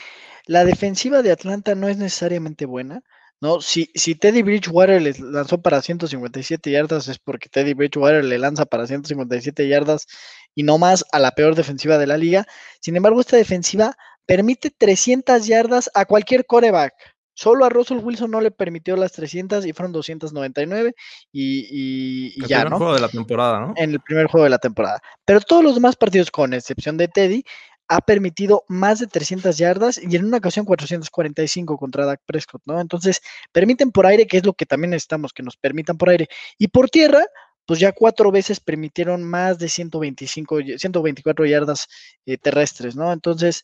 la 0.45 0.63
defensiva 0.63 1.21
de 1.21 1.31
Atlanta 1.31 1.75
no 1.75 1.89
es 1.89 1.97
necesariamente 1.97 2.65
buena, 2.65 3.03
¿no? 3.41 3.61
Si, 3.61 3.89
si 3.95 4.15
Teddy 4.15 4.41
Bridgewater 4.41 5.01
le 5.01 5.13
lanzó 5.19 5.61
para 5.61 5.81
157 5.81 6.71
yardas 6.71 7.07
es 7.07 7.19
porque 7.19 7.49
Teddy 7.49 7.73
Bridgewater 7.73 8.23
le 8.23 8.37
lanza 8.37 8.65
para 8.65 8.87
157 8.87 9.67
yardas 9.67 10.07
y 10.53 10.63
no 10.63 10.77
más 10.77 11.05
a 11.11 11.19
la 11.19 11.31
peor 11.31 11.55
defensiva 11.55 11.97
de 11.97 12.07
la 12.07 12.17
liga. 12.17 12.45
Sin 12.81 12.95
embargo, 12.95 13.19
esta 13.21 13.37
defensiva 13.37 13.95
permite 14.25 14.71
300 14.71 15.45
yardas 15.45 15.89
a 15.93 16.05
cualquier 16.05 16.45
coreback. 16.45 16.93
Solo 17.37 17.65
a 17.65 17.69
Russell 17.69 17.97
Wilson 17.97 18.31
no 18.31 18.39
le 18.39 18.49
permitió 18.49 18.95
las 18.95 19.11
300 19.11 19.65
y 19.65 19.73
fueron 19.73 19.91
299 19.91 20.93
y, 21.33 21.59
y, 21.69 22.33
y 22.37 22.41
El 22.41 22.47
ya, 22.47 22.57
primer 22.59 22.71
¿no? 22.71 22.77
juego 22.77 22.93
de 22.95 23.01
la 23.01 23.09
temporada, 23.09 23.59
¿no? 23.59 23.73
en 23.75 23.91
el 23.91 23.99
primer 23.99 24.27
juego 24.27 24.45
de 24.45 24.51
la 24.51 24.57
temporada. 24.57 25.01
Pero 25.25 25.41
todos 25.41 25.61
los 25.61 25.75
demás 25.75 25.97
partidos, 25.97 26.31
con 26.31 26.53
excepción 26.53 26.95
de 26.95 27.09
Teddy, 27.09 27.43
ha 27.87 28.01
permitido 28.01 28.63
más 28.67 28.99
de 28.99 29.07
300 29.07 29.57
yardas 29.57 29.99
y 30.01 30.15
en 30.15 30.25
una 30.25 30.37
ocasión 30.37 30.65
445 30.65 31.77
contra 31.77 32.05
Dak 32.05 32.21
Prescott, 32.25 32.61
¿no? 32.65 32.79
Entonces, 32.81 33.21
permiten 33.51 33.91
por 33.91 34.05
aire, 34.07 34.27
que 34.27 34.37
es 34.37 34.45
lo 34.45 34.53
que 34.53 34.65
también 34.65 34.91
necesitamos, 34.91 35.33
que 35.33 35.43
nos 35.43 35.57
permitan 35.57 35.97
por 35.97 36.09
aire. 36.09 36.27
Y 36.57 36.67
por 36.69 36.89
tierra, 36.89 37.25
pues 37.65 37.79
ya 37.79 37.91
cuatro 37.93 38.31
veces 38.31 38.59
permitieron 38.59 39.23
más 39.23 39.57
de 39.59 39.69
125, 39.69 40.59
y- 40.61 40.77
124 40.79 41.45
yardas 41.45 41.87
eh, 42.25 42.37
terrestres, 42.37 42.95
¿no? 42.95 43.11
Entonces, 43.13 43.63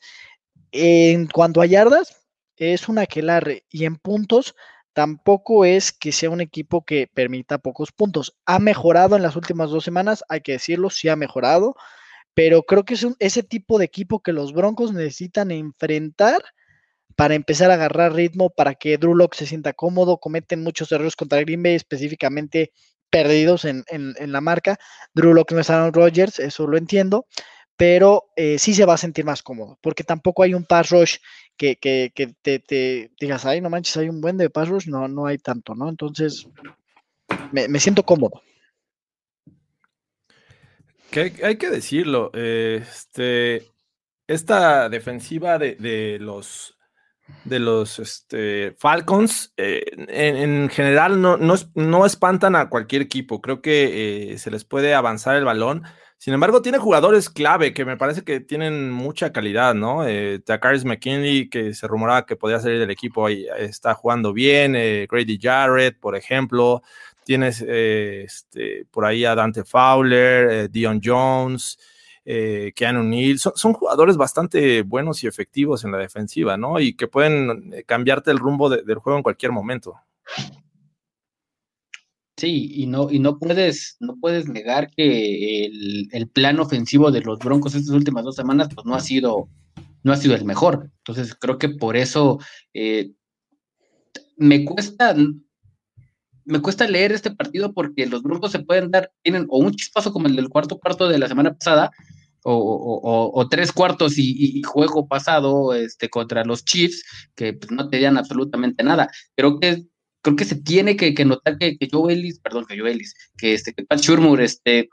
en 0.72 1.28
cuanto 1.28 1.62
a 1.62 1.66
yardas, 1.66 2.18
es 2.58 2.88
un 2.90 3.00
aquelarre 3.00 3.66
y 3.70 3.86
en 3.86 3.96
puntos 3.98 4.56
tampoco 4.94 5.66
es 5.66 5.92
que 5.92 6.12
sea 6.12 6.30
un 6.30 6.42
equipo 6.42 6.84
que 6.86 7.08
permita 7.14 7.58
pocos 7.58 7.92
puntos. 7.92 8.36
Ha 8.46 8.60
mejorado 8.60 9.16
en 9.16 9.24
las 9.24 9.36
últimas 9.36 9.70
dos 9.70 9.84
semanas, 9.84 10.24
hay 10.30 10.42
que 10.42 10.54
decirlo, 10.54 10.90
sí 10.90 11.10
ha 11.10 11.16
mejorado, 11.16 11.76
pero 12.34 12.64
creo 12.64 12.84
que 12.86 12.94
es 12.96 13.04
un- 13.04 13.16
ese 13.20 13.44
tipo 13.44 13.78
de 13.78 13.86
equipo 13.86 14.22
que 14.22 14.34
los 14.34 14.54
Broncos 14.54 14.94
necesitan 14.94 15.52
enfrentar 15.52 16.42
para 17.16 17.36
empezar 17.36 17.70
a 17.72 17.76
agarrar 17.76 18.14
ritmo, 18.14 18.50
para 18.50 18.74
que 18.76 18.98
Drew 18.98 19.16
Lock 19.16 19.36
se 19.36 19.46
sienta 19.46 19.74
cómodo, 19.74 20.18
cometen 20.18 20.64
muchos 20.64 20.92
errores 20.92 21.16
contra 21.16 21.42
Green 21.42 21.62
Bay, 21.62 21.76
específicamente 21.76 22.72
perdidos 23.10 23.66
en, 23.66 23.84
en- 23.88 24.16
en 24.18 24.32
la 24.32 24.40
marca. 24.42 24.78
Drew 25.14 25.34
Lock 25.34 25.52
no 25.52 25.60
es 25.60 25.70
Aaron 25.70 25.94
Rodgers, 25.94 26.40
eso 26.40 26.66
lo 26.68 26.78
entiendo, 26.78 27.26
pero 27.76 28.30
eh, 28.38 28.58
sí 28.60 28.74
se 28.74 28.86
va 28.86 28.94
a 28.94 28.98
sentir 28.98 29.26
más 29.26 29.44
cómodo, 29.44 29.78
porque 29.82 30.04
tampoco 30.06 30.44
hay 30.44 30.54
un 30.54 30.64
pass 30.66 30.90
rush 30.90 31.18
que, 31.58 31.76
que- 31.76 32.12
que 32.16 32.28
te, 32.42 32.60
te 32.60 33.12
digas, 33.20 33.46
ay, 33.46 33.60
no 33.60 33.70
manches, 33.70 33.98
hay 33.98 34.08
un 34.08 34.22
buen 34.22 34.38
de 34.38 34.50
pass 34.50 34.70
rush, 34.70 34.88
no, 34.88 35.08
no 35.10 35.26
hay 35.26 35.38
tanto, 35.38 35.76
¿no? 35.76 35.90
Entonces, 35.90 36.48
me, 37.52 37.68
me 37.68 37.80
siento 37.80 38.04
cómodo. 38.04 38.42
Que 41.12 41.34
hay, 41.44 41.58
que 41.58 41.70
decirlo, 41.70 42.32
este, 42.34 43.68
esta 44.28 44.88
defensiva 44.90 45.58
de, 45.58 45.76
de 45.76 46.18
los 46.20 46.78
de 47.46 47.60
los 47.60 48.00
este, 48.00 48.76
Falcons 48.78 49.54
eh, 49.56 49.84
en, 49.96 50.36
en 50.36 50.70
general 50.70 51.22
no, 51.22 51.38
no, 51.38 51.56
no 51.76 52.06
espantan 52.06 52.56
a 52.56 52.70
cualquier 52.70 53.02
equipo. 53.02 53.42
Creo 53.42 53.62
que 53.62 54.34
eh, 54.34 54.38
se 54.38 54.52
les 54.52 54.66
puede 54.66 54.94
avanzar 54.94 55.36
el 55.38 55.46
balón. 55.46 55.84
Sin 56.18 56.34
embargo, 56.34 56.62
tiene 56.62 56.78
jugadores 56.78 57.30
clave 57.30 57.74
que 57.74 57.84
me 57.84 57.98
parece 57.98 58.24
que 58.24 58.42
tienen 58.42 58.92
mucha 58.92 59.32
calidad, 59.32 59.74
¿no? 59.74 60.06
Eh, 60.08 60.40
Takaris 60.46 60.86
McKinley, 60.86 61.50
que 61.50 61.74
se 61.74 61.88
rumoraba 61.88 62.26
que 62.26 62.36
podía 62.36 62.60
salir 62.60 62.80
del 62.80 62.92
equipo, 62.92 63.26
ahí 63.26 63.48
está 63.58 63.96
jugando 63.96 64.32
bien. 64.32 64.76
eh, 64.76 65.08
Grady 65.10 65.40
Jarrett, 65.42 66.00
por 66.00 66.16
ejemplo. 66.16 66.84
Tienes 67.32 67.64
eh, 67.66 68.24
este, 68.26 68.84
por 68.92 69.06
ahí 69.06 69.24
a 69.24 69.36
Dante 69.36 69.64
Fowler, 69.64 70.50
eh, 70.52 70.68
Dion 70.70 71.00
Jones, 71.02 71.80
eh, 72.26 72.74
Keanu 72.76 73.04
Neal. 73.04 73.40
Son, 73.40 73.72
jugadores 73.72 74.18
bastante 74.18 74.82
buenos 74.82 75.24
y 75.24 75.28
efectivos 75.28 75.86
en 75.86 75.94
la 75.94 75.98
defensiva, 75.98 76.58
¿no? 76.58 76.78
Y 76.82 76.94
que 76.94 77.08
pueden 77.08 77.74
eh, 77.74 77.86
cambiarte 77.86 78.32
el 78.32 78.38
rumbo 78.38 78.70
de- 78.70 78.84
del 78.84 78.98
juego 78.98 79.16
en 79.16 79.24
cualquier 79.24 79.54
momento. 79.54 79.96
Sí, 82.36 82.70
y 82.76 82.86
no, 82.88 83.10
y 83.10 83.20
no 83.20 83.40
puedes, 83.40 83.96
no 84.02 84.18
puedes 84.20 84.50
negar 84.50 84.92
que 84.92 85.68
el, 85.68 86.10
el 86.12 86.28
plan 86.28 86.60
ofensivo 86.60 87.12
de 87.12 87.22
los 87.22 87.40
Broncos 87.40 87.76
estas 87.76 87.96
últimas 87.96 88.26
dos 88.26 88.36
semanas, 88.36 88.68
pues 88.76 88.86
no 88.86 88.94
ha 88.94 89.00
sido, 89.00 89.48
no 90.04 90.12
ha 90.12 90.18
sido 90.18 90.36
el 90.36 90.44
mejor. 90.44 90.92
Entonces 90.98 91.34
creo 91.34 91.58
que 91.58 91.70
por 91.70 91.96
eso 91.96 92.40
eh, 92.74 93.12
me 94.36 94.66
cuesta, 94.66 95.16
me 96.46 96.62
cuesta 96.62 96.88
leer 96.88 97.12
este 97.12 97.32
partido 97.32 97.74
porque 97.74 98.06
los 98.06 98.24
Broncos 98.24 98.52
se 98.52 98.60
pueden 98.60 98.92
dar, 98.92 99.12
tienen 99.24 99.46
o 99.50 99.60
un 99.60 99.72
chispazo 99.74 100.12
como 100.12 100.28
el 100.28 100.36
del 100.36 100.50
cuarto 100.50 100.78
cuarto 100.80 101.08
de 101.08 101.20
la 101.20 101.28
semana 101.28 101.54
pasada, 101.54 101.92
o, 102.44 102.54
o- 102.54 103.00
o- 103.02 103.40
o 103.40 103.50
tres 103.50 103.72
cuartos 103.72 104.18
y, 104.18 104.62
juego 104.64 105.08
pasado 105.08 105.74
este, 105.76 106.10
contra 106.10 106.44
los 106.44 106.66
Chiefs, 106.66 107.04
que 107.36 107.54
pues, 107.54 107.72
no 107.72 107.88
te 107.90 108.02
dan 108.02 108.18
absolutamente 108.18 108.84
nada. 108.84 109.10
Creo 109.36 109.60
que 109.60 109.84
creo 110.24 110.36
que 110.36 110.46
se 110.46 110.56
tiene 110.56 110.96
que, 110.96 111.14
notar 111.26 111.58
que, 111.58 111.78
que 111.78 111.88
Joe 111.92 112.14
Ellis, 112.14 112.40
perdón, 112.40 112.66
que 112.68 112.80
Joe 112.80 112.98
que 113.38 113.54
este, 113.54 113.74
Pat 113.86 114.00
Shurmur, 114.00 114.40
este, 114.42 114.90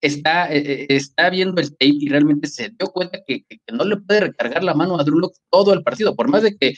está, 0.00 0.52
eh, 0.52 0.58
eh, 0.82 0.86
está 0.90 1.30
viendo 1.30 1.60
el 1.60 1.70
tape 1.70 1.96
y 2.00 2.08
realmente 2.08 2.48
se 2.48 2.70
dio 2.70 2.88
cuenta 2.88 3.18
que, 3.26 3.44
no 3.72 3.84
le 3.84 3.96
puede 3.96 4.20
recargar 4.20 4.62
la 4.62 4.74
mano 4.74 4.98
a 4.98 5.04
Drew 5.04 5.32
todo 5.50 5.72
el 5.72 5.82
partido, 5.82 6.14
por 6.14 6.28
más 6.28 6.42
de 6.42 6.56
que 6.56 6.74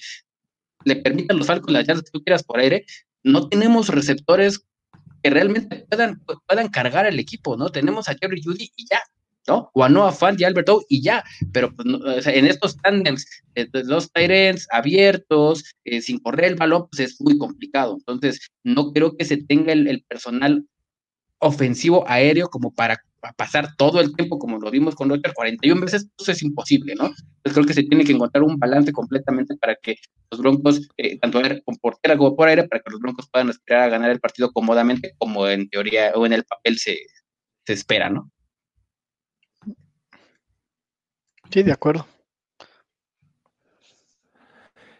le 0.85 0.97
permitan 0.97 1.37
los 1.37 1.47
Falcons 1.47 1.73
las 1.73 1.87
yardas 1.87 2.05
que 2.05 2.11
tú 2.11 2.25
quieras 2.25 2.43
por 2.43 2.59
aire, 2.59 2.87
no 3.23 3.49
tenemos 3.49 3.89
receptores 3.89 4.65
que 5.23 5.31
realmente 5.31 5.87
puedan, 5.89 6.23
puedan 6.47 6.69
cargar 6.69 7.07
el 7.07 7.19
equipo, 7.19 7.57
¿no? 7.57 7.71
Tenemos 7.71 8.09
a 8.09 8.17
Jerry 8.21 8.43
Judy 8.43 8.71
y 8.77 8.87
ya, 8.91 9.01
¿no? 9.47 9.71
O 9.75 9.85
a 9.85 9.89
Noah 9.89 10.13
Fant 10.13 10.41
y 10.41 10.45
Albert 10.45 10.71
y 10.89 11.03
ya, 11.03 11.25
pero 11.53 11.75
pues, 11.75 11.87
no, 11.87 11.99
o 11.99 12.23
sea, 12.23 12.33
en 12.33 12.47
estos 12.47 12.77
tandems, 12.79 13.27
eh, 13.55 13.69
los 13.73 14.11
Tyrants 14.13 14.67
abiertos, 14.71 15.65
eh, 15.85 16.01
sin 16.01 16.19
correr 16.21 16.53
el 16.53 16.57
balón, 16.57 16.89
pues 16.91 17.01
es 17.01 17.21
muy 17.21 17.37
complicado. 17.37 17.97
Entonces, 17.99 18.49
no 18.65 18.93
creo 18.93 19.17
que 19.17 19.25
se 19.25 19.37
tenga 19.37 19.73
el 19.73 20.05
personal 20.09 20.65
ofensivo 21.39 22.05
aéreo 22.09 22.49
como 22.49 22.73
para 22.73 23.03
pa- 23.21 23.33
pasar 23.35 23.77
todo 23.77 24.01
el 24.01 24.15
tiempo, 24.17 24.39
como 24.39 24.59
lo 24.59 24.71
vimos 24.71 24.95
con 24.95 25.09
Roger, 25.11 25.33
41 25.35 25.81
veces, 25.83 26.09
pues 26.17 26.29
es 26.31 26.43
imposible, 26.43 26.95
¿no? 26.95 27.07
Entonces 27.07 27.53
creo 27.55 27.65
que 27.67 27.75
se 27.75 27.83
tiene 27.85 28.05
que 28.05 28.13
encontrar 28.13 28.43
un 28.45 28.59
balance 28.59 28.93
completamente 28.93 29.57
para 29.57 29.77
que 29.77 29.97
los 30.31 30.41
Broncos, 30.41 30.89
eh, 30.97 31.19
tanto 31.19 31.39
aire- 31.39 31.63
con 31.63 31.77
por 31.77 31.97
tierra 31.99 32.17
como 32.19 32.35
por 32.37 32.49
aire, 32.49 32.67
para 32.69 32.83
que 32.83 32.91
los 32.91 33.01
Broncos 33.01 33.29
puedan 33.31 33.51
aspirar 33.51 33.83
a 33.83 33.89
ganar 33.89 34.11
el 34.11 34.21
partido 34.21 34.51
cómodamente, 34.53 35.15
como 35.19 35.47
en 35.49 35.69
teoría 35.69 36.13
o 36.15 36.27
en 36.27 36.33
el 36.33 36.45
papel 36.45 36.79
se, 36.79 36.99
se 37.67 37.73
espera, 37.73 38.11
¿no? 38.11 38.31
Sí, 41.51 41.63
de 41.63 41.73
acuerdo. 41.73 42.07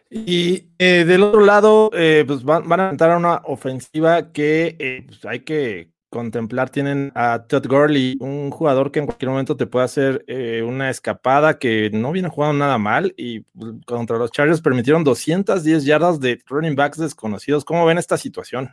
Y 0.09 0.71
eh, 0.77 1.05
del 1.05 1.23
otro 1.23 1.39
lado, 1.41 1.89
eh, 1.93 2.25
pues 2.27 2.43
van, 2.43 2.67
van 2.67 2.81
a 2.81 2.89
entrar 2.89 3.11
a 3.11 3.17
una 3.17 3.35
ofensiva 3.45 4.33
que 4.33 4.75
eh, 4.77 5.03
pues, 5.07 5.23
hay 5.25 5.39
que 5.41 5.90
contemplar. 6.11 6.69
Tienen 6.69 7.11
a 7.15 7.45
Todd 7.47 7.65
Gurley, 7.65 8.17
un 8.19 8.51
jugador 8.51 8.91
que 8.91 8.99
en 8.99 9.07
cualquier 9.07 9.31
momento 9.31 9.57
te 9.57 9.65
puede 9.65 9.85
hacer 9.85 10.23
eh, 10.27 10.61
una 10.61 10.91
escapada 10.91 11.57
que 11.57 11.89
no 11.91 12.11
viene 12.11 12.29
jugando 12.29 12.59
nada 12.59 12.77
mal. 12.77 13.15
Y 13.17 13.39
pues, 13.39 13.73
contra 13.87 14.17
los 14.17 14.31
Chargers 14.31 14.61
permitieron 14.61 15.03
210 15.03 15.85
yardas 15.85 16.19
de 16.19 16.39
running 16.45 16.75
backs 16.75 16.99
desconocidos. 16.99 17.65
¿Cómo 17.65 17.85
ven 17.87 17.97
esta 17.97 18.17
situación? 18.17 18.69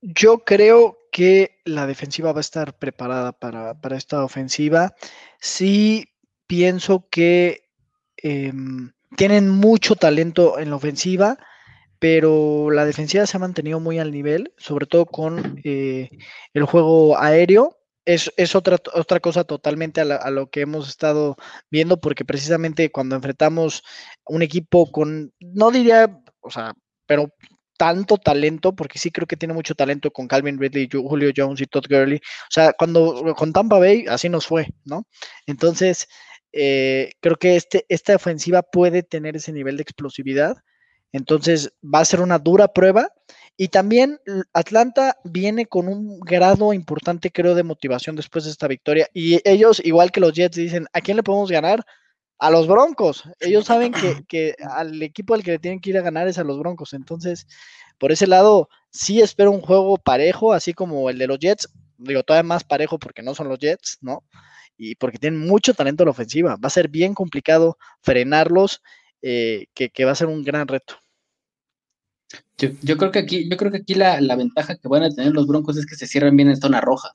Yo 0.00 0.44
creo 0.44 0.98
que 1.10 1.58
la 1.64 1.86
defensiva 1.86 2.32
va 2.32 2.38
a 2.38 2.40
estar 2.40 2.78
preparada 2.78 3.32
para, 3.32 3.80
para 3.80 3.96
esta 3.96 4.22
ofensiva. 4.22 4.94
Sí 5.40 6.04
pienso 6.46 7.08
que 7.10 7.62
em, 8.16 8.92
tienen 9.16 9.48
mucho 9.48 9.96
talento 9.96 10.58
en 10.58 10.70
la 10.70 10.76
ofensiva, 10.76 11.38
pero 11.98 12.70
la 12.70 12.84
defensiva 12.84 13.26
se 13.26 13.36
ha 13.36 13.40
mantenido 13.40 13.80
muy 13.80 13.98
al 13.98 14.12
nivel, 14.12 14.52
sobre 14.58 14.86
todo 14.86 15.06
con 15.06 15.60
eh, 15.64 16.10
el 16.54 16.64
juego 16.64 17.18
aéreo. 17.18 17.76
Es, 18.04 18.32
es 18.38 18.54
otra, 18.54 18.78
otra 18.94 19.20
cosa 19.20 19.44
totalmente 19.44 20.00
a, 20.00 20.04
la- 20.06 20.16
a 20.16 20.30
lo 20.30 20.48
que 20.50 20.62
hemos 20.62 20.88
estado 20.88 21.36
viendo, 21.70 22.00
porque 22.00 22.24
precisamente 22.24 22.90
cuando 22.90 23.16
enfrentamos 23.16 23.82
un 24.24 24.42
equipo 24.42 24.90
con, 24.90 25.32
no 25.40 25.70
diría, 25.70 26.18
o 26.40 26.50
sea, 26.50 26.72
pero 27.06 27.30
tanto 27.76 28.16
talento, 28.18 28.74
porque 28.74 28.98
sí 28.98 29.10
creo 29.12 29.26
que 29.26 29.36
tiene 29.36 29.54
mucho 29.54 29.74
talento 29.74 30.10
con 30.10 30.26
Calvin 30.26 30.58
Ridley, 30.58 30.88
Ju- 30.88 31.06
Julio 31.08 31.30
Jones 31.36 31.60
y 31.60 31.66
Todd 31.66 31.84
Gurley. 31.88 32.16
O 32.18 32.50
sea, 32.50 32.72
cuando 32.72 33.34
con 33.36 33.52
Tampa 33.52 33.78
Bay 33.78 34.04
así 34.08 34.28
nos 34.28 34.46
fue, 34.46 34.68
¿no? 34.84 35.04
Entonces, 35.46 36.08
eh, 36.52 37.12
creo 37.20 37.36
que 37.36 37.56
este, 37.56 37.84
esta 37.88 38.16
ofensiva 38.16 38.62
puede 38.62 39.02
tener 39.02 39.36
ese 39.36 39.52
nivel 39.52 39.76
de 39.76 39.82
explosividad. 39.82 40.56
Entonces, 41.12 41.72
va 41.82 42.00
a 42.00 42.04
ser 42.04 42.20
una 42.20 42.38
dura 42.38 42.68
prueba 42.68 43.08
Y 43.56 43.68
también 43.68 44.20
Atlanta 44.52 45.16
viene 45.24 45.66
con 45.66 45.88
un 45.88 46.20
grado 46.20 46.72
importante, 46.72 47.30
creo, 47.32 47.54
de 47.54 47.64
motivación 47.64 48.16
después 48.16 48.44
de 48.44 48.52
esta 48.52 48.68
victoria. 48.68 49.08
Y 49.14 49.40
ellos, 49.48 49.80
igual 49.84 50.12
que 50.12 50.20
los 50.20 50.32
Jets, 50.32 50.56
dicen, 50.56 50.86
¿a 50.92 51.00
quién 51.00 51.16
le 51.16 51.22
podemos 51.24 51.50
ganar? 51.50 51.84
A 52.38 52.50
los 52.50 52.68
Broncos. 52.68 53.24
Ellos 53.40 53.64
saben 53.66 53.92
que, 53.92 54.24
que 54.28 54.54
al 54.70 55.02
equipo 55.02 55.34
al 55.34 55.42
que 55.42 55.52
le 55.52 55.58
tienen 55.58 55.80
que 55.80 55.90
ir 55.90 55.98
a 55.98 56.02
ganar 56.02 56.28
es 56.28 56.38
a 56.38 56.44
los 56.44 56.58
Broncos. 56.58 56.92
Entonces, 56.94 57.46
por 57.98 58.12
ese 58.12 58.26
lado, 58.26 58.68
sí 58.90 59.20
espero 59.20 59.50
un 59.50 59.60
juego 59.60 59.98
parejo, 59.98 60.52
así 60.52 60.72
como 60.72 61.10
el 61.10 61.18
de 61.18 61.26
los 61.26 61.38
Jets. 61.38 61.68
Digo, 61.98 62.22
todavía 62.22 62.44
más 62.44 62.64
parejo 62.64 62.98
porque 62.98 63.22
no 63.22 63.34
son 63.34 63.48
los 63.48 63.58
Jets, 63.58 63.98
¿no? 64.00 64.22
Y 64.76 64.94
porque 64.94 65.18
tienen 65.18 65.40
mucho 65.40 65.74
talento 65.74 66.04
en 66.04 66.06
la 66.06 66.12
ofensiva. 66.12 66.56
Va 66.56 66.68
a 66.68 66.70
ser 66.70 66.88
bien 66.88 67.14
complicado 67.14 67.76
frenarlos, 68.02 68.82
eh, 69.22 69.66
que, 69.74 70.04
va 70.04 70.12
a 70.12 70.16
ser 70.16 70.28
un 70.28 70.44
gran 70.44 70.68
reto. 70.68 70.94
Yo, 72.58 72.96
creo 72.96 73.10
que 73.10 73.20
aquí, 73.20 73.48
yo 73.48 73.56
creo 73.56 73.70
que 73.70 73.78
aquí 73.78 73.94
la, 73.94 74.20
ventaja 74.36 74.76
que 74.76 74.88
van 74.88 75.04
a 75.04 75.10
tener 75.10 75.32
los 75.32 75.46
Broncos 75.46 75.76
es 75.76 75.86
que 75.86 75.94
se 75.94 76.06
cierran 76.06 76.36
bien 76.36 76.48
en 76.48 76.56
zona 76.56 76.80
roja. 76.80 77.14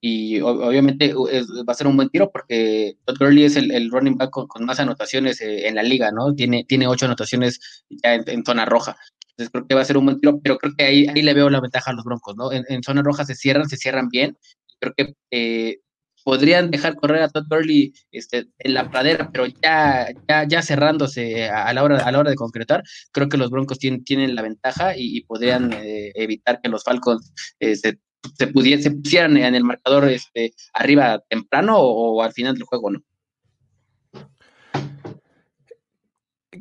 Y 0.00 0.40
obviamente 0.40 1.14
va 1.14 1.72
a 1.72 1.74
ser 1.74 1.86
un 1.86 1.96
buen 1.96 2.10
tiro 2.10 2.30
porque 2.30 2.96
Todd 3.04 3.16
Gurley 3.18 3.44
es 3.44 3.56
el, 3.56 3.90
running 3.90 4.16
back 4.16 4.30
con, 4.30 4.64
más 4.64 4.78
anotaciones 4.78 5.40
eh, 5.40 5.66
en 5.66 5.74
la 5.74 5.82
liga, 5.82 6.12
¿no? 6.12 6.34
Tiene, 6.34 6.64
tiene 6.64 6.86
ocho 6.86 7.06
anotaciones 7.06 7.84
ya 7.88 8.14
en, 8.14 8.44
zona 8.44 8.66
roja. 8.66 8.96
Entonces 9.30 9.50
creo 9.50 9.66
que 9.66 9.74
va 9.74 9.80
a 9.80 9.84
ser 9.84 9.96
un 9.96 10.04
buen 10.04 10.20
tiro, 10.20 10.38
pero 10.40 10.58
creo 10.58 10.74
que 10.76 10.84
ahí, 10.84 11.06
ahí 11.08 11.22
le 11.22 11.34
veo 11.34 11.50
la 11.50 11.60
ventaja 11.60 11.90
a 11.90 11.94
los 11.94 12.04
Broncos, 12.04 12.36
¿no? 12.36 12.52
En, 12.52 12.82
zona 12.82 13.02
roja 13.02 13.24
se 13.24 13.34
cierran, 13.34 13.68
se 13.68 13.76
cierran 13.76 14.08
bien. 14.08 14.36
Creo 14.78 14.94
que 14.94 15.14
eh, 15.30 15.80
podrían 16.26 16.72
dejar 16.72 16.96
correr 16.96 17.22
a 17.22 17.28
Todd 17.28 17.46
Burley 17.48 17.94
este, 18.10 18.48
en 18.58 18.74
la 18.74 18.90
pradera, 18.90 19.30
pero 19.32 19.46
ya, 19.46 20.08
ya, 20.28 20.42
ya 20.42 20.60
cerrándose 20.60 21.48
a 21.48 21.72
la, 21.72 21.84
hora, 21.84 21.98
a 21.98 22.10
la 22.10 22.18
hora 22.18 22.30
de 22.30 22.36
concretar, 22.36 22.82
creo 23.12 23.28
que 23.28 23.36
los 23.36 23.48
Broncos 23.48 23.78
tienen, 23.78 24.02
tienen 24.02 24.34
la 24.34 24.42
ventaja 24.42 24.94
y, 24.96 25.20
podrían 25.20 25.72
eh, 25.72 26.10
evitar 26.16 26.60
que 26.60 26.68
los 26.68 26.82
Falcons 26.82 27.32
eh, 27.60 27.76
se, 27.76 28.00
se, 28.36 28.48
pusieran 28.48 29.36
en 29.36 29.54
el 29.54 29.62
marcador 29.62 30.08
este, 30.08 30.52
arriba 30.72 31.22
temprano 31.28 31.78
o, 31.78 32.16
o 32.16 32.22
al 32.24 32.32
final 32.32 32.54
del 32.54 32.64
juego, 32.64 32.90
¿no? 32.90 33.04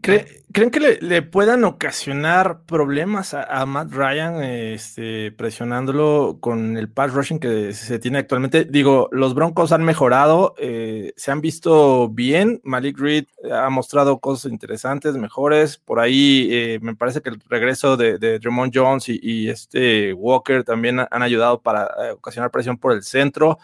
¿Creen 0.02 0.72
que 0.72 0.80
le, 0.80 1.22
puedan 1.22 1.66
ocasionar 1.66 2.62
problemas 2.66 3.34
a, 3.34 3.66
Matt 3.66 3.92
Ryan 3.92 4.42
este, 4.42 5.32
presionándolo 5.34 6.38
con 6.40 6.78
el 6.78 6.90
pass 6.90 7.14
rushing 7.14 7.40
que 7.40 7.74
se 7.74 8.00
tiene 8.00 8.20
actualmente? 8.20 8.64
Digo, 8.64 9.10
los 9.12 9.34
Broncos 9.34 9.74
han 9.74 9.84
mejorado, 9.84 10.56
eh, 10.58 11.14
se 11.18 11.32
han 11.32 11.42
visto 11.42 12.08
bien. 12.10 12.62
Malik 12.64 12.98
Reed 12.98 13.26
ha 13.52 13.70
mostrado 13.70 14.20
cosas 14.20 14.52
interesantes, 14.52 15.16
mejores. 15.16 15.78
Por 15.78 16.00
ahí 16.00 16.48
eh, 16.52 16.80
me 16.82 16.96
parece 16.96 17.22
que 17.22 17.32
el 17.32 17.42
regreso 17.50 17.98
de, 17.98 18.18
de 18.18 18.40
Jones 18.74 19.10
y, 19.10 19.50
este 19.50 20.14
Walker 20.14 20.64
también 20.64 21.00
han 21.00 21.22
ayudado 21.22 21.62
para 21.62 21.86
eh, 21.86 22.12
ocasionar 22.12 22.50
presión 22.50 22.78
por 22.78 22.94
el 22.94 23.04
centro. 23.04 23.58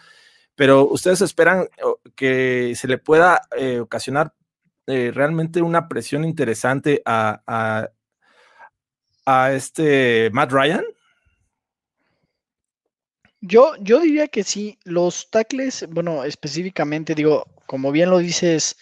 Pero 0.54 0.86
ustedes 0.86 1.22
esperan 1.22 1.68
que 2.14 2.74
se 2.76 2.86
le 2.86 2.98
pueda 2.98 3.40
ocasionar 3.80 4.34
eh, 4.86 5.10
realmente 5.14 5.62
una 5.62 5.88
presión 5.88 6.24
interesante 6.24 7.02
a, 7.04 7.88
a, 9.24 9.52
este 9.52 10.30
Matt 10.32 10.52
Ryan? 10.52 10.84
Yo, 13.40 13.74
yo 13.80 14.00
diría 14.00 14.28
que 14.28 14.44
sí, 14.44 14.78
los 14.84 15.30
tackles, 15.30 15.86
bueno, 15.90 16.24
específicamente, 16.24 17.14
digo, 17.14 17.46
como 17.66 17.90
bien 17.92 18.10
lo 18.10 18.18
dices 18.18 18.76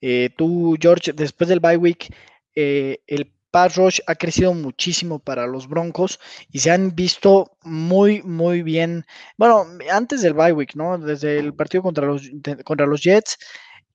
eh, 0.00 0.30
tú, 0.36 0.76
George, 0.80 1.12
después 1.12 1.48
del 1.48 1.60
bye 1.60 1.76
week, 1.76 2.14
eh, 2.54 2.98
el 3.06 3.32
pass 3.52 3.76
rush 3.76 4.00
ha 4.06 4.14
crecido 4.16 4.52
muchísimo 4.54 5.18
para 5.18 5.46
los 5.46 5.68
Broncos 5.68 6.18
y 6.50 6.58
se 6.58 6.70
han 6.70 6.94
visto 6.94 7.56
muy, 7.62 8.22
muy 8.22 8.62
bien. 8.62 9.04
Bueno, 9.36 9.66
antes 9.90 10.22
del 10.22 10.34
bye 10.34 10.52
week, 10.52 10.74
¿no? 10.74 10.98
Desde 10.98 11.38
el 11.38 11.54
partido 11.54 11.82
contra 11.82 12.06
los, 12.06 12.28
contra 12.64 12.86
los 12.86 13.02
Jets 13.02 13.38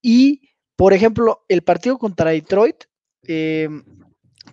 y 0.01 0.51
por 0.77 0.93
ejemplo, 0.93 1.43
el 1.49 1.63
partido 1.63 1.97
contra 1.97 2.31
Detroit, 2.31 2.85
em, 3.23 3.83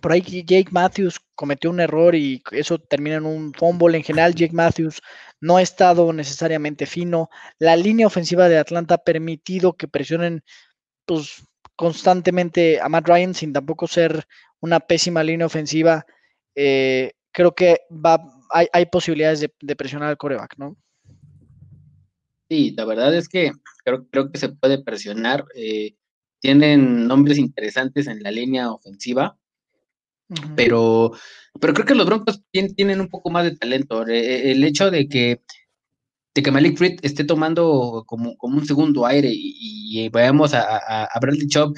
por 0.01 0.11
ahí 0.11 0.21
Jake 0.21 0.69
Matthews 0.71 1.21
cometió 1.35 1.69
un 1.69 1.79
error 1.79 2.15
y 2.15 2.41
eso 2.51 2.79
termina 2.79 3.17
en 3.17 3.25
un 3.25 3.53
fumble. 3.53 3.95
En 3.95 4.03
general, 4.03 4.33
Jake 4.33 4.53
Matthews 4.53 5.01
no 5.39 5.57
ha 5.57 5.61
estado 5.61 6.11
necesariamente 6.13 6.87
fino. 6.87 7.29
La 7.59 7.75
línea 7.75 8.07
ofensiva 8.07 8.49
de 8.49 8.57
Atlanta 8.57 8.95
ha 8.95 9.03
permitido 9.03 9.73
que 9.73 9.87
presionen 9.87 10.43
pues, 11.05 11.43
constantemente 11.75 12.81
a 12.81 12.89
Matt 12.89 13.07
Ryan 13.07 13.35
sin 13.35 13.53
tampoco 13.53 13.87
ser 13.87 14.25
una 14.59 14.79
pésima 14.79 15.23
línea 15.23 15.45
ofensiva. 15.45 16.07
Eh, 16.55 17.11
creo 17.31 17.53
que 17.53 17.81
va, 17.91 18.19
hay, 18.49 18.85
posibilidades 18.87 19.41
de, 19.41 19.75
presionar 19.75 20.09
al 20.09 20.17
coreback, 20.17 20.57
¿no? 20.57 20.75
Sí, 22.49 22.71
la 22.71 22.85
verdad 22.85 23.15
es 23.15 23.29
que 23.29 23.51
creo, 23.83 24.07
creo 24.09 24.31
que 24.31 24.39
se 24.39 24.49
puede 24.49 24.83
presionar. 24.83 25.45
Eh, 25.55 25.95
tienen 26.45 27.07
nombres 27.07 27.39
interesantes 27.39 28.05
en 28.05 28.21
la 28.21 28.29
línea 28.29 28.71
ofensiva, 28.71 29.35
pero, 30.55 31.11
pero 31.59 31.73
creo 31.73 31.87
que 31.87 31.95
los 31.95 32.05
Broncos 32.05 32.39
tienen, 32.51 33.01
un 33.01 33.07
poco 33.07 33.31
más 33.31 33.45
de 33.45 33.55
talento. 33.55 34.07
E, 34.07 34.19
e, 34.19 34.51
el 34.51 34.63
hecho 34.63 34.91
de 34.91 35.09
que, 35.09 35.41
de 36.35 36.43
que 36.43 36.51
Malik 36.51 36.79
Reed 36.79 36.99
esté 37.01 37.23
tomando 37.23 38.03
como, 38.05 38.37
como 38.37 38.57
un 38.59 38.65
segundo 38.67 39.07
aire 39.07 39.31
y, 39.33 40.07
vayamos 40.09 40.53
a, 40.53 41.05
a, 41.05 41.19
Bradley 41.19 41.47
Chubb 41.47 41.73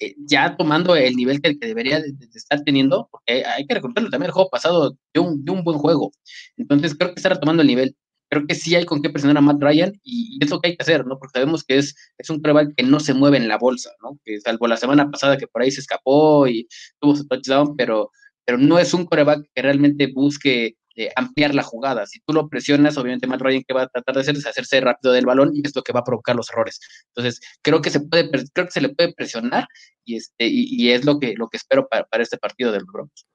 eh, 0.00 0.16
ya 0.26 0.56
tomando 0.56 0.96
el 0.96 1.14
nivel 1.14 1.40
que, 1.40 1.54
debería 1.54 2.00
de, 2.00 2.12
estar 2.34 2.60
teniendo, 2.64 3.08
porque 3.12 3.44
hay 3.44 3.68
que 3.68 3.74
recordarlo 3.74 4.10
también 4.10 4.30
el 4.30 4.32
juego 4.32 4.50
pasado 4.50 4.96
de 5.14 5.20
un, 5.20 5.44
de 5.44 5.52
un 5.52 5.62
buen 5.62 5.78
juego. 5.78 6.10
Entonces 6.56 6.96
creo 6.96 7.14
que 7.14 7.20
estará 7.20 7.38
tomando 7.38 7.62
el 7.62 7.68
nivel 7.68 7.96
creo 8.28 8.46
que 8.46 8.54
sí 8.54 8.74
hay 8.74 8.84
con 8.84 9.02
qué 9.02 9.10
presionar 9.10 9.38
a 9.38 9.40
Matt 9.40 9.62
Ryan 9.62 9.92
y, 10.02 10.38
es 10.42 10.50
lo 10.50 10.60
que 10.60 10.68
hay 10.68 10.76
que 10.76 10.82
hacer, 10.82 11.06
¿no? 11.06 11.18
Porque 11.18 11.38
sabemos 11.38 11.64
que 11.64 11.78
es, 11.78 11.94
es 12.18 12.30
un 12.30 12.40
prueba 12.42 12.66
que 12.76 12.82
no 12.82 13.00
se 13.00 13.14
mueve 13.14 13.38
en 13.38 13.48
la 13.48 13.58
bolsa, 13.58 13.90
¿no? 14.02 14.18
Que 14.24 14.40
salvo 14.40 14.66
la 14.68 14.76
semana 14.76 15.10
pasada 15.10 15.36
que 15.36 15.46
por 15.46 15.62
ahí 15.62 15.70
se 15.70 15.80
escapó 15.80 16.46
y 16.46 16.68
tuvo 17.00 17.16
su 17.16 17.26
touchdown, 17.26 17.76
pero, 17.76 18.10
pero 18.44 18.58
no 18.58 18.78
es 18.78 18.94
un 18.94 19.06
coreback 19.06 19.42
que 19.54 19.62
realmente 19.62 20.10
busque 20.12 20.76
eh, 20.96 21.10
ampliar 21.16 21.54
la 21.54 21.62
jugada. 21.62 22.06
Si 22.06 22.20
tú 22.20 22.32
lo 22.32 22.48
presionas, 22.48 22.96
obviamente 22.98 23.26
Matt 23.26 23.40
Ryan 23.40 23.62
que 23.66 23.74
va 23.74 23.82
a 23.82 23.88
tratar 23.88 24.14
de 24.16 24.20
hacer 24.20 24.36
es 24.36 24.46
hacerse 24.46 24.80
rápido 24.80 25.12
del 25.12 25.26
balón 25.26 25.52
y 25.54 25.62
es 25.64 25.74
lo 25.74 25.82
que 25.82 25.92
va 25.92 26.00
a 26.00 26.04
provocar 26.04 26.36
los 26.36 26.50
errores. 26.50 26.80
Entonces, 27.14 27.40
creo 27.62 27.80
que 27.82 27.90
se 27.90 28.00
puede, 28.00 28.30
creo 28.30 28.66
que 28.66 28.72
se 28.72 28.80
le 28.80 28.90
puede 28.90 29.14
presionar 29.14 29.66
y 30.04 30.16
este, 30.16 30.48
y, 30.48 30.90
es 30.90 31.04
lo 31.04 31.18
que, 31.18 31.34
lo 31.36 31.48
que 31.48 31.56
espero 31.56 31.88
para, 31.88 32.04
para 32.04 32.22
este 32.22 32.38
partido 32.38 32.72
del 32.72 32.84
Broncos. 32.84 33.26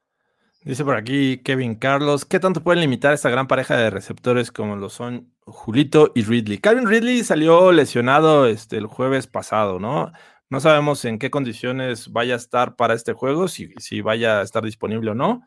Dice 0.66 0.86
por 0.86 0.95
aquí 0.95 1.39
Kevin 1.39 1.76
Carlos, 1.76 2.24
¿qué 2.24 2.39
tanto 2.39 2.64
pueden 2.64 2.80
limitar 2.80 3.14
esta 3.14 3.30
gran 3.30 3.47
pareja 3.47 3.76
de 3.76 3.89
receptores 3.89 4.49
como 4.49 4.78
lo 4.78 4.89
son 4.89 5.34
Julito 5.41 6.14
y 6.16 6.24
Ridley? 6.24 6.59
Calvin 6.59 6.88
Ridley 6.88 7.26
salió 7.26 7.74
lesionado 7.74 8.47
este, 8.47 8.78
el 8.78 8.86
jueves 8.88 9.28
pasado, 9.28 9.78
¿no? 9.80 10.14
No 10.49 10.61
sabemos 10.61 11.03
en 11.03 11.20
qué 11.20 11.30
condiciones 11.30 12.14
vaya 12.14 12.36
a 12.36 12.38
estar 12.38 12.78
para 12.78 12.93
este 12.93 13.11
juego, 13.11 13.49
si, 13.49 13.74
si 13.78 13.99
vaya 13.99 14.39
a 14.39 14.43
estar 14.43 14.64
disponible 14.64 15.11
o 15.11 15.16
no. 15.16 15.41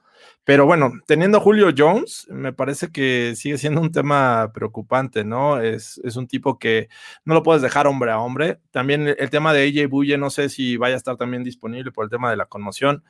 Pero 0.45 0.67
bueno, 0.67 0.93
teniendo 1.07 1.39
a 1.39 1.41
Julio 1.41 1.71
Jones, 1.77 2.27
me 2.29 2.53
parece 2.53 2.93
que 2.93 3.35
sigue 3.37 3.57
siendo 3.57 3.81
un 3.81 3.93
tema 3.93 4.51
preocupante, 4.53 5.25
¿no? 5.25 5.61
Es, 5.61 5.99
es 6.05 6.17
un 6.17 6.27
tipo 6.27 6.59
que 6.59 6.89
no 7.25 7.33
lo 7.35 7.43
puedes 7.43 7.63
dejar 7.63 7.87
hombre 7.87 8.11
a 8.11 8.19
hombre. 8.19 8.59
También 8.71 9.15
el, 9.17 9.31
tema 9.31 9.55
de 9.55 9.67
AJ 9.67 9.89
Buye, 9.89 10.19
no 10.19 10.29
sé 10.29 10.51
si 10.51 10.77
vaya 10.77 10.95
a 10.95 10.99
estar 10.99 11.17
también 11.17 11.43
disponible 11.43 11.91
por 11.91 12.05
el 12.05 12.11
tema 12.11 12.31
de 12.31 12.37
la 12.37 12.47
conmoción, 12.47 13.03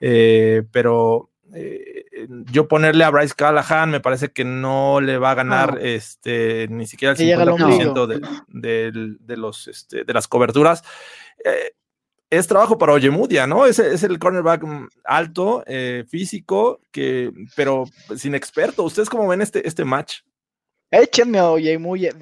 eh, 0.00 0.64
pero 0.72 1.31
eh, 1.54 2.04
yo 2.50 2.68
ponerle 2.68 3.04
a 3.04 3.10
Bryce 3.10 3.34
Callahan 3.34 3.90
me 3.90 4.00
parece 4.00 4.30
que 4.30 4.44
no 4.44 5.00
le 5.00 5.18
va 5.18 5.32
a 5.32 5.34
ganar 5.34 5.78
este, 5.82 6.66
ni 6.68 6.86
siquiera 6.86 7.12
el 7.12 7.18
50% 7.18 8.06
de, 8.48 9.16
de, 9.20 9.36
los, 9.36 9.68
este, 9.68 10.04
de 10.04 10.12
las 10.12 10.28
coberturas. 10.28 10.82
Eh, 11.44 11.72
es 12.30 12.46
trabajo 12.46 12.78
para 12.78 12.94
Oyemudia, 12.94 13.46
¿no? 13.46 13.66
Es, 13.66 13.78
es 13.78 14.02
el 14.04 14.18
cornerback 14.18 14.64
mm, 14.64 14.88
alto, 15.04 15.62
eh, 15.66 16.04
físico, 16.08 16.80
que, 16.90 17.30
pero 17.54 17.84
sin 18.16 18.34
experto. 18.34 18.84
¿Ustedes 18.84 19.10
cómo 19.10 19.28
ven 19.28 19.42
este, 19.42 19.68
este 19.68 19.84
match? 19.84 20.20
Échenme 20.94 21.38
a 21.38 21.50
Oye 21.50 21.78
Mudia, 21.78 22.12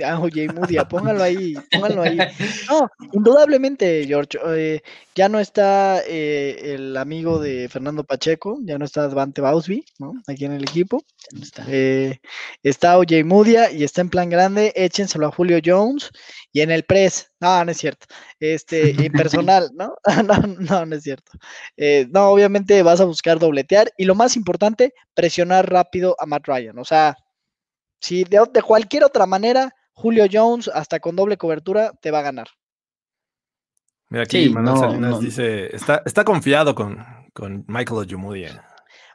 póngalo 0.88 1.24
ahí, 1.24 1.54
póngalo 1.72 2.02
ahí. 2.02 2.18
No, 2.68 2.88
indudablemente, 3.12 4.04
George, 4.06 4.38
eh, 4.46 4.80
ya 5.16 5.28
no 5.28 5.40
está 5.40 6.00
eh, 6.06 6.74
el 6.74 6.96
amigo 6.96 7.40
de 7.40 7.68
Fernando 7.68 8.04
Pacheco, 8.04 8.60
ya 8.62 8.78
no 8.78 8.84
está 8.84 9.08
Devante 9.08 9.40
Bausby, 9.40 9.84
¿no? 9.98 10.12
Aquí 10.28 10.44
en 10.44 10.52
el 10.52 10.62
equipo. 10.62 11.02
Está, 11.42 11.64
eh, 11.66 12.20
está 12.62 12.96
Oye 12.96 13.24
Mudia 13.24 13.72
y 13.72 13.82
está 13.82 14.02
en 14.02 14.10
plan 14.10 14.30
grande, 14.30 14.72
échenselo 14.76 15.26
a 15.26 15.32
Julio 15.32 15.58
Jones 15.64 16.12
y 16.52 16.60
en 16.60 16.70
el 16.70 16.84
press, 16.84 17.32
no, 17.40 17.64
no 17.64 17.72
es 17.72 17.78
cierto, 17.78 18.06
este, 18.38 18.90
y 19.04 19.10
personal, 19.10 19.68
¿no? 19.74 19.96
no, 20.22 20.36
no, 20.46 20.86
no 20.86 20.94
es 20.94 21.02
cierto. 21.02 21.32
no, 22.10 22.30
obviamente 22.30 22.84
vas 22.84 23.00
a 23.00 23.04
buscar 23.04 23.40
dobletear 23.40 23.92
y 23.98 24.04
lo 24.04 24.14
más 24.14 24.36
importante, 24.36 24.94
presionar 25.12 25.68
rápido 25.68 26.14
a 26.20 26.26
Matt 26.26 26.46
Ryan, 26.46 26.78
o 26.78 26.84
sea, 26.84 27.16
si 28.00 28.24
de, 28.24 28.40
cualquier 28.66 29.04
otra 29.04 29.26
manera, 29.26 29.74
Julio 29.92 30.26
Jones, 30.30 30.68
hasta 30.72 31.00
con 31.00 31.16
doble 31.16 31.36
cobertura, 31.36 31.92
te 32.00 32.10
va 32.10 32.20
a 32.20 32.22
ganar. 32.22 32.48
Mira, 34.08 34.24
aquí 34.24 34.48
Manuel 34.50 34.78
Salinas 34.78 35.20
dice, 35.20 35.74
está, 35.74 36.02
está 36.04 36.24
confiado 36.24 36.74
con, 36.74 36.98
con 37.32 37.64
Michael 37.68 38.06
Ojumudia. 38.08 38.64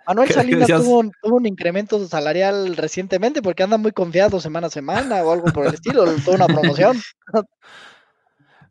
Manuel 0.07 0.29
Salinas 0.31 0.67
tuvo 0.67 0.99
un, 0.99 1.11
tuvo 1.21 1.38
un, 1.38 1.45
incremento 1.45 2.07
salarial 2.07 2.77
recientemente 2.77 3.41
porque 3.41 3.63
anda 3.63 3.77
muy 3.77 3.91
confiado 3.91 4.39
semana 4.39 4.67
a 4.67 4.69
semana 4.69 5.23
o 5.23 5.31
algo 5.31 5.47
por 5.47 5.67
el 5.67 5.73
estilo, 5.73 6.05
tuvo 6.23 6.36
una 6.36 6.47
promoción. 6.47 6.97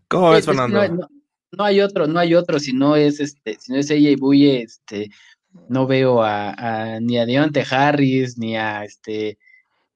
¿Cómo 0.08 0.30
ves, 0.30 0.46
Fernando? 0.46 1.08
No, 1.56 1.64
hay 1.64 1.80
otro, 1.80 2.06
no 2.06 2.18
hay 2.18 2.34
otro, 2.34 2.58
si 2.58 2.72
no 2.72 2.96
es 2.96 3.20
este, 3.20 3.56
si 3.60 3.72
no 3.72 3.78
es 3.78 3.90
ella 3.90 4.10
y 4.10 4.16
Buye, 4.16 4.62
este, 4.62 5.08
no 5.68 5.86
veo 5.86 6.22
a, 6.22 6.98
ni 7.00 7.18
a 7.18 7.26
Deontay 7.26 7.64
Harris, 7.70 8.36
ni 8.38 8.56
a 8.56 8.84
este 8.84 9.38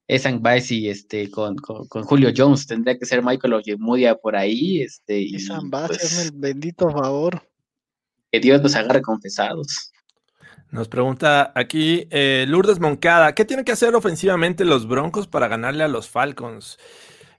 Esan 0.09 0.41
Baisi 0.41 0.89
este, 0.89 1.31
con, 1.31 1.55
con, 1.57 2.03
Julio 2.03 2.33
Jones, 2.35 2.67
tendría 2.67 2.99
que 2.99 3.05
ser 3.05 3.23
Michael 3.23 3.53
Ojemudia 3.53 4.15
por 4.15 4.35
ahí. 4.35 4.81
Este, 4.81 5.37
Esan 5.37 5.71
pues, 5.71 6.27
el 6.27 6.33
bendito 6.33 6.91
favor. 6.91 7.43
Que 8.33 8.41
Dios 8.41 8.63
nos 8.63 8.75
agarre 8.75 9.03
confesados. 9.03 9.93
Nos 10.71 10.89
pregunta 10.89 11.53
aquí 11.55 12.07
eh, 12.11 12.45
Lourdes 12.49 12.79
Moncada, 12.79 13.35
¿qué 13.35 13.45
tienen 13.45 13.65
que 13.65 13.73
hacer 13.73 13.95
ofensivamente 13.95 14.65
los 14.67 14.87
Broncos 14.87 15.27
para 15.27 15.49
ganarle 15.49 15.85
a 15.85 15.89
los 15.89 16.09
Falcons? 16.09 16.79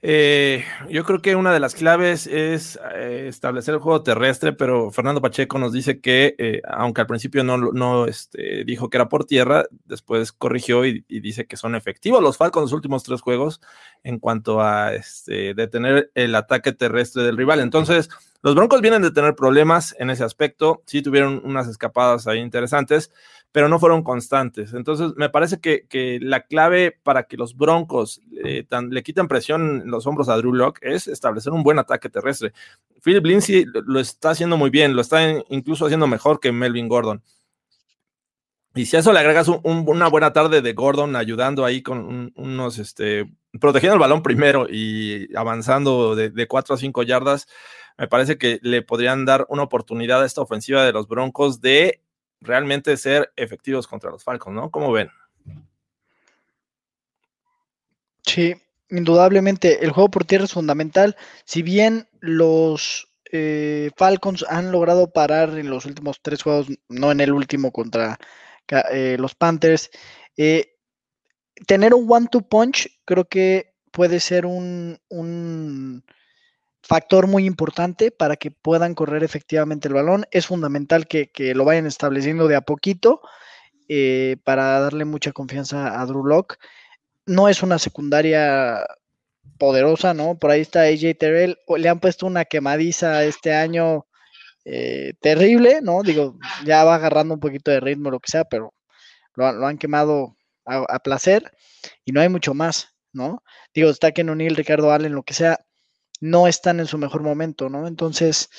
Eh, 0.02 0.64
yo 0.90 1.04
creo 1.04 1.22
que 1.22 1.36
una 1.36 1.52
de 1.52 1.60
las 1.60 1.76
claves 1.76 2.26
es 2.26 2.80
eh, 2.96 3.26
establecer 3.28 3.74
el 3.74 3.82
juego 3.82 4.02
terrestre, 4.02 4.54
pero 4.54 4.92
Fernando 4.92 5.22
Pacheco 5.22 5.60
nos 5.60 5.74
dice 5.74 6.00
que, 6.00 6.36
eh, 6.38 6.62
aunque 6.70 7.02
al 7.02 7.08
principio 7.08 7.44
no, 7.44 7.58
no 7.58 8.06
este, 8.06 8.64
dijo 8.64 8.90
que 8.90 8.98
era 8.98 9.10
por 9.10 9.26
tierra, 9.26 9.66
después 9.86 10.32
corrigió 10.32 10.86
y, 10.86 11.04
dice 11.10 11.48
que 11.48 11.58
son 11.58 11.76
efectivos 11.76 12.24
los 12.24 12.38
Falcons 12.38 12.66
los 12.66 12.74
últimos 12.74 13.04
tres 13.04 13.20
juegos 13.20 13.60
en 14.04 14.20
cuanto 14.20 14.62
a 14.62 14.94
este, 14.94 15.54
detener 15.54 16.12
el 16.16 16.34
ataque 16.36 16.72
terrestre 16.72 17.24
del 17.24 17.36
rival. 17.36 17.60
Entonces, 17.60 18.10
los 18.42 18.56
Broncos 18.56 18.80
vienen 18.80 19.02
de 19.02 19.12
tener 19.12 19.36
problemas 19.36 19.94
en 20.00 20.10
ese 20.10 20.24
aspecto, 20.24 20.82
sí 20.86 21.02
tuvieron 21.02 21.42
unas 21.44 21.68
escapadas 21.68 22.26
ahí 22.26 22.40
interesantes 22.40 23.12
pero 23.52 23.68
no 23.68 23.80
fueron 23.80 24.04
constantes. 24.04 24.74
Entonces, 24.74 25.14
me 25.16 25.30
parece 25.30 25.60
que, 25.60 26.20
la 26.22 26.42
clave 26.42 26.98
para 27.04 27.24
que 27.24 27.38
los 27.38 27.56
Broncos 27.58 28.22
le 28.32 29.04
quiten 29.04 29.28
presión 29.28 29.82
en 29.82 29.92
los 29.92 30.06
hombros 30.06 30.30
a 30.30 30.38
Drew 30.38 30.54
Locke 30.54 30.80
es 30.82 31.08
establecer 31.08 31.54
un 31.54 31.64
buen 31.64 31.80
ataque 31.80 32.10
terrestre. 32.10 32.54
Philip 33.04 33.26
Lindsay 33.26 33.66
lo 33.66 34.00
está 34.00 34.32
haciendo 34.32 34.58
muy 34.58 34.70
bien, 34.70 34.96
lo 34.96 35.02
está 35.02 35.44
incluso 35.50 35.86
haciendo 35.86 36.08
mejor 36.08 36.40
que 36.40 36.52
Melvin 36.52 36.88
Gordon. 36.88 37.24
Y 38.76 38.86
si 38.86 38.96
a 38.96 39.00
eso 39.00 39.12
le 39.12 39.20
agregas 39.20 39.48
una 39.48 40.08
buena 40.10 40.32
tarde 40.32 40.62
de 40.62 40.74
Gordon 40.74 41.16
ayudando 41.16 41.66
ahí 41.66 41.82
con 41.82 42.32
unos, 42.36 42.78
este, 42.78 43.26
protegiendo 43.60 43.96
el 43.96 44.00
balón 44.00 44.22
primero 44.22 44.68
y 44.70 45.28
avanzando 45.36 46.16
de, 46.16 46.30
de 46.30 46.48
4 46.48 46.76
a 46.76 46.78
5 46.78 47.04
yardas, 47.04 47.48
me 47.98 48.08
parece 48.08 48.38
que 48.38 48.60
le 48.62 48.84
podrían 48.84 49.26
dar 49.26 49.48
una 49.50 49.64
oportunidad 49.64 50.22
a 50.22 50.26
esta 50.26 50.42
ofensiva 50.42 50.86
de 50.86 50.94
los 50.94 51.08
Broncos 51.08 51.62
de 51.62 52.04
realmente 52.42 52.96
ser 52.98 53.32
efectivos 53.36 53.88
contra 53.88 54.12
los 54.12 54.24
Falcons, 54.24 54.56
¿no? 54.56 54.72
¿Cómo 54.72 54.92
ven? 54.92 55.10
Sí, 58.24 58.56
indudablemente 58.90 59.84
el 59.84 59.92
juego 59.92 60.10
por 60.10 60.26
tierra 60.26 60.46
es 60.46 60.54
fundamental. 60.54 61.16
Si 61.46 61.62
bien 61.62 62.08
los 62.20 63.10
eh, 63.32 63.92
Falcons 63.98 64.46
han 64.50 64.72
logrado 64.72 65.12
parar 65.12 65.58
en 65.58 65.70
los 65.70 65.86
últimos 65.86 66.20
tres 66.22 66.44
juegos, 66.44 66.68
no 66.88 67.12
en 67.12 67.22
el 67.22 67.32
último 67.32 67.72
contra 67.72 68.18
eh, 68.92 69.18
los 69.20 69.36
Panthers, 69.36 69.90
eh, 70.38 70.76
tener 71.68 71.94
un 71.94 72.06
one-two 72.10 72.48
punch 72.48 72.88
creo 73.06 73.26
que 73.26 73.74
puede 73.92 74.20
ser 74.20 74.46
un, 74.46 75.00
un 75.10 76.04
factor 76.90 77.28
muy 77.28 77.46
importante 77.46 78.10
para 78.10 78.36
que 78.36 78.50
puedan 78.50 78.96
correr 78.96 79.24
efectivamente 79.24 79.88
el 79.88 79.94
balón. 79.94 80.26
Es 80.32 80.48
fundamental 80.48 81.08
que, 81.08 81.30
lo 81.54 81.64
vayan 81.64 81.86
estableciendo 81.86 82.48
de 82.48 82.56
a 82.56 82.62
poquito 82.62 83.22
eh, 83.88 84.38
para 84.44 84.80
darle 84.80 85.06
mucha 85.06 85.32
confianza 85.32 86.02
a 86.02 86.06
Drew 86.08 86.26
Locke. 86.26 86.58
No 87.28 87.48
es 87.48 87.62
una 87.62 87.78
secundaria 87.78 88.84
poderosa, 89.60 90.16
¿no? 90.16 90.40
Por 90.40 90.50
ahí 90.50 90.62
está 90.62 90.82
AJ 90.82 91.16
Terrell. 91.20 91.60
Le 91.78 91.90
han 91.90 92.00
puesto 92.00 92.26
una 92.26 92.46
quemadiza 92.46 93.24
este 93.24 93.54
año 93.54 94.08
eh, 94.66 95.14
terrible, 95.22 95.82
¿no? 95.84 96.02
Digo, 96.02 96.40
ya 96.66 96.84
va 96.86 96.96
agarrando 96.96 97.36
un 97.36 97.40
poquito 97.40 97.70
de 97.70 97.82
ritmo, 97.82 98.10
lo 98.10 98.20
que 98.20 98.32
sea, 98.32 98.46
pero 98.46 98.74
lo, 99.36 99.46
han 99.46 99.78
quemado 99.78 100.36
a, 100.66 101.00
placer 101.00 101.52
y 102.04 102.14
no 102.14 102.22
hay 102.22 102.30
mucho 102.30 102.56
más, 102.56 102.96
¿no? 103.14 103.44
Digo, 103.76 103.92
está 103.92 104.12
Ken 104.12 104.30
O'Neill, 104.30 104.56
Ricardo 104.56 104.92
Allen, 104.92 105.14
lo 105.14 105.24
que 105.24 105.36
sea 105.36 105.60
no 106.20 106.48
están 106.48 106.80
en 106.80 106.88
su 106.88 106.98
mejor 106.98 107.24
momento, 107.24 107.70
¿no? 107.70 107.88
Entonces, 107.88 108.50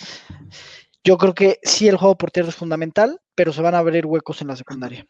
yo 1.05 1.19
creo 1.19 1.35
que 1.35 1.59
sí 1.63 1.89
el 1.89 1.97
juego 1.97 2.17
por 2.17 2.31
tierra 2.31 2.49
es 2.49 2.57
fundamental, 2.57 3.21
pero 3.35 3.53
se 3.53 3.63
van 3.63 3.75
a 3.75 3.79
abrir 3.79 4.07
huecos 4.07 4.41
en 4.41 4.49
la 4.49 4.57
secundaria. 4.57 5.07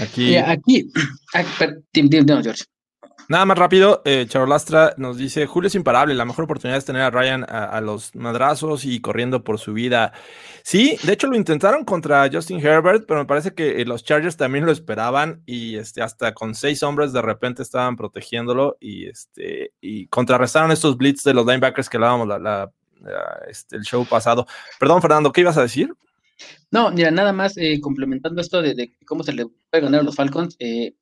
Aquí, 0.00 0.36
aquí, 0.36 0.90
George. 2.42 2.64
Nada 3.26 3.44
más 3.44 3.58
rápido, 3.58 4.00
eh, 4.06 4.24
Charolastra 4.26 4.94
nos 4.96 5.18
dice, 5.18 5.46
Julio 5.46 5.68
es 5.68 5.74
imparable, 5.74 6.14
la 6.14 6.24
mejor 6.24 6.44
oportunidad 6.44 6.78
es 6.78 6.84
tener 6.84 7.02
a 7.02 7.10
Ryan 7.10 7.44
a, 7.48 7.78
los 7.82 8.14
madrazos 8.14 8.86
y 8.86 9.00
corriendo 9.00 9.44
por 9.44 9.58
su 9.58 9.74
vida. 9.74 10.12
Sí, 10.62 10.96
de 11.02 11.12
hecho 11.12 11.26
lo 11.26 11.36
intentaron 11.36 11.84
contra 11.84 12.30
Justin 12.32 12.64
Herbert, 12.64 13.04
pero 13.06 13.20
me 13.20 13.26
parece 13.26 13.52
que 13.52 13.82
eh, 13.82 13.84
los 13.84 14.02
Chargers 14.02 14.36
también 14.36 14.64
lo 14.64 14.72
esperaban 14.72 15.42
y 15.44 15.76
este, 15.76 16.00
hasta 16.00 16.32
con 16.32 16.54
seis 16.54 16.82
hombres 16.82 17.12
de 17.12 17.20
repente 17.20 17.62
estaban 17.62 17.96
protegiéndolo 17.96 18.78
y, 18.80 19.06
este, 19.06 19.72
y 19.80 20.06
contrarrestaron 20.06 20.70
estos 20.70 20.96
blitz 20.96 21.22
de 21.22 21.34
los 21.34 21.44
linebackers 21.44 21.90
que 21.90 21.98
hablábamos 21.98 22.28
la, 22.28 22.70
este, 23.48 23.76
el 23.76 23.82
show 23.82 24.06
pasado. 24.06 24.46
Perdón, 24.78 25.02
Fernando, 25.02 25.32
¿qué 25.32 25.42
ibas 25.42 25.58
a 25.58 25.62
decir? 25.62 25.92
No, 26.70 26.90
mira, 26.90 27.10
nada 27.10 27.32
más 27.32 27.56
eh, 27.56 27.80
complementando 27.80 28.40
esto 28.40 28.62
de, 28.62 28.94
cómo 29.06 29.22
se 29.22 29.32
le 29.32 29.46
puede 29.46 29.84
ganar 29.84 30.00
a 30.00 30.04
los 30.04 30.14
Falcons, 30.14 30.56
eh, 30.58 30.94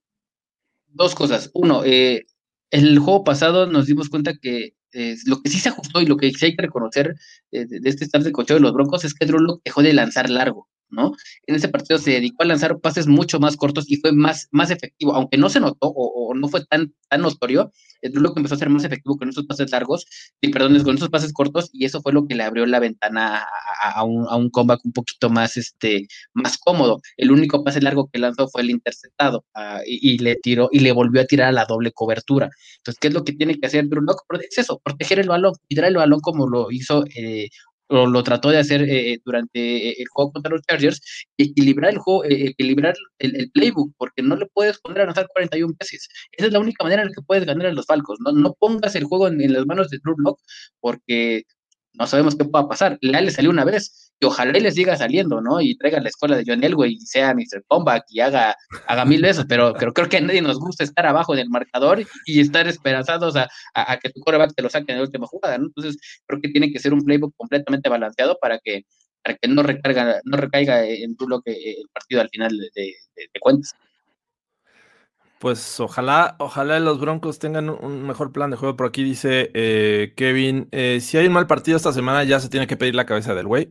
dos 0.97 1.15
cosas. 1.15 1.51
Uno, 1.55 1.83
eh, 1.85 2.27
el 2.71 2.99
juego 2.99 3.25
pasado 3.25 3.67
nos 3.67 3.87
dimos 3.87 4.09
cuenta 4.09 4.35
que 4.41 4.75
eh, 4.93 5.17
lo 5.27 5.43
que 5.43 5.51
sí 5.51 5.59
se 5.59 5.69
ajustó 5.69 6.01
y 6.01 6.07
lo 6.07 6.17
que 6.17 6.31
sí 6.31 6.47
hay 6.47 6.57
que 6.57 6.63
reconocer 6.63 7.15
eh, 7.53 7.67
de, 7.67 7.89
este 7.89 8.05
estado 8.05 8.25
de 8.25 8.33
cocheo 8.33 8.57
de 8.57 8.63
los 8.63 8.73
Broncos 8.73 9.05
es 9.05 9.15
que 9.15 9.27
Drew 9.27 9.41
Locke 9.41 9.63
dejó 9.65 9.83
de 9.83 9.93
lanzar 9.93 10.31
largo. 10.31 10.69
En 11.47 11.55
ese 11.55 11.69
partido 11.69 11.99
se 11.99 12.13
dedicó 12.13 12.43
a 12.43 12.47
lanzar 12.47 12.79
pases 12.81 13.07
mucho 13.07 13.41
más 13.41 13.57
cortos 13.57 13.85
y 13.89 13.97
fue 13.97 14.13
más, 14.13 14.49
más 14.51 14.71
efectivo, 14.71 15.15
aunque 15.15 15.37
no 15.37 15.49
se 15.49 15.61
notó 15.61 15.89
o, 15.89 16.35
no 16.35 16.49
fue 16.49 16.65
tan, 16.65 16.95
tan 17.09 17.23
notorio, 17.23 17.73
lo 18.03 18.33
que 18.33 18.41
empezó 18.41 18.55
a 18.55 18.59
ser 18.59 18.71
más 18.71 18.85
efectivo 18.85 19.17
con 19.17 19.29
esos 19.29 19.47
pases 19.47 19.71
largos, 19.71 20.07
y 20.41 20.49
perdón, 20.49 20.83
con 20.85 20.97
esos 20.97 21.09
pases 21.09 21.33
cortos, 21.33 21.71
y 21.73 21.85
eso 21.85 22.01
fue 22.03 22.13
lo 22.13 22.27
que 22.27 22.35
le 22.35 22.45
abrió 22.45 22.67
la 22.67 22.79
ventana 22.79 23.45
a, 23.83 24.05
un, 24.05 24.27
a 24.29 24.37
un 24.37 24.51
comeback 24.51 24.85
un 24.85 24.93
poquito 24.93 25.31
más, 25.31 25.57
este, 25.57 26.07
más 26.35 26.59
cómodo. 26.59 27.01
El 27.17 27.33
único 27.33 27.65
pase 27.65 27.81
largo 27.81 28.09
que 28.13 28.19
lanzó 28.19 28.49
fue 28.49 28.63
el 28.63 28.71
interceptado, 28.71 29.45
ah, 29.55 29.81
y, 29.87 30.19
le 30.19 30.37
tiró, 30.37 30.69
y 30.73 30.81
le 30.81 30.93
volvió 30.93 31.23
a 31.23 31.25
tirar 31.27 31.49
a 31.49 31.53
la 31.53 31.65
doble 31.65 31.93
cobertura. 31.93 32.51
Entonces, 32.79 32.99
¿qué 33.01 33.09
es 33.09 33.15
lo 33.15 33.25
que 33.25 33.33
tiene 33.33 33.59
que 33.59 33.67
hacer 33.67 33.89
Drew? 33.89 34.05
Es 34.41 34.59
eso, 34.59 34.81
proteger 34.85 35.19
el 35.19 35.29
balón, 35.29 35.55
tirar 35.69 35.89
el 35.89 35.97
balón 35.97 36.21
como 36.21 36.49
lo 36.49 36.71
hizo 36.71 37.05
eh, 37.17 37.49
o 37.89 38.07
lo 38.07 38.23
trató 38.23 38.51
de 38.51 38.59
hacer 38.59 38.83
eh, 38.83 39.13
eh, 39.13 39.19
durante 39.25 39.59
eh, 39.91 39.95
el 39.99 40.07
juego 40.09 40.33
contra 40.33 40.51
los 40.51 40.63
Chargers, 40.63 41.01
equilibrar 41.37 41.93
el 41.93 41.99
juego, 41.99 42.25
equilibrar 42.25 42.95
el, 43.19 43.51
playbook, 43.53 43.93
porque 43.97 44.23
no 44.23 44.37
le 44.37 44.47
puedes 44.47 44.79
poner 44.79 45.01
a 45.01 45.05
anotar 45.05 45.29
41 45.33 45.75
veces. 45.79 46.09
Esa 46.33 46.47
es 46.49 46.53
la 46.53 46.61
única 46.61 46.83
manera 46.85 47.03
en 47.03 47.09
la 47.09 47.15
que 47.15 47.23
puedes 47.23 47.45
ganar 47.45 47.67
a 47.67 47.73
los 47.73 47.87
Falcos. 47.87 48.19
No, 48.21 48.33
no 48.33 48.55
pongas 48.59 48.95
el 48.97 49.05
juego 49.05 49.29
en, 49.29 49.53
las 49.53 49.67
manos 49.67 49.91
de 49.91 49.99
Drew 50.03 50.17
Lock, 50.19 50.41
porque 50.81 51.45
no 51.99 52.07
sabemos 52.07 52.37
qué 52.37 52.45
pueda 52.45 52.69
pasar. 52.69 52.99
Le, 53.01 53.21
le 53.21 53.31
salió 53.31 53.51
una 53.51 53.65
vez, 53.65 54.07
y 54.19 54.27
ojalá 54.27 54.57
y 54.57 54.61
les 54.63 54.75
siga 54.75 54.97
saliendo, 54.97 55.41
¿no? 55.41 55.61
Y 55.61 55.77
traiga 55.77 56.01
la 56.01 56.09
escuela 56.09 56.37
de 56.37 56.45
John 56.47 56.65
Elway 56.65 56.95
y 56.95 57.01
sea 57.01 57.35
Mr. 57.35 57.65
Comeback 57.67 58.05
y 58.09 58.21
haga, 58.21 58.57
haga 58.87 59.05
mil 59.05 59.21
besos, 59.21 59.45
pero, 59.49 59.75
creo 59.75 60.09
que 60.09 60.17
a 60.17 60.21
nadie 60.21 60.41
nos 60.41 60.59
gusta 60.59 60.85
estar 60.85 61.07
abajo 61.07 61.35
del 61.35 61.51
marcador 61.51 62.03
y 62.25 62.41
estar 62.41 62.67
esperanzados 62.67 63.37
a, 63.37 63.49
a, 63.75 63.99
que 63.99 64.11
tu 64.11 64.21
coreback 64.21 64.55
te 64.55 64.63
lo 64.63 64.71
saque 64.71 64.93
en 64.93 64.99
la 64.99 65.05
última 65.05 65.27
jugada, 65.27 65.59
¿no? 65.59 65.67
Entonces, 65.67 65.99
creo 66.27 66.41
que 66.41 66.49
tiene 66.49 66.73
que 66.73 66.79
ser 66.79 66.95
un 66.95 67.05
playbook 67.05 67.35
completamente 67.37 67.89
balanceado 67.89 68.39
para 68.41 68.59
que, 68.59 68.85
para 69.23 69.37
que 69.37 69.49
no, 69.49 69.63
recarga, 69.63 70.21
no 70.25 70.37
recaiga 70.37 70.85
en 70.87 71.17
tu 71.17 71.27
bloque 71.27 71.53
el 71.53 71.89
partido 71.93 72.21
al 72.23 72.31
final 72.31 72.59
de, 72.75 72.95
cuentas. 73.41 73.73
Pues 75.39 75.81
ojalá, 75.81 76.37
ojalá 76.39 76.81
los 76.81 76.99
Broncos 76.99 77.39
tengan 77.39 77.69
un 77.69 78.07
mejor 78.07 78.33
plan 78.33 78.51
de 78.51 78.57
juego. 78.57 78.77
Por 78.77 78.87
aquí 78.87 79.03
dice 79.03 79.51
eh, 79.55 80.15
Kevin, 80.17 80.69
eh, 80.73 81.01
si 81.01 81.19
hay 81.19 81.27
un 81.27 81.35
mal 81.35 81.47
partido 81.47 81.77
esta 81.77 81.93
semana 81.93 82.25
ya 82.25 82.41
se 82.41 82.49
tiene 82.49 82.67
que 82.67 82.77
pedir 82.77 82.95
la 82.95 83.07
cabeza 83.07 83.35
del 83.35 83.47
güey. 83.47 83.69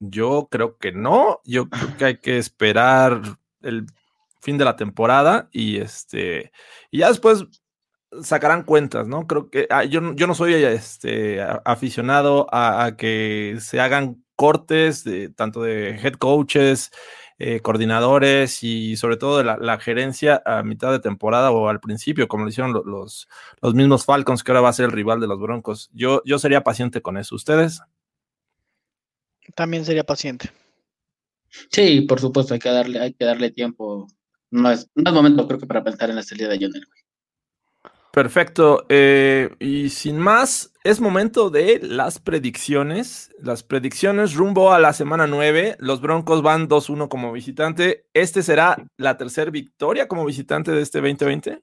Yo 0.00 0.48
creo 0.50 0.76
que 0.78 0.92
no. 0.92 1.40
Yo 1.44 1.68
creo 1.68 1.96
que 1.96 2.04
hay 2.04 2.18
que 2.18 2.38
esperar 2.38 3.22
el 3.62 3.86
fin 4.40 4.58
de 4.58 4.64
la 4.64 4.76
temporada 4.76 5.48
y 5.52 5.78
este 5.78 6.52
y 6.90 6.98
ya 6.98 7.08
después 7.08 7.44
sacarán 8.22 8.62
cuentas, 8.62 9.06
¿no? 9.06 9.26
Creo 9.26 9.50
que 9.50 9.66
ah, 9.70 9.84
yo, 9.84 10.14
yo, 10.14 10.26
no 10.26 10.34
soy 10.34 10.54
este, 10.54 11.40
aficionado 11.64 12.46
a, 12.52 12.96
que 12.96 13.58
se 13.60 13.80
hagan 13.80 14.24
cortes 14.36 15.04
de, 15.04 15.28
tanto 15.30 15.62
de 15.62 15.90
head 16.02 16.14
coaches, 16.14 16.90
eh, 17.40 17.60
coordinadores 17.60 18.64
y 18.64 18.96
sobre 18.96 19.16
todo 19.16 19.38
de 19.38 19.44
la, 19.44 19.78
gerencia 19.78 20.42
a 20.44 20.64
mitad 20.64 20.90
de 20.90 20.98
temporada 20.98 21.52
o 21.52 21.68
al 21.68 21.78
principio, 21.78 22.26
como 22.26 22.44
lo 22.44 22.50
hicieron 22.50 22.72
los, 22.72 23.28
los, 23.62 23.74
mismos 23.74 24.04
Falcons, 24.04 24.42
que 24.42 24.50
ahora 24.50 24.62
va 24.62 24.70
a 24.70 24.72
ser 24.72 24.86
el 24.86 24.92
rival 24.92 25.20
de 25.20 25.28
los 25.28 25.38
Broncos. 25.38 25.88
Yo, 25.92 26.20
yo 26.24 26.38
sería 26.38 26.64
paciente 26.64 27.00
con 27.00 27.16
eso. 27.16 27.36
¿Ustedes? 27.36 27.80
También 29.54 29.84
sería 29.84 30.04
paciente. 30.04 30.50
Sí, 31.70 32.02
por 32.02 32.20
supuesto, 32.20 32.54
hay 32.54 32.60
que 32.60 32.70
darle, 32.70 32.98
hay 33.00 33.14
que 33.14 33.24
darle 33.24 33.50
tiempo. 33.50 34.08
No 34.50 34.70
es, 34.70 34.90
no 34.94 35.08
es 35.08 35.14
momento, 35.14 35.46
creo 35.46 35.60
que 35.60 35.66
para 35.66 35.84
pensar 35.84 36.10
en 36.10 36.16
la 36.16 36.22
salida 36.22 36.48
de 36.48 36.56
Jonel. 36.56 36.86
Perfecto. 38.12 38.84
Eh, 38.88 39.54
y 39.60 39.90
sin 39.90 40.18
más, 40.18 40.72
es 40.88 41.00
momento 41.00 41.50
de 41.50 41.80
las 41.82 42.18
predicciones. 42.18 43.30
Las 43.42 43.62
predicciones 43.62 44.32
rumbo 44.32 44.72
a 44.72 44.78
la 44.78 44.94
semana 44.94 45.26
9. 45.26 45.76
Los 45.80 46.00
Broncos 46.00 46.40
van 46.40 46.66
2-1 46.66 47.08
como 47.08 47.30
visitante. 47.30 48.06
¿Este 48.14 48.42
será 48.42 48.88
la 48.96 49.18
tercera 49.18 49.50
victoria 49.50 50.08
como 50.08 50.24
visitante 50.24 50.70
de 50.70 50.80
este 50.80 51.02
2020? 51.02 51.60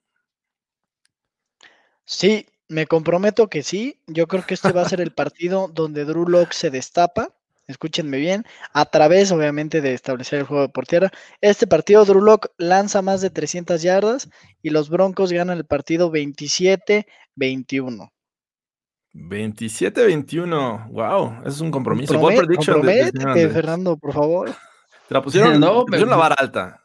Sí, 2.05 2.45
me 2.67 2.86
comprometo 2.86 3.47
que 3.47 3.63
sí. 3.63 3.99
Yo 4.05 4.28
creo 4.28 4.45
que 4.45 4.53
este 4.53 4.71
va 4.71 4.84
a 4.84 4.89
ser 4.89 5.01
el 5.01 5.11
partido 5.11 5.71
donde 5.73 6.05
Drew 6.05 6.30
Locke 6.30 6.53
se 6.53 6.69
destapa. 6.69 7.34
Escúchenme 7.65 8.19
bien, 8.19 8.45
a 8.73 8.86
través 8.86 9.32
obviamente 9.32 9.82
de 9.82 9.95
establecer 9.95 10.38
el 10.38 10.45
juego 10.45 10.69
por 10.69 10.86
tierra. 10.86 11.09
Este 11.41 11.65
partido 11.65 12.05
Drew 12.05 12.21
Locke 12.21 12.51
lanza 12.59 13.01
más 13.01 13.21
de 13.21 13.32
300 13.32 13.82
yardas 13.82 14.30
y 14.61 14.69
los 14.69 14.91
Broncos 14.91 15.32
ganan 15.32 15.57
el 15.57 15.65
partido 15.65 16.11
27-21. 16.11 18.11
27-21, 19.16 20.89
wow, 20.89 21.39
eso 21.41 21.49
es 21.49 21.61
un 21.61 21.72
compromiso. 21.72 22.20
Comprométete, 22.20 23.49
Fernando, 23.49 23.97
por 23.97 24.13
favor. 24.13 24.53
Te 25.07 25.13
la 25.13 25.22
pusieron, 25.22 25.59
no, 25.59 25.86
la 25.88 26.16
vara 26.18 26.36
alta. 26.36 26.82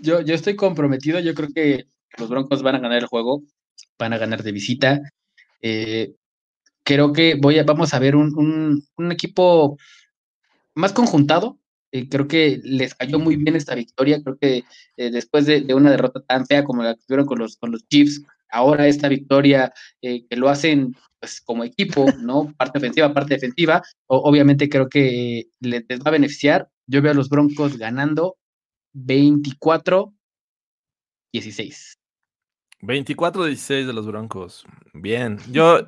Yo, 0.00 0.20
yo 0.20 0.34
estoy 0.34 0.54
comprometido, 0.56 1.18
yo 1.18 1.34
creo 1.34 1.48
que 1.54 1.86
los 2.18 2.28
Broncos 2.28 2.62
van 2.62 2.76
a 2.76 2.78
ganar 2.78 2.98
el 2.98 3.06
juego, 3.06 3.42
van 3.98 4.12
a 4.12 4.18
ganar 4.18 4.42
de 4.42 4.52
visita. 4.52 5.00
Eh, 5.60 6.14
creo 6.84 7.12
que 7.12 7.34
voy 7.34 7.58
a, 7.58 7.64
vamos 7.64 7.92
a 7.94 7.98
ver 7.98 8.14
un, 8.14 8.82
un, 8.96 9.12
equipo 9.12 9.76
más 10.74 10.92
conjuntado. 10.92 11.58
Eh, 11.92 12.08
creo 12.08 12.28
que 12.28 12.60
les 12.62 12.94
cayó 12.94 13.18
muy 13.18 13.36
bien 13.36 13.56
esta 13.56 13.74
victoria. 13.74 14.22
Creo 14.22 14.38
que 14.38 14.64
eh, 14.96 15.10
después 15.10 15.46
de, 15.46 15.62
de, 15.62 15.74
una 15.74 15.90
derrota 15.90 16.22
tan 16.22 16.46
fea 16.46 16.64
como 16.64 16.84
la 16.84 16.94
que 16.94 17.02
tuvieron 17.06 17.26
con 17.26 17.40
los, 17.40 17.56
con 17.56 17.72
los 17.72 17.86
Chiefs, 17.88 18.22
ahora 18.50 18.86
esta 18.86 19.08
victoria 19.08 19.72
que 20.00 20.24
lo 20.30 20.48
hacen 20.48 20.94
pues 21.20 21.40
como 21.40 21.64
equipo, 21.64 22.06
¿no? 22.18 22.52
Parte 22.56 22.78
ofensiva, 22.78 23.12
parte 23.12 23.34
defensiva, 23.34 23.82
obviamente 24.06 24.68
creo 24.68 24.88
que 24.88 25.48
les, 25.60 25.82
va 25.82 26.08
a 26.08 26.10
beneficiar. 26.10 26.68
Yo 26.86 27.02
veo 27.02 27.12
a 27.12 27.14
los 27.14 27.28
Broncos 27.28 27.76
ganando 27.76 28.36
24 28.94 30.12
16. 31.32 31.98
24-16 32.82 33.86
de 33.86 33.92
los 33.92 34.06
Broncos. 34.06 34.64
Bien. 34.94 35.38
Yo, 35.50 35.86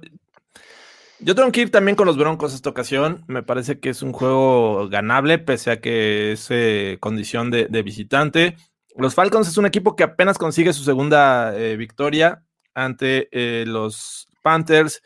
yo 1.21 1.35
tengo 1.35 1.51
que 1.51 1.63
ir 1.63 1.71
también 1.71 1.97
con 1.97 2.07
los 2.07 2.17
Broncos 2.17 2.55
esta 2.55 2.71
ocasión. 2.71 3.25
Me 3.27 3.43
parece 3.43 3.81
que 3.81 3.91
es 3.91 4.03
un 4.03 4.13
juego 4.13 4.89
ganable, 4.89 5.39
pese 5.39 5.71
a 5.71 5.81
que 5.81 6.33
es 6.33 6.49
eh, 6.51 6.99
condición 7.01 7.51
de, 7.51 7.83
visitante. 7.83 8.57
Los 8.95 9.15
Falcons 9.15 9.49
es 9.49 9.57
un 9.57 9.67
equipo 9.67 9.97
que 9.97 10.05
apenas 10.05 10.37
consigue 10.37 10.73
su 10.75 10.85
segunda 10.85 11.57
eh, 11.57 11.77
victoria 11.77 12.45
ante 12.75 13.29
eh, 13.33 13.65
los 13.67 14.29
Panthers. 14.43 15.03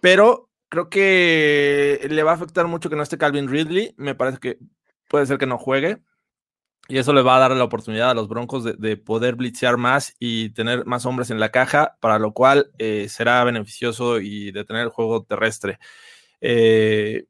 Pero 0.00 0.48
creo 0.68 0.88
que 0.88 2.06
le 2.10 2.22
va 2.22 2.32
a 2.32 2.34
afectar 2.34 2.66
mucho 2.66 2.90
que 2.90 2.96
no 2.96 3.02
esté 3.02 3.18
Calvin 3.18 3.48
Ridley. 3.48 3.94
Me 3.96 4.14
parece 4.14 4.38
que 4.38 4.58
puede 5.08 5.26
ser 5.26 5.38
que 5.38 5.46
no 5.46 5.58
juegue. 5.58 6.02
Y 6.90 6.96
eso 6.96 7.12
le 7.12 7.20
va 7.20 7.36
a 7.36 7.40
dar 7.40 7.50
la 7.50 7.64
oportunidad 7.64 8.10
a 8.10 8.14
los 8.14 8.28
Broncos 8.28 8.64
de, 8.64 8.96
poder 8.96 9.34
blitzear 9.34 9.76
más 9.76 10.14
y 10.18 10.50
tener 10.50 10.86
más 10.86 11.04
hombres 11.04 11.30
en 11.30 11.38
la 11.38 11.50
caja, 11.50 11.98
para 12.00 12.18
lo 12.18 12.32
cual 12.32 12.70
eh, 12.78 13.08
será 13.10 13.44
beneficioso 13.44 14.20
y 14.20 14.52
detener 14.52 14.84
el 14.84 14.88
juego 14.88 15.22
terrestre. 15.22 15.78
Eh, 16.40 17.26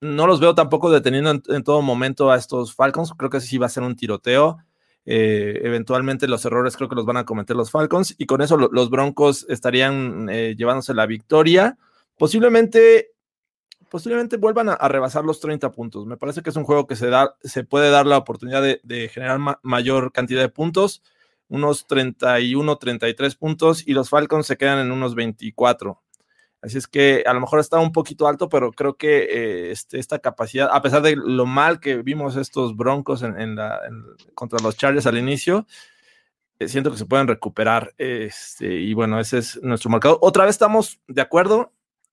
no 0.00 0.26
los 0.26 0.40
veo 0.40 0.54
tampoco 0.54 0.90
deteniendo 0.90 1.30
en, 1.30 1.62
todo 1.62 1.82
momento 1.82 2.30
a 2.30 2.36
estos 2.38 2.74
Falcons. 2.74 3.12
Creo 3.18 3.28
que 3.28 3.42
sí 3.42 3.58
va 3.58 3.66
a 3.66 3.68
ser 3.68 3.82
un 3.82 3.96
tiroteo. 3.96 4.58
Eh, 5.04 5.60
eventualmente 5.62 6.26
los 6.26 6.44
errores 6.46 6.76
creo 6.76 6.88
que 6.88 6.94
los 6.94 7.04
van 7.04 7.18
a 7.18 7.26
cometer 7.26 7.54
los 7.54 7.70
Falcons 7.70 8.14
y 8.16 8.24
con 8.24 8.40
eso 8.40 8.56
los 8.56 8.88
Broncos 8.88 9.44
estarían 9.50 10.28
llevándose 10.28 10.94
la 10.94 11.04
victoria. 11.04 11.76
Posiblemente, 12.22 13.16
posiblemente 13.90 14.36
vuelvan 14.36 14.68
a, 14.68 14.76
rebasar 14.86 15.24
los 15.24 15.40
30 15.40 15.72
puntos. 15.72 16.06
Me 16.06 16.16
parece 16.16 16.40
que 16.40 16.50
es 16.50 16.56
un 16.56 16.62
juego 16.62 16.86
que 16.86 16.94
se, 16.94 17.08
da, 17.08 17.34
se 17.42 17.64
puede 17.64 17.90
dar 17.90 18.06
la 18.06 18.16
oportunidad 18.16 18.62
de, 18.62 19.08
generar 19.08 19.40
mayor 19.62 20.12
cantidad 20.12 20.40
de 20.40 20.48
puntos, 20.48 21.02
unos 21.48 21.84
31, 21.88 22.76
33 22.76 23.34
puntos, 23.34 23.88
y 23.88 23.92
los 23.92 24.08
Falcons 24.08 24.46
se 24.46 24.56
quedan 24.56 24.78
en 24.78 24.92
unos 24.92 25.16
24. 25.16 26.00
Así 26.60 26.78
es 26.78 26.86
que 26.86 27.24
a 27.26 27.32
lo 27.34 27.40
mejor 27.40 27.58
está 27.58 27.80
un 27.80 27.90
poquito 27.90 28.28
alto, 28.28 28.48
pero 28.48 28.70
creo 28.70 28.96
que 28.96 29.22
eh, 29.24 29.72
este, 29.72 29.98
esta 29.98 30.20
capacidad, 30.20 30.70
a 30.72 30.80
pesar 30.80 31.02
de 31.02 31.16
lo 31.16 31.44
mal 31.44 31.80
que 31.80 32.02
vimos 32.02 32.36
estos 32.36 32.76
Broncos 32.76 33.24
en, 33.24 33.56
la, 33.56 33.80
contra 34.34 34.60
los 34.60 34.76
Chargers 34.76 35.08
al 35.08 35.18
inicio, 35.18 35.66
eh, 36.60 36.68
siento 36.68 36.92
que 36.92 36.98
se 36.98 37.06
pueden 37.06 37.26
recuperar. 37.26 37.92
Este, 37.98 38.72
y 38.72 38.94
bueno, 38.94 39.18
ese 39.18 39.38
es 39.38 39.60
nuestro 39.60 39.90
marcador. 39.90 40.18
Otra 40.20 40.44
vez 40.44 40.54
estamos 40.54 41.00
de 41.08 41.20
acuerdo 41.20 41.72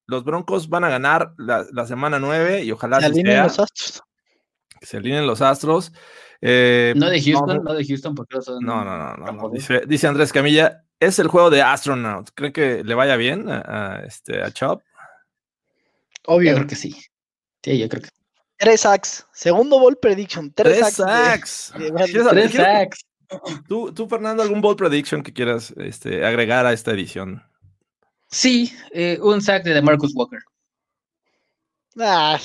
los 0.09 0.23
Broncos 0.23 0.69
van 0.69 0.83
a 0.83 0.89
ganar 0.89 1.33
la, 1.37 1.85
semana 1.85 2.19
9 2.19 2.63
y 2.63 2.71
ojalá 2.71 2.99
se 2.99 3.05
alineen 3.05 3.43
los 3.43 3.59
astros. 3.59 4.03
Que 4.79 4.85
se 4.85 4.97
alineen 4.97 5.27
los 5.27 5.41
astros. 5.41 5.93
Eh, 6.41 6.93
no 6.95 7.09
de 7.09 7.21
Houston, 7.21 7.63
no, 7.63 7.73
de 7.73 7.85
Houston 7.85 8.15
porque 8.15 8.41
son. 8.41 8.63
No, 8.63 8.83
no, 8.83 9.15
no, 9.17 9.31
no, 9.31 9.49
Dice, 9.49 10.07
Andrés 10.07 10.33
Camilla, 10.33 10.83
es 10.99 11.19
el 11.19 11.27
juego 11.27 11.49
de 11.51 11.61
Astronaut. 11.61 12.29
¿Cree 12.33 12.51
que 12.51 12.83
le 12.83 12.95
vaya 12.95 13.17
bien 13.17 13.45
a, 13.49 14.01
este, 14.05 14.41
a 14.41 14.51
Chop? 14.51 14.81
Obvio. 16.25 16.51
Yo 16.51 16.55
creo 16.57 16.67
que 16.67 16.75
sí. 16.75 16.95
Sí, 17.63 17.77
yo 17.77 17.87
creo 17.87 18.01
que 18.01 18.09
Tres 18.57 18.81
sacks. 18.81 19.27
Segundo 19.31 19.79
ball 19.79 19.97
prediction. 19.97 20.51
Tres, 20.51 20.79
tres 20.79 20.93
sacks. 20.95 21.73
tres 21.77 22.51
sacks. 22.51 23.05
¿Tú, 23.67 23.93
tú, 23.93 24.09
Fernando, 24.09 24.41
algún 24.41 24.59
ball 24.59 24.75
prediction 24.75 25.21
que 25.21 25.31
quieras 25.31 25.73
este, 25.77 26.25
agregar 26.25 26.65
a 26.65 26.73
esta 26.73 26.91
edición? 26.91 27.43
Sí, 28.31 28.71
eh, 28.91 29.17
un 29.21 29.41
sack 29.41 29.63
de 29.63 29.81
Marcus 29.81 30.13
Walker. 30.15 30.39
Ah, 31.97 32.39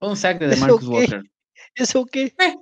un 0.00 0.16
sack 0.16 0.40
de 0.40 0.56
Marcus 0.56 0.86
Walker. 0.86 1.22
¿Eso 1.74 2.04
qué? 2.06 2.34
Eh. 2.38 2.56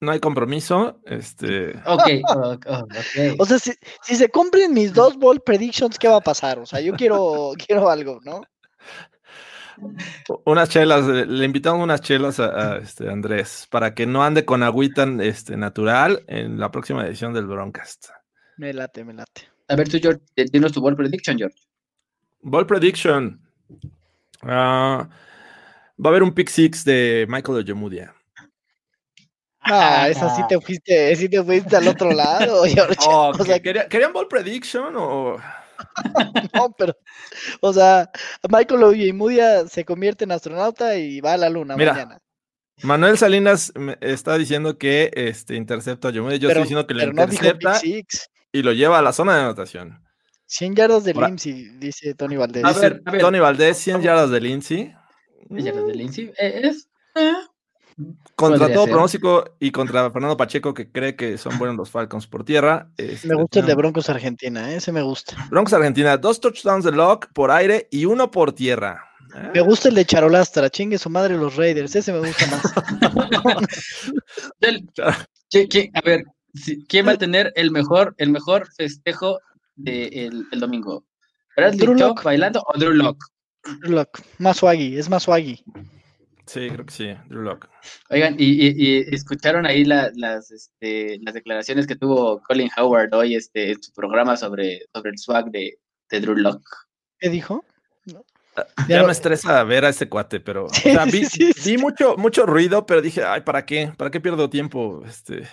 No 0.00 0.10
hay 0.10 0.20
compromiso. 0.20 1.00
Este. 1.06 1.72
Ok, 1.86 2.02
okay. 2.34 3.36
O 3.38 3.46
sea, 3.46 3.58
si, 3.58 3.72
si, 4.02 4.16
se 4.16 4.28
cumplen 4.28 4.74
mis 4.74 4.92
dos 4.92 5.16
ball 5.16 5.40
predictions, 5.40 5.98
¿qué 5.98 6.08
va 6.08 6.16
a 6.16 6.20
pasar? 6.20 6.58
O 6.58 6.66
sea, 6.66 6.80
yo 6.80 6.94
quiero, 6.94 7.52
quiero 7.66 7.88
algo, 7.88 8.20
¿no? 8.24 8.42
Unas 10.44 10.68
chelas, 10.68 11.06
le 11.06 11.44
invitamos 11.44 11.82
unas 11.82 12.02
chelas 12.02 12.38
a, 12.38 12.76
este 12.76 13.08
Andrés 13.08 13.66
para 13.70 13.94
que 13.94 14.06
no 14.06 14.22
ande 14.22 14.44
con 14.44 14.62
agüita 14.62 15.04
este, 15.20 15.56
natural 15.56 16.24
en 16.28 16.60
la 16.60 16.70
próxima 16.70 17.06
edición 17.06 17.32
del 17.32 17.46
Broncast. 17.46 18.10
Me 18.58 18.72
late, 18.72 19.04
me 19.04 19.14
late. 19.14 19.51
A 19.68 19.76
ver, 19.76 19.88
tú, 19.88 19.98
George, 20.00 20.20
tienes 20.34 20.72
tu 20.72 20.80
ball 20.80 20.96
prediction, 20.96 21.38
George. 21.38 21.56
Ball 22.42 22.66
prediction. 22.66 23.40
Ah, 24.42 25.08
va 25.96 26.04
a 26.04 26.08
haber 26.08 26.22
un 26.22 26.34
pick 26.34 26.48
six 26.48 26.84
de 26.84 27.26
Michael 27.28 27.58
Ojemudia. 27.58 28.14
Ah, 29.60 30.08
esa 30.08 30.34
sí 30.34 30.42
te 30.48 30.60
fuiste, 30.60 31.14
sí 31.14 31.28
te 31.28 31.42
fuiste 31.42 31.76
al 31.76 31.86
otro 31.86 32.10
lado, 32.12 32.64
George. 32.66 32.96
Oh, 33.06 33.32
o 33.38 33.44
sea, 33.44 33.60
¿Querían 33.60 34.12
ball 34.12 34.28
prediction 34.28 34.94
o...? 34.96 35.38
no, 36.54 36.72
pero, 36.76 36.96
o 37.60 37.72
sea, 37.72 38.10
Michael 38.48 38.82
Ojemudia 38.82 39.66
se 39.68 39.84
convierte 39.84 40.24
en 40.24 40.32
astronauta 40.32 40.96
y 40.96 41.20
va 41.20 41.34
a 41.34 41.36
la 41.36 41.48
luna 41.48 41.76
mañana. 41.76 42.18
Manuel 42.82 43.16
Salinas 43.16 43.72
está 44.00 44.36
diciendo 44.36 44.76
que 44.78 45.10
este 45.14 45.54
intercepta 45.54 46.08
a 46.08 46.10
Ojemudia. 46.10 46.38
Yo 46.38 46.48
estoy 46.48 46.62
diciendo 46.62 46.86
que 46.86 46.94
le 46.94 47.04
intercepta 47.04 47.80
y 48.52 48.62
lo 48.62 48.72
lleva 48.72 48.98
a 48.98 49.02
la 49.02 49.12
zona 49.12 49.34
de 49.34 49.42
anotación. 49.42 50.02
100 50.46 50.76
yardas 50.76 51.04
de 51.04 51.14
Lindsay, 51.14 51.68
dice 51.78 52.14
Tony 52.14 52.36
Valdés. 52.36 52.64
A 52.64 52.72
ver, 52.72 53.02
Tony 53.18 53.38
Valdés, 53.38 53.78
100 53.78 54.02
yardas 54.02 54.30
de 54.30 54.40
Lindsay. 54.40 54.94
yardas 55.48 55.86
de 55.86 55.94
Lindsay. 55.94 56.32
Eh, 56.38 56.60
es. 56.64 56.88
Eh, 57.14 57.32
contra 58.34 58.72
todo 58.72 58.86
pronóstico 58.86 59.44
y 59.60 59.70
contra 59.70 60.10
Fernando 60.10 60.36
Pacheco, 60.36 60.74
que 60.74 60.90
cree 60.90 61.16
que 61.16 61.38
son 61.38 61.58
buenos 61.58 61.76
los 61.76 61.90
Falcons 61.90 62.26
por 62.26 62.44
tierra. 62.44 62.90
Este, 62.96 63.28
me 63.28 63.34
gusta 63.34 63.60
el 63.60 63.66
de 63.66 63.74
Broncos 63.74 64.08
Argentina, 64.08 64.70
¿eh? 64.70 64.76
ese 64.76 64.92
me 64.92 65.02
gusta. 65.02 65.36
Broncos 65.50 65.72
Argentina, 65.72 66.16
dos 66.16 66.40
touchdowns 66.40 66.84
de 66.84 66.92
Lock 66.92 67.28
por 67.32 67.50
aire 67.50 67.88
y 67.90 68.04
uno 68.04 68.30
por 68.30 68.52
tierra. 68.52 69.08
Me 69.54 69.62
gusta 69.62 69.88
el 69.88 69.94
de 69.94 70.04
Charolastra, 70.04 70.68
chingue 70.68 70.98
su 70.98 71.08
madre 71.08 71.36
los 71.36 71.56
Raiders, 71.56 71.96
ese 71.96 72.12
me 72.12 72.18
gusta 72.18 72.46
más. 72.48 72.62
a 75.94 76.00
ver, 76.02 76.24
¿quién 76.88 77.06
va 77.06 77.12
a 77.12 77.18
tener 77.18 77.52
el 77.56 77.70
mejor, 77.70 78.14
el 78.18 78.30
mejor 78.30 78.68
festejo 78.74 79.40
del 79.76 80.46
el 80.50 80.60
domingo. 80.60 81.04
¿Bradley 81.56 81.88
bailando 82.24 82.62
o 82.66 82.78
Drew 82.78 82.92
Lock? 82.92 83.22
Drew 83.80 83.92
Lock, 83.92 84.20
más 84.38 84.58
swaggy, 84.58 84.98
es 84.98 85.08
más 85.08 85.24
swaggy. 85.24 85.62
Sí, 86.46 86.68
creo 86.70 86.84
que 86.84 86.92
sí, 86.92 87.14
Drew 87.28 87.42
Lock. 87.42 87.68
Oigan, 88.10 88.36
y, 88.38 89.14
escucharon 89.14 89.66
ahí 89.66 89.84
las, 89.84 90.50
este, 90.50 91.18
las 91.22 91.34
declaraciones 91.34 91.86
que 91.86 91.96
tuvo 91.96 92.42
Colin 92.42 92.70
Howard 92.76 93.14
hoy 93.14 93.36
este, 93.36 93.72
en 93.72 93.82
su 93.82 93.92
programa 93.92 94.36
sobre, 94.36 94.80
sobre 94.92 95.10
el 95.10 95.18
swag 95.18 95.50
de, 95.50 95.78
de 96.10 96.20
Drew 96.20 96.36
Lock. 96.36 96.62
¿Qué 97.18 97.28
dijo? 97.28 97.64
Ya, 98.86 99.02
me 99.02 99.12
estresa 99.12 99.64
ver 99.64 99.86
a 99.86 99.88
ese 99.88 100.10
cuate, 100.10 100.38
pero 100.38 100.66
vi, 101.64 101.78
mucho, 101.78 102.16
mucho 102.18 102.44
ruido, 102.44 102.84
pero 102.84 103.00
dije, 103.00 103.24
ay, 103.24 103.40
¿para 103.42 103.64
qué? 103.64 103.92
¿Para 103.96 104.10
qué 104.10 104.20
pierdo 104.20 104.50
tiempo 104.50 105.02
este, 105.06 105.48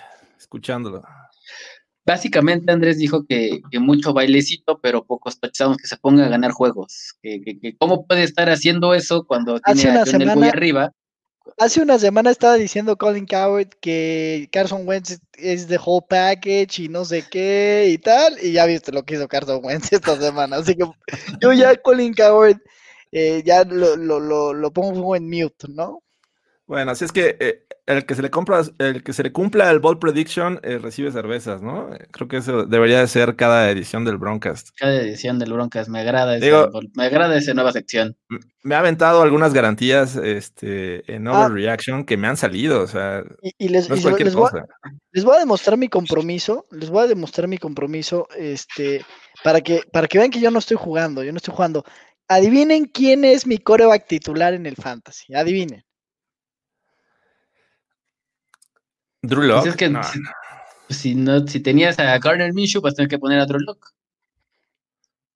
escuchándolo? 0.50 1.04
Básicamente 2.06 2.72
Andrés 2.72 2.97
dijo 2.97 3.24
que, 3.28 3.62
mucho 3.80 4.14
bailecito, 4.14 4.80
pero 4.82 5.06
pocos 5.06 5.39
touchdowns, 5.39 5.78
que 5.78 5.88
se 5.88 5.97
ponga 5.97 6.26
a 6.26 6.30
ganar 6.30 6.52
juegos. 6.52 7.14
Que, 7.22 7.76
cómo 7.78 8.08
puede 8.08 8.24
estar 8.24 8.50
haciendo 8.50 8.95
eso 8.95 9.26
cuando 9.28 9.60
tiene 9.60 10.00
a 10.00 10.06
John 10.06 10.26
muy 10.39 10.47
arriba. 10.47 10.91
Hace 11.58 11.82
una 11.82 12.00
semana 12.00 12.32
estaba 12.32 12.56
diciendo 12.56 12.97
Colin 12.97 13.26
Coward 13.26 13.70
que 13.82 14.50
Carson 14.52 14.88
Wentz 14.88 15.20
es 15.34 15.68
the 15.68 15.80
whole 15.84 16.06
package 16.08 16.80
y 16.80 16.89
no 16.89 17.06
sé 17.06 17.26
qué 17.30 17.88
y 17.89 17.97
tal, 17.97 18.38
y 18.41 18.54
ya 18.54 18.66
viste 18.66 18.91
lo 18.91 19.04
que 19.04 19.16
hizo 19.16 19.28
Carson 19.28 19.60
Wentz 19.64 19.91
esta 19.93 20.20
semana. 20.20 20.58
Así 20.58 20.76
que 20.76 20.86
yo 21.41 21.54
ya 21.54 21.76
Colin 21.76 22.14
Coward 22.14 22.60
eh, 23.12 23.43
ya 23.45 23.64
lo, 23.64 23.95
lo, 23.95 24.54
lo, 24.54 24.72
pongo 24.72 25.16
en 25.16 25.28
mute, 25.30 25.68
¿no? 25.68 26.04
Bueno, 26.70 26.91
así 26.91 27.03
es 27.03 27.11
que 27.11 27.36
eh, 27.39 27.65
el 27.88 28.05
que 28.05 28.13
se 28.13 28.22
le 28.22 28.30
compra, 28.30 28.61
el 28.78 29.01
que 29.01 29.11
se 29.11 29.24
le 29.24 29.32
cumpla 29.32 29.72
el 29.72 29.80
Ball 29.80 29.97
Prediction 29.97 30.59
eh, 30.61 30.78
recibe 30.78 31.11
cervezas, 31.11 31.63
¿no? 31.63 31.89
Creo 32.11 32.28
que 32.28 32.38
eso 32.38 32.67
debería 32.67 32.99
de 32.99 33.07
ser 33.07 33.36
cada 33.36 33.72
edición 33.72 34.05
del 34.05 34.17
Broncast. 34.17 34.70
Cada 34.78 35.01
edición 35.01 35.39
del 35.39 35.51
Broncast, 35.51 35.89
me 35.89 36.01
agrada 36.01 36.38
me 36.38 37.05
agrada 37.05 37.36
esa 37.36 37.55
nueva 37.55 37.72
sección. 37.72 38.15
Me 38.61 38.76
ha 38.76 38.80
aventado 38.80 39.24
algunas 39.24 39.51
garantías 39.51 40.15
este, 40.15 41.11
en 41.11 41.28
ah. 41.28 41.47
Overreaction 41.47 42.05
que 42.05 42.17
me 42.17 42.28
han 42.28 42.38
salido, 42.38 42.84
o 42.84 42.88
sea, 42.88 43.24
y, 43.41 43.70
les, 43.70 43.89
voy, 43.89 44.24
les, 44.24 44.36
voy, 45.26 45.36
a 45.36 45.39
demostrar 45.39 45.76
mi 45.76 45.88
compromiso, 45.88 46.67
les 46.70 46.91
voy 46.91 47.05
a 47.05 47.07
demostrar 47.07 47.47
mi 47.47 47.57
compromiso, 47.57 48.28
este, 48.38 49.03
para 49.43 49.61
que, 49.61 49.82
para 49.91 50.07
que 50.07 50.20
vean 50.20 50.30
que 50.30 50.39
yo 50.39 50.51
no 50.51 50.59
estoy 50.59 50.78
jugando, 50.78 51.24
yo 51.24 51.32
no 51.32 51.38
estoy 51.38 51.55
jugando. 51.55 51.84
Adivinen 52.28 52.86
quién 52.86 53.26
es 53.26 53.47
mi 53.47 53.57
coreback 53.57 54.05
titular 54.05 54.53
en 54.53 54.67
el 54.67 54.76
fantasy. 54.76 55.34
Adivinen. 55.34 55.84
Drew. 59.22 59.61
Pues 59.61 59.67
es 59.67 59.76
que 59.76 59.91
Si, 60.89 61.15
no, 61.15 61.45
si 61.47 61.59
tenías 61.59 61.99
a 61.99 62.17
Garner 62.17 62.53
Minshew, 62.53 62.82
vas 62.82 62.93
a 62.93 62.97
tener 62.97 63.09
que 63.09 63.20
poner 63.20 63.39
a 63.39 63.45
Drew 63.45 63.59
Locke. 63.59 63.88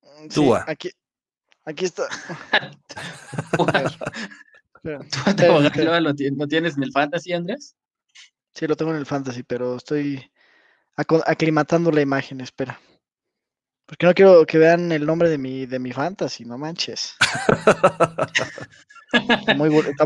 Mm, 0.02 0.30
sí, 0.30 0.50
aquí, 0.66 0.90
aquí 1.64 1.84
está. 1.84 2.08
¿Tú 4.84 4.90
lo, 6.36 6.46
tienes 6.46 6.76
en 6.76 6.82
el 6.82 6.92
fantasy, 6.92 7.32
Andrés? 7.32 7.74
Sí, 8.54 8.66
lo 8.66 8.76
tengo 8.76 8.92
en 8.92 8.98
el 8.98 9.06
fantasy, 9.06 9.42
pero 9.42 9.76
estoy 9.76 10.30
aclimatando 10.96 11.90
la 11.90 12.02
imagen, 12.02 12.40
espera. 12.40 12.78
Porque 13.86 14.06
no 14.06 14.14
quiero 14.14 14.46
que 14.46 14.58
vean 14.58 14.92
el 14.92 15.06
nombre 15.06 15.28
de 15.28 15.38
mi, 15.38 15.66
de 15.66 15.78
mi 15.78 15.92
fantasy, 15.92 16.44
no 16.44 16.58
manches. 16.58 17.16
está, 19.12 19.56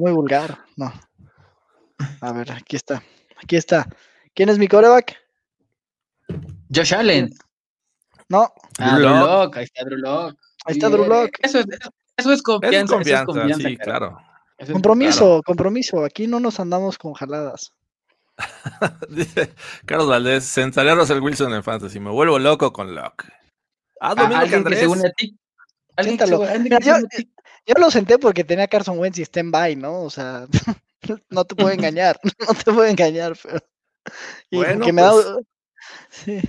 muy, 0.00 0.12
vulgar, 0.12 0.58
no. 0.76 0.92
A 2.20 2.32
ver, 2.32 2.52
aquí 2.52 2.76
está. 2.76 3.02
Aquí 3.43 3.57
está. 3.57 3.89
¿Quién 4.34 4.49
es 4.49 4.59
mi 4.59 4.68
coreback? 4.68 5.16
Josh 6.74 6.95
Allen. 6.95 7.30
No. 8.28 8.53
Ah, 8.78 8.99
Drew 8.99 9.09
Lock. 9.09 9.57
Ahí 9.57 9.64
está 9.64 9.84
Drew 9.84 9.99
Lock. 9.99 10.36
Ahí 10.64 10.74
está 10.74 10.89
Drew 10.89 11.07
Lock. 11.07 11.30
Eso 11.41 11.61
es, 11.61 11.66
eso 12.16 12.32
es 12.32 12.43
confianza. 12.43 13.01
Es 13.01 13.24
confianza, 13.24 13.68
sí, 13.68 13.76
claro. 13.76 14.18
compromiso, 14.72 15.43
compromiso. 15.45 16.05
Aquí 16.05 16.26
no 16.26 16.41
nos 16.41 16.61
andamos 16.61 16.99
con 16.99 17.14
jaladas. 17.14 17.72
Dice 19.09 19.55
Carlos 19.84 20.09
Valdés, 20.09 20.45
sentaría 20.45 20.93
a 20.93 20.95
Russell 20.95 21.20
Wilson 21.20 21.55
en 21.55 21.62
fantasy. 21.62 21.99
Me 21.99 22.11
vuelvo 22.11 22.39
loco 22.39 22.72
con 22.72 22.95
Lock. 22.95 23.24
Ah, 24.01 24.14
¿Alguien 24.16 24.64
que 24.64 24.76
se 24.76 24.86
une 24.86 25.09
a 25.09 25.12
ti? 25.12 25.36
yo, 27.66 27.74
lo 27.76 27.91
senté 27.91 28.18
porque 28.18 28.45
tenía 28.45 28.68
Carson 28.68 28.99
Wentz 28.99 29.18
y 29.18 29.22
stand-by, 29.22 29.76
¿no? 29.76 30.03
O 30.03 30.11
sea, 30.11 30.47
no 31.30 31.44
te 31.44 31.55
puedo 31.55 31.70
engañar, 31.70 32.18
no 32.49 32.55
te 32.55 32.64
puedo 32.64 32.84
engañar, 32.84 33.36
pero... 33.42 33.61
bueno, 34.51 34.84
que 34.84 34.92
me 34.92 35.03
pues... 35.03 35.26
Sí. 36.11 36.40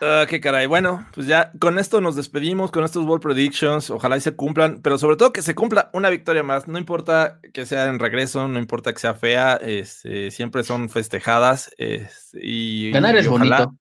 Ah, 0.00 0.26
qué 0.28 0.40
caray. 0.40 0.66
Bueno, 0.66 1.06
pues 1.14 1.26
ya 1.26 1.52
con 1.58 1.78
esto 1.78 2.00
nos 2.00 2.16
despedimos, 2.16 2.70
con 2.70 2.84
estos 2.84 3.04
World 3.04 3.22
Predictions. 3.22 3.90
Ojalá 3.90 4.16
y 4.16 4.20
se 4.20 4.34
cumplan, 4.34 4.82
pero 4.82 4.98
sobre 4.98 5.16
todo 5.16 5.32
que 5.32 5.40
se 5.40 5.54
cumpla 5.54 5.90
una 5.92 6.10
victoria 6.10 6.42
más. 6.42 6.66
No 6.66 6.78
importa 6.78 7.40
que 7.52 7.64
sea 7.64 7.86
en 7.86 7.98
regreso, 7.98 8.46
no 8.48 8.58
importa 8.58 8.92
que 8.92 8.98
sea 8.98 9.14
fea, 9.14 9.54
este, 9.62 10.30
siempre 10.30 10.64
son 10.64 10.90
festejadas. 10.90 11.70
Este, 11.78 12.40
y, 12.42 12.90
Ganar 12.90 13.16
es 13.16 13.28
bonito. 13.28 13.74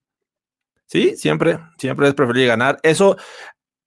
Sí, 0.86 1.16
siempre, 1.18 1.60
siempre 1.78 2.08
es 2.08 2.14
preferible 2.14 2.46
ganar. 2.48 2.80
Eso, 2.84 3.18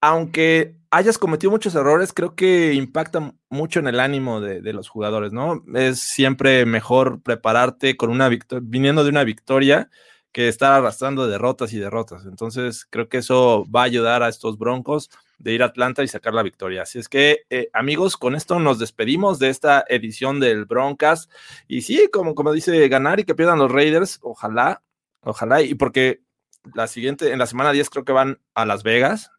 aunque 0.01 0.77
hayas 0.97 1.18
cometido 1.18 1.51
muchos 1.51 1.74
errores, 1.74 2.12
creo 2.12 2.34
que 2.34 2.72
impacta 2.72 3.34
mucho 3.51 3.80
en 3.80 3.86
el 3.86 4.01
ánimo 4.01 4.40
de, 4.40 4.72
los 4.72 4.88
jugadores, 4.88 5.32
¿no? 5.32 5.62
Es 5.74 6.01
siempre 6.01 6.64
mejor 6.64 7.22
prepararte 7.22 7.97
con 7.97 8.11
una 8.11 8.28
victoria, 8.28 8.66
viniendo 8.66 9.05
de 9.05 9.11
una 9.11 9.24
victoria 9.24 9.90
que 10.32 10.49
estar 10.49 10.72
arrastrando 10.72 11.28
derrotas 11.28 11.72
y 11.72 11.78
derrotas. 11.78 12.24
Entonces, 12.26 12.86
creo 12.88 13.09
que 13.09 13.18
eso 13.18 13.64
va 13.74 13.82
a 13.82 13.84
ayudar 13.84 14.22
a 14.22 14.28
estos 14.28 14.59
Broncos 14.59 15.11
de 15.38 15.53
ir 15.53 15.62
a 15.62 15.66
Atlanta 15.66 16.03
y 16.03 16.09
sacar 16.09 16.34
la 16.34 16.42
victoria. 16.42 16.82
Así 16.82 16.99
es 16.99 17.09
que, 17.09 17.42
eh, 17.51 17.68
amigos, 17.72 18.16
con 18.16 18.34
esto 18.34 18.59
nos 18.59 18.78
despedimos 18.78 19.38
de 19.38 19.51
esta 19.51 19.84
edición 19.88 20.40
del 20.40 20.64
Broncas. 20.64 21.28
Y 21.68 21.82
sí, 21.82 22.09
como, 22.12 22.34
como 22.34 22.53
dice, 22.53 22.88
ganar 22.88 23.20
y 23.20 23.24
que 23.24 23.34
pierdan 23.34 23.59
los 23.59 23.70
Raiders, 23.70 24.18
ojalá, 24.22 24.82
ojalá, 25.20 25.62
y 25.62 25.74
porque 25.74 26.22
la 26.74 26.86
siguiente, 26.86 27.32
en 27.32 27.38
la 27.38 27.47
semana 27.47 27.72
10 27.72 27.90
creo 27.90 28.05
que 28.05 28.12
van 28.12 28.40
a 28.55 28.64
Las 28.64 28.82
Vegas. 28.82 29.30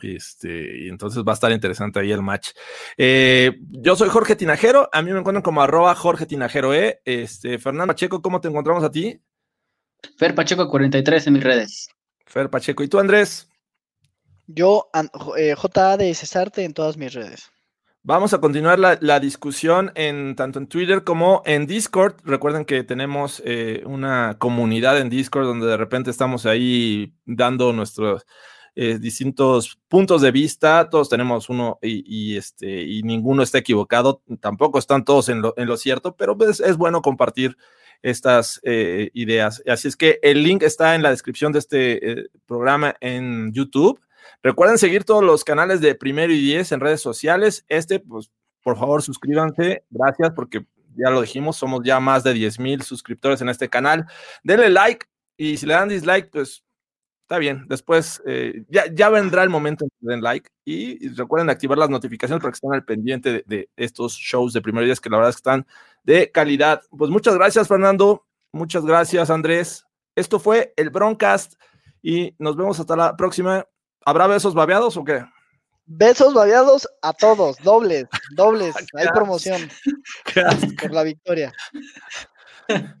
Este, 0.00 0.84
y 0.84 0.88
entonces 0.88 1.24
va 1.24 1.32
a 1.32 1.34
estar 1.34 1.50
interesante 1.50 2.00
ahí 2.00 2.12
el 2.12 2.22
match. 2.22 2.50
Eh, 2.96 3.58
yo 3.70 3.96
soy 3.96 4.08
Jorge 4.08 4.36
Tinajero, 4.36 4.88
a 4.92 5.02
mí 5.02 5.12
me 5.12 5.18
encuentran 5.18 5.42
como 5.42 5.60
arroba 5.60 5.94
Jorge 5.94 6.26
Tinajero, 6.26 6.72
¿eh? 6.72 7.00
Este, 7.04 7.58
Fernando 7.58 7.92
Pacheco, 7.92 8.22
¿cómo 8.22 8.40
te 8.40 8.48
encontramos 8.48 8.84
a 8.84 8.90
ti? 8.90 9.20
Fer 10.16 10.34
Pacheco 10.34 10.68
43 10.68 11.26
en 11.26 11.32
mis 11.32 11.42
redes. 11.42 11.88
Fer 12.26 12.48
Pacheco, 12.50 12.82
¿y 12.82 12.88
tú 12.88 12.98
Andrés? 12.98 13.48
Yo, 14.46 14.90
eh, 15.36 15.54
JA 15.56 15.96
de 15.96 16.14
Cesarte 16.14 16.64
en 16.64 16.72
todas 16.72 16.96
mis 16.96 17.12
redes. 17.12 17.50
Vamos 18.02 18.32
a 18.32 18.40
continuar 18.40 18.78
la, 18.78 19.20
discusión 19.20 19.92
en 19.94 20.34
tanto 20.34 20.58
en 20.58 20.68
Twitter 20.68 21.04
como 21.04 21.42
en 21.44 21.66
Discord. 21.66 22.14
Recuerden 22.24 22.64
que 22.64 22.82
tenemos 22.82 23.42
eh, 23.44 23.82
una 23.84 24.36
comunidad 24.38 24.98
en 24.98 25.10
Discord 25.10 25.44
donde 25.44 25.66
de 25.66 25.76
repente 25.76 26.10
estamos 26.10 26.46
ahí 26.46 27.12
dando 27.26 27.72
nuestros 27.74 28.24
eh, 28.80 28.96
distintos 29.00 29.76
puntos 29.88 30.22
de 30.22 30.30
vista. 30.30 30.88
Todos 30.88 31.08
tenemos 31.08 31.48
uno 31.48 31.80
y, 31.82 32.36
este, 32.36 32.84
y 32.84 33.02
ninguno 33.02 33.42
está 33.42 33.58
equivocado. 33.58 34.22
Tampoco 34.38 34.78
están 34.78 35.04
todos 35.04 35.28
en 35.28 35.42
lo, 35.42 35.52
en 35.56 35.66
lo 35.66 35.76
cierto, 35.76 36.14
pero 36.14 36.38
pues 36.38 36.60
es 36.60 36.76
bueno 36.76 37.02
compartir 37.02 37.56
estas 38.02 38.60
eh, 38.62 39.10
ideas. 39.14 39.64
Así 39.66 39.88
es 39.88 39.96
que 39.96 40.20
el 40.22 40.44
link 40.44 40.62
está 40.62 40.94
en 40.94 41.02
la 41.02 41.10
descripción 41.10 41.50
de 41.50 41.58
este 41.58 42.30
programa 42.46 42.94
en 43.00 43.52
YouTube. 43.52 44.00
Recuerden 44.44 44.78
seguir 44.78 45.02
todos 45.02 45.24
los 45.24 45.42
canales 45.42 45.80
de 45.80 45.96
Primero 45.96 46.32
y 46.32 46.40
Diez 46.40 46.70
en 46.70 46.78
redes 46.78 47.00
sociales. 47.00 47.64
Este, 47.68 47.98
pues, 47.98 48.30
por 48.62 48.78
favor, 48.78 49.02
suscríbanse. 49.02 49.82
Gracias, 49.90 50.30
porque 50.36 50.64
ya 50.94 51.10
lo 51.10 51.20
dijimos, 51.20 51.56
somos 51.56 51.80
ya 51.84 51.98
más 51.98 52.22
de 52.22 52.32
10 52.32 52.60
mil 52.60 52.82
suscriptores 52.82 53.40
en 53.40 53.48
este 53.48 53.68
canal. 53.68 54.06
Denle 54.44 54.70
like 54.70 55.06
y 55.36 55.56
si 55.56 55.66
le 55.66 55.74
dan 55.74 55.88
dislike, 55.88 56.30
pues 56.30 56.62
está 57.28 57.36
bien. 57.36 57.66
Después 57.68 58.22
eh, 58.24 58.64
ya, 58.70 58.86
ya 58.90 59.10
vendrá 59.10 59.42
el 59.42 59.50
momento 59.50 59.84
en 59.84 59.90
que 59.90 59.96
den 60.00 60.22
like 60.22 60.48
y, 60.64 61.08
recuerden 61.10 61.50
activar 61.50 61.76
las 61.76 61.90
notificaciones 61.90 62.40
para 62.40 62.52
que 62.52 62.54
estén 62.54 62.72
al 62.72 62.84
pendiente 62.86 63.30
de, 63.30 63.44
de 63.46 63.68
estos 63.76 64.14
shows 64.14 64.54
de 64.54 64.62
Primero 64.62 64.84
y 64.84 64.86
Diez 64.86 64.98
que 64.98 65.10
la 65.10 65.18
verdad 65.18 65.28
es 65.28 65.36
que 65.36 65.40
están 65.40 65.66
de 66.04 66.30
calidad. 66.32 66.80
Pues 66.88 67.10
muchas 67.10 67.34
gracias, 67.34 67.68
Fernando. 67.68 68.24
Muchas 68.50 68.86
gracias, 68.86 69.28
Andrés. 69.28 69.84
Esto 70.16 70.40
fue 70.40 70.72
el 70.76 70.88
Broncast 70.88 71.56
y 72.02 72.34
nos 72.38 72.56
vemos 72.56 72.80
hasta 72.80 72.96
la 72.96 73.14
próxima. 73.14 73.66
¿Habrá 74.06 74.26
besos 74.26 74.54
babeados 74.54 74.96
o 74.96 75.04
qué? 75.04 75.22
Besos 75.84 76.32
babeados 76.32 76.88
a 77.02 77.12
todos, 77.12 77.58
dobles, 77.58 78.06
dobles. 78.36 78.74
Hay 78.94 79.08
promoción 79.08 79.68
por 80.80 80.92
la 80.92 81.02
victoria. 81.02 81.52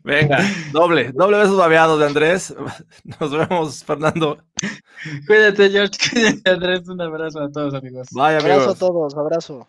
Venga, 0.02 0.38
doble, 0.72 1.12
doble 1.12 1.38
besos 1.38 1.56
babeados 1.56 1.98
de 2.00 2.06
Andrés. 2.06 2.54
Nos 3.20 3.30
vemos, 3.30 3.84
Fernando. 3.84 4.38
Cuídate, 5.26 5.70
George. 5.70 5.98
Cuídate, 6.12 6.50
Andrés. 6.50 6.88
Un 6.88 7.00
abrazo 7.00 7.40
a 7.40 7.50
todos, 7.50 7.74
amigos. 7.74 8.08
Bye, 8.12 8.36
amigos. 8.36 8.44
Abrazo 8.44 8.70
a 8.70 8.74
todos, 8.74 9.14
abrazo. 9.14 9.68